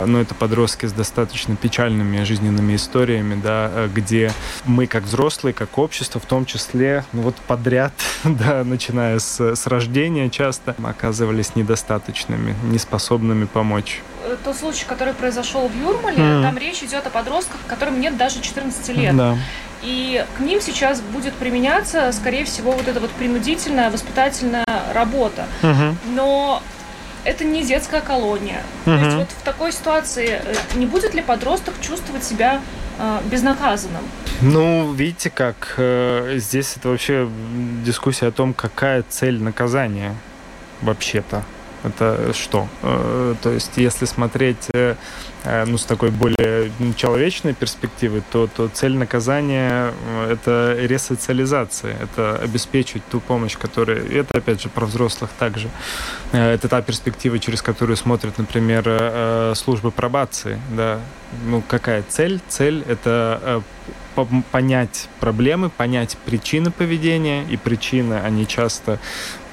Но 0.00 0.20
это 0.20 0.34
подростки 0.34 0.86
с 0.86 0.92
достаточно 0.92 1.56
печальными 1.56 2.22
жизненными 2.24 2.76
историями, 2.76 3.40
да, 3.40 3.70
э, 3.72 3.88
где 3.92 4.32
мы 4.64 4.86
как 4.86 5.04
взрослые, 5.04 5.52
как 5.52 5.78
общество, 5.78 6.20
в 6.20 6.26
том 6.26 6.46
числе, 6.46 7.04
ну 7.12 7.22
вот 7.22 7.36
подряд, 7.36 7.92
да, 8.24 8.64
начиная 8.64 9.18
с, 9.18 9.40
с 9.40 9.66
рождения 9.66 10.30
часто, 10.30 10.74
оказывались 10.82 11.56
недостаточными, 11.56 12.54
неспособными 12.64 13.44
помочь 13.44 14.00
э, 14.24 14.36
тот 14.44 14.56
случай, 14.56 14.84
который 14.86 15.14
произошел 15.14 15.68
в 15.68 15.76
Юрмале, 15.76 16.18
mm. 16.18 16.42
там 16.42 16.58
речь 16.58 16.82
идет 16.82 17.06
о 17.06 17.10
подростках, 17.10 17.58
которым 17.66 18.00
нет 18.00 18.16
даже 18.16 18.40
14 18.40 18.88
лет. 18.96 19.16
Да. 19.16 19.36
И 19.82 20.24
к 20.36 20.40
ним 20.40 20.60
сейчас 20.60 21.00
будет 21.00 21.34
применяться, 21.34 22.10
скорее 22.12 22.44
всего, 22.44 22.72
вот 22.72 22.88
эта 22.88 23.00
вот 23.00 23.10
принудительная 23.10 23.90
воспитательная 23.90 24.66
работа. 24.92 25.46
Угу. 25.62 26.14
Но 26.14 26.62
это 27.28 27.44
не 27.44 27.62
детская 27.62 28.00
колония. 28.00 28.62
Угу. 28.86 28.96
То 28.96 29.04
есть 29.04 29.16
вот 29.16 29.28
в 29.30 29.42
такой 29.42 29.72
ситуации 29.72 30.40
э, 30.42 30.54
не 30.74 30.86
будет 30.86 31.14
ли 31.14 31.22
подросток 31.22 31.74
чувствовать 31.80 32.24
себя 32.24 32.60
э, 32.98 33.18
безнаказанным? 33.30 34.02
Ну, 34.40 34.92
видите, 34.92 35.30
как 35.30 35.74
э, 35.76 36.36
здесь 36.38 36.76
это 36.76 36.88
вообще 36.88 37.28
дискуссия 37.84 38.28
о 38.28 38.32
том, 38.32 38.54
какая 38.54 39.04
цель 39.08 39.42
наказания 39.42 40.14
вообще-то. 40.80 41.44
Это 41.84 42.32
что? 42.32 42.68
Э, 42.82 43.34
то 43.42 43.50
есть, 43.50 43.76
если 43.76 44.04
смотреть 44.04 44.68
э, 44.74 44.96
э, 45.44 45.64
ну, 45.64 45.78
с 45.78 45.84
такой 45.84 46.10
более 46.10 46.72
человечной 46.96 47.54
перспективы, 47.54 48.22
то, 48.32 48.48
то 48.48 48.68
цель 48.68 48.96
наказания— 48.96 49.92
это 50.30 50.76
ресоциализация, 50.78 51.96
это 52.02 52.36
обеспечить 52.36 53.02
ту 53.10 53.20
помощь, 53.20 53.56
которая... 53.56 53.98
Это, 53.98 54.38
опять 54.38 54.60
же, 54.60 54.68
про 54.68 54.86
взрослых 54.86 55.30
также. 55.38 55.68
Это 56.32 56.68
та 56.68 56.82
перспектива, 56.82 57.38
через 57.38 57.62
которую 57.62 57.96
смотрят, 57.96 58.38
например, 58.38 59.54
службы 59.54 59.90
пробации. 59.90 60.60
Да? 60.76 61.00
Ну, 61.46 61.62
какая 61.66 62.02
цель? 62.08 62.40
Цель— 62.48 62.84
это 62.88 63.62
понять 64.50 65.08
проблемы, 65.20 65.70
понять 65.70 66.16
причины 66.24 66.70
поведения, 66.70 67.44
и 67.44 67.56
причины, 67.56 68.14
они 68.14 68.46
часто 68.46 68.98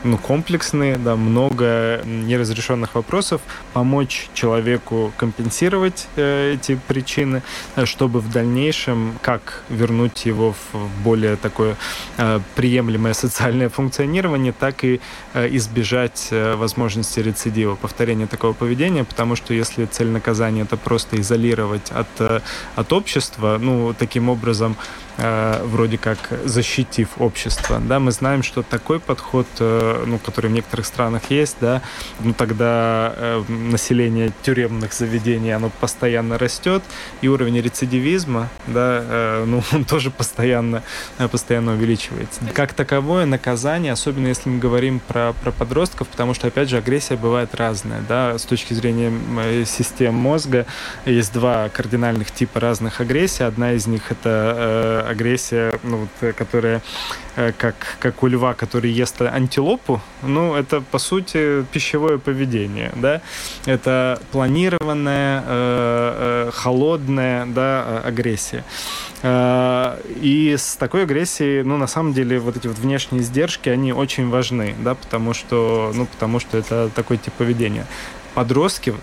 ну, 0.05 0.17
комплексные, 0.17 0.97
да, 0.97 1.15
много 1.15 2.01
неразрешенных 2.05 2.95
вопросов, 2.95 3.41
помочь 3.73 4.29
человеку 4.33 5.11
компенсировать 5.17 6.07
э, 6.15 6.53
эти 6.53 6.79
причины, 6.87 7.41
э, 7.75 7.85
чтобы 7.85 8.19
в 8.19 8.31
дальнейшем 8.31 9.17
как 9.21 9.63
вернуть 9.69 10.25
его 10.25 10.53
в 10.53 11.03
более 11.03 11.35
такое 11.35 11.75
э, 12.17 12.39
приемлемое 12.55 13.13
социальное 13.13 13.69
функционирование, 13.69 14.53
так 14.53 14.83
и 14.83 15.01
э, 15.33 15.47
избежать 15.55 16.27
э, 16.31 16.55
возможности 16.55 17.19
рецидива, 17.19 17.75
повторения 17.75 18.27
такого 18.27 18.53
поведения, 18.53 19.03
потому 19.03 19.35
что 19.35 19.53
если 19.53 19.85
цель 19.85 20.07
наказания 20.07 20.61
это 20.61 20.77
просто 20.77 21.19
изолировать 21.19 21.91
от, 21.91 22.07
э, 22.19 22.41
от 22.75 22.93
общества, 22.93 23.57
ну, 23.59 23.93
таким 23.97 24.29
образом 24.29 24.77
вроде 25.17 25.97
как 25.97 26.17
защитив 26.43 27.09
общество. 27.19 27.79
Да, 27.79 27.99
мы 27.99 28.11
знаем, 28.11 28.43
что 28.43 28.63
такой 28.63 28.99
подход, 28.99 29.47
э, 29.59 30.03
ну, 30.05 30.17
который 30.17 30.49
в 30.49 30.53
некоторых 30.53 30.85
странах 30.85 31.23
есть, 31.29 31.57
да, 31.61 31.81
ну, 32.19 32.33
тогда 32.33 33.13
э, 33.15 33.43
население 33.47 34.31
тюремных 34.43 34.93
заведений, 34.93 35.51
оно 35.51 35.71
постоянно 35.79 36.37
растет, 36.37 36.83
и 37.21 37.27
уровень 37.27 37.61
рецидивизма, 37.61 38.49
да, 38.67 39.43
ну, 39.45 39.63
он 39.71 39.85
тоже 39.85 40.11
постоянно, 40.11 40.83
постоянно 41.31 41.73
увеличивается. 41.73 42.41
Как 42.53 42.73
таковое 42.73 43.25
наказание, 43.25 43.93
особенно 43.93 44.27
если 44.27 44.49
мы 44.49 44.59
говорим 44.59 44.99
про, 44.99 45.33
про 45.33 45.51
подростков, 45.51 46.07
потому 46.07 46.33
что, 46.33 46.47
опять 46.47 46.69
же, 46.69 46.77
агрессия 46.77 47.15
бывает 47.15 47.55
разная, 47.55 48.01
да, 48.07 48.37
с 48.37 48.43
точки 48.43 48.73
зрения 48.73 49.13
систем 49.65 50.15
мозга 50.15 50.65
есть 51.05 51.33
два 51.33 51.69
кардинальных 51.69 52.31
типа 52.31 52.59
разных 52.59 53.01
агрессий. 53.01 53.43
Одна 53.43 53.73
из 53.73 53.87
них 53.87 54.11
это 54.11 55.04
агрессия, 55.09 55.79
ну, 55.83 55.97
вот, 55.97 56.09
э, 56.21 56.33
которая 56.33 56.81
э, 57.35 57.51
как, 57.57 57.75
как 57.99 58.23
у 58.23 58.27
льва, 58.27 58.53
который 58.53 58.91
ест 58.91 59.21
антилопу, 59.21 60.01
ну, 60.23 60.55
это, 60.55 60.81
по 60.81 60.99
сути, 60.99 61.65
пищевое 61.71 62.17
поведение, 62.17 62.91
да, 62.95 63.21
это 63.65 64.21
планированная, 64.31 65.43
э, 65.45 66.47
э, 66.47 66.51
холодная, 66.53 67.45
да, 67.45 68.01
агрессия. 68.03 68.63
И 69.23 70.55
с 70.57 70.75
такой 70.75 71.03
агрессией, 71.03 71.63
ну, 71.63 71.77
на 71.77 71.87
самом 71.87 72.13
деле, 72.13 72.37
вот 72.39 72.57
эти 72.57 72.67
вот 72.67 72.77
внешние 72.77 73.23
издержки, 73.23 73.69
они 73.69 73.91
очень 73.91 74.29
важны, 74.29 74.75
да, 74.79 74.93
потому 74.93 75.33
что, 75.33 75.91
ну, 75.95 76.05
потому 76.05 76.39
что 76.39 76.57
это 76.57 76.91
такой 76.93 77.17
тип 77.17 77.33
поведения 77.33 77.87
подростки, 78.35 78.93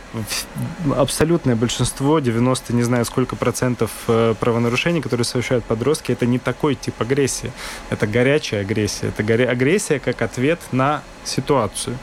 абсолютное 0.95 1.57
большинство, 1.57 2.20
90, 2.20 2.74
не 2.74 2.83
знаю 2.83 3.05
сколько 3.07 3.35
процентов 3.35 3.91
э, 4.07 4.35
правонарушений, 4.39 5.01
которые 5.01 5.24
совершают 5.24 5.64
подростки, 5.64 6.12
это 6.12 6.26
не 6.26 6.39
такой 6.39 6.74
тип 6.74 6.95
агрессии. 7.01 7.51
Это 7.91 8.07
горячая 8.07 8.61
агрессия. 8.61 9.09
Это 9.09 9.22
горя... 9.22 9.49
агрессия 9.49 9.99
как 9.99 10.20
ответ 10.20 10.61
на 10.70 11.03
ситуацию. 11.24 11.99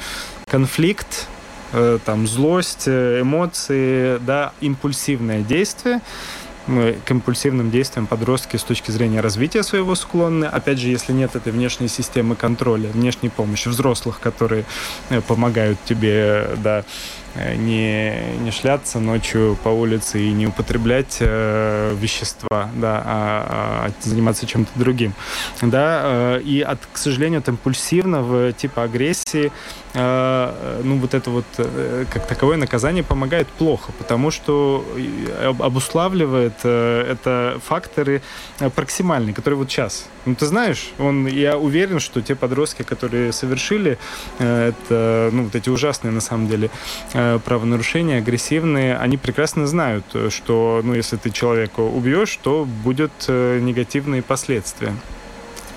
Конфликт, 0.48 1.28
э, 1.72 2.00
там, 2.04 2.28
злость, 2.28 2.88
э, 2.88 3.22
эмоции, 3.22 4.18
да, 4.18 4.52
импульсивное 4.60 5.42
действие 5.42 6.02
к 6.68 7.10
импульсивным 7.10 7.72
действиям 7.72 8.06
подростки 8.06 8.58
с 8.58 8.64
точки 8.64 8.92
зрения 8.92 9.22
развития 9.22 9.64
своего 9.64 9.96
склонны. 9.96 10.46
Опять 10.46 10.78
же, 10.78 10.90
если 10.90 11.14
нет 11.14 11.36
этой 11.36 11.52
внешней 11.52 11.88
системы 11.88 12.36
контроля, 12.36 12.90
внешней 12.90 13.30
помощи 13.30 13.70
взрослых, 13.70 14.20
которые 14.20 14.66
помогают 15.28 15.80
тебе 15.86 16.50
да, 16.58 16.84
не, 17.36 18.14
не 18.40 18.52
шляться 18.52 19.00
ночью 19.00 19.58
по 19.64 19.70
улице 19.70 20.22
и 20.22 20.32
не 20.32 20.48
употреблять 20.48 21.18
э, 21.20 21.96
вещества, 22.00 22.70
да, 22.76 23.02
а, 23.06 23.88
а 23.88 23.92
заниматься 24.02 24.46
чем-то 24.46 24.72
другим. 24.76 25.14
Да, 25.62 26.02
э, 26.04 26.42
и 26.42 26.62
от, 26.62 26.80
к 26.92 26.98
сожалению, 26.98 27.40
от 27.40 27.48
импульсивного 27.48 28.52
типа 28.52 28.84
агрессии 28.84 29.52
э, 29.89 29.89
ну, 29.94 30.98
вот 30.98 31.14
это 31.14 31.30
вот 31.32 31.46
э, 31.58 32.06
как 32.14 32.28
таковое 32.28 32.58
наказание 32.58 33.04
помогает 33.04 33.48
плохо, 33.48 33.92
потому 33.98 34.32
что 34.32 34.86
обуславливает 35.60 36.54
э, 36.64 37.12
это 37.12 37.60
факторы 37.66 38.22
э, 38.60 38.70
проксимальные, 38.70 39.34
которые 39.34 39.58
вот 39.58 39.72
сейчас. 39.72 40.08
Ну, 40.26 40.36
ты 40.36 40.46
знаешь, 40.46 40.92
он, 41.00 41.28
я 41.28 41.58
уверен, 41.58 42.00
что 42.00 42.22
те 42.22 42.36
подростки, 42.36 42.84
которые 42.84 43.32
совершили 43.32 43.98
э, 44.40 44.70
это, 44.70 45.30
ну, 45.32 45.44
вот 45.44 45.56
эти 45.56 45.70
ужасные, 45.70 46.12
на 46.12 46.22
самом 46.22 46.48
деле, 46.48 46.70
э, 47.14 47.40
правонарушения, 47.44 48.20
агрессивные, 48.20 48.98
они 48.98 49.18
прекрасно 49.18 49.68
знают, 49.68 50.06
что, 50.30 50.82
ну, 50.84 50.94
если 50.94 51.18
ты 51.18 51.32
человека 51.32 51.80
убьешь, 51.80 52.38
то 52.42 52.66
будут 52.66 53.12
э, 53.28 53.60
негативные 53.60 54.22
последствия 54.22 54.94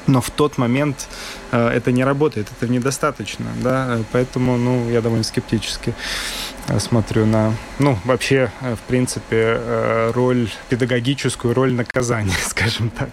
но 0.07 0.21
в 0.21 0.31
тот 0.31 0.59
момент 0.59 1.09
э, 1.09 1.15
это 1.57 1.93
не 1.93 2.05
работает, 2.05 2.49
это 2.57 2.71
недостаточно, 2.71 3.47
да, 3.63 3.99
поэтому, 4.13 4.57
ну, 4.57 4.91
я 4.91 5.01
довольно 5.01 5.25
скептически 5.25 5.95
э, 6.69 6.79
смотрю 6.79 7.27
на, 7.27 7.55
ну, 7.79 7.99
вообще, 8.05 8.51
э, 8.63 8.75
в 8.75 8.81
принципе, 8.81 9.37
э, 9.59 10.11
роль, 10.13 10.49
педагогическую 10.71 11.55
роль 11.55 11.73
наказания, 11.73 12.35
скажем 12.47 12.91
так. 12.91 13.11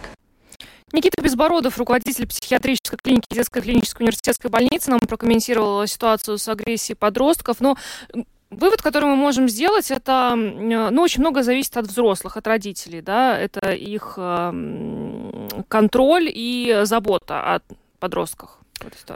Никита 0.92 1.22
Безбородов, 1.22 1.78
руководитель 1.78 2.26
психиатрической 2.28 2.98
клиники 2.98 3.28
детской 3.30 3.62
клинической 3.62 4.06
университетской 4.06 4.50
больницы, 4.50 4.90
нам 4.90 5.00
прокомментировал 5.00 5.86
ситуацию 5.86 6.38
с 6.38 6.48
агрессией 6.48 6.96
подростков. 6.96 7.58
Но 7.60 7.78
Вывод, 8.52 8.82
который 8.82 9.06
мы 9.06 9.16
можем 9.16 9.48
сделать, 9.48 9.92
это, 9.92 10.34
ну, 10.36 11.04
очень 11.04 11.22
много 11.22 11.44
зависит 11.44 11.78
от 11.78 11.86
взрослых, 11.86 12.36
от 12.36 12.48
родителей, 12.48 13.00
да, 13.00 13.38
это 13.38 13.70
их 13.74 14.18
контроль 15.68 16.32
и 16.34 16.82
забота 16.86 17.42
о 17.42 17.62
подростках. 18.00 18.60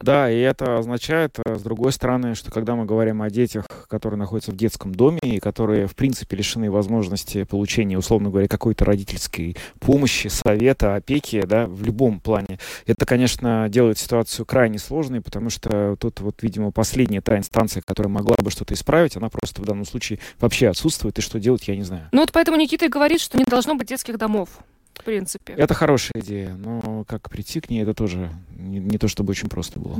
Да, 0.01 0.29
и 0.29 0.38
это 0.39 0.77
означает, 0.77 1.38
э, 1.45 1.55
с 1.55 1.61
другой 1.61 1.91
стороны, 1.91 2.36
что 2.36 2.51
когда 2.51 2.75
мы 2.75 2.86
говорим 2.86 3.21
о 3.21 3.29
детях, 3.29 3.65
которые 3.88 4.17
находятся 4.17 4.51
в 4.51 4.57
детском 4.57 4.93
доме 4.93 5.19
и 5.21 5.39
которые, 5.39 5.88
в 5.88 5.95
принципе, 5.95 6.36
лишены 6.36 6.69
возможности 6.69 7.43
получения, 7.43 7.97
условно 7.97 8.29
говоря, 8.29 8.47
какой-то 8.47 8.86
родительской 8.86 9.55
помощи, 9.79 10.27
совета, 10.27 10.95
опеки, 10.95 11.41
да, 11.45 11.67
в 11.67 11.84
любом 11.84 12.19
плане, 12.19 12.59
это, 12.86 13.05
конечно, 13.05 13.67
делает 13.69 13.97
ситуацию 13.97 14.45
крайне 14.45 14.79
сложной, 14.79 15.21
потому 15.21 15.49
что 15.49 15.95
тут 15.97 16.19
вот, 16.19 16.41
видимо, 16.43 16.71
последняя 16.71 17.21
та 17.21 17.38
инстанция, 17.38 17.81
которая 17.86 18.11
могла 18.11 18.36
бы 18.38 18.51
что-то 18.51 18.73
исправить, 18.73 19.15
она 19.15 19.29
просто 19.29 19.61
в 19.61 19.65
данном 19.65 19.86
случае 19.86 20.19
вообще 20.39 20.67
отсутствует, 20.67 21.17
и 21.19 21.21
что 21.21 21.39
делать, 21.39 21.67
я 21.67 21.75
не 21.75 21.84
знаю. 21.84 22.09
Ну 22.11 22.21
вот 22.21 22.31
поэтому 22.31 22.57
Никита 22.57 22.86
и 22.86 22.89
говорит, 22.89 23.21
что 23.21 23.38
не 23.38 23.45
должно 23.45 23.75
быть 23.75 23.88
детских 23.88 24.17
домов 24.17 24.49
в 24.95 25.03
принципе. 25.03 25.53
Это 25.53 25.73
хорошая 25.73 26.21
идея, 26.21 26.53
но 26.53 27.03
как 27.05 27.29
прийти 27.29 27.59
к 27.59 27.69
ней, 27.69 27.83
это 27.83 27.93
тоже 27.93 28.31
не, 28.49 28.79
не 28.79 28.97
то 28.97 29.07
чтобы 29.07 29.31
очень 29.31 29.49
просто 29.49 29.79
было. 29.79 29.95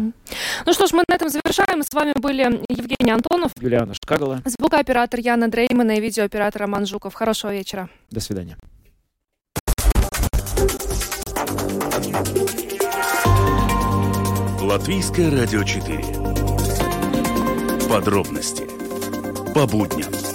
Ну 0.66 0.74
что 0.74 0.88
ж, 0.88 0.94
мы 0.94 1.04
на 1.08 1.16
этом 1.16 1.30
завершаем. 1.30 1.84
С 1.84 1.94
вами 1.94 2.14
были 2.16 2.62
Евгений 2.70 3.12
Антонов, 3.12 3.52
Юлиана 3.60 3.94
Шкагала, 3.94 4.42
звукооператор 4.46 5.20
Яна 5.20 5.48
Дреймана 5.50 5.98
и 5.98 6.02
видеооператор 6.02 6.62
Роман 6.62 6.86
Жуков. 6.86 7.14
Хорошего 7.14 7.54
вечера. 7.54 7.90
До 8.10 8.20
свидания. 8.20 8.58
Латвийское 14.62 15.30
радио 15.30 15.64
4. 15.64 16.04
Подробности 17.90 18.64
по 19.54 19.68
будням. 19.68 20.33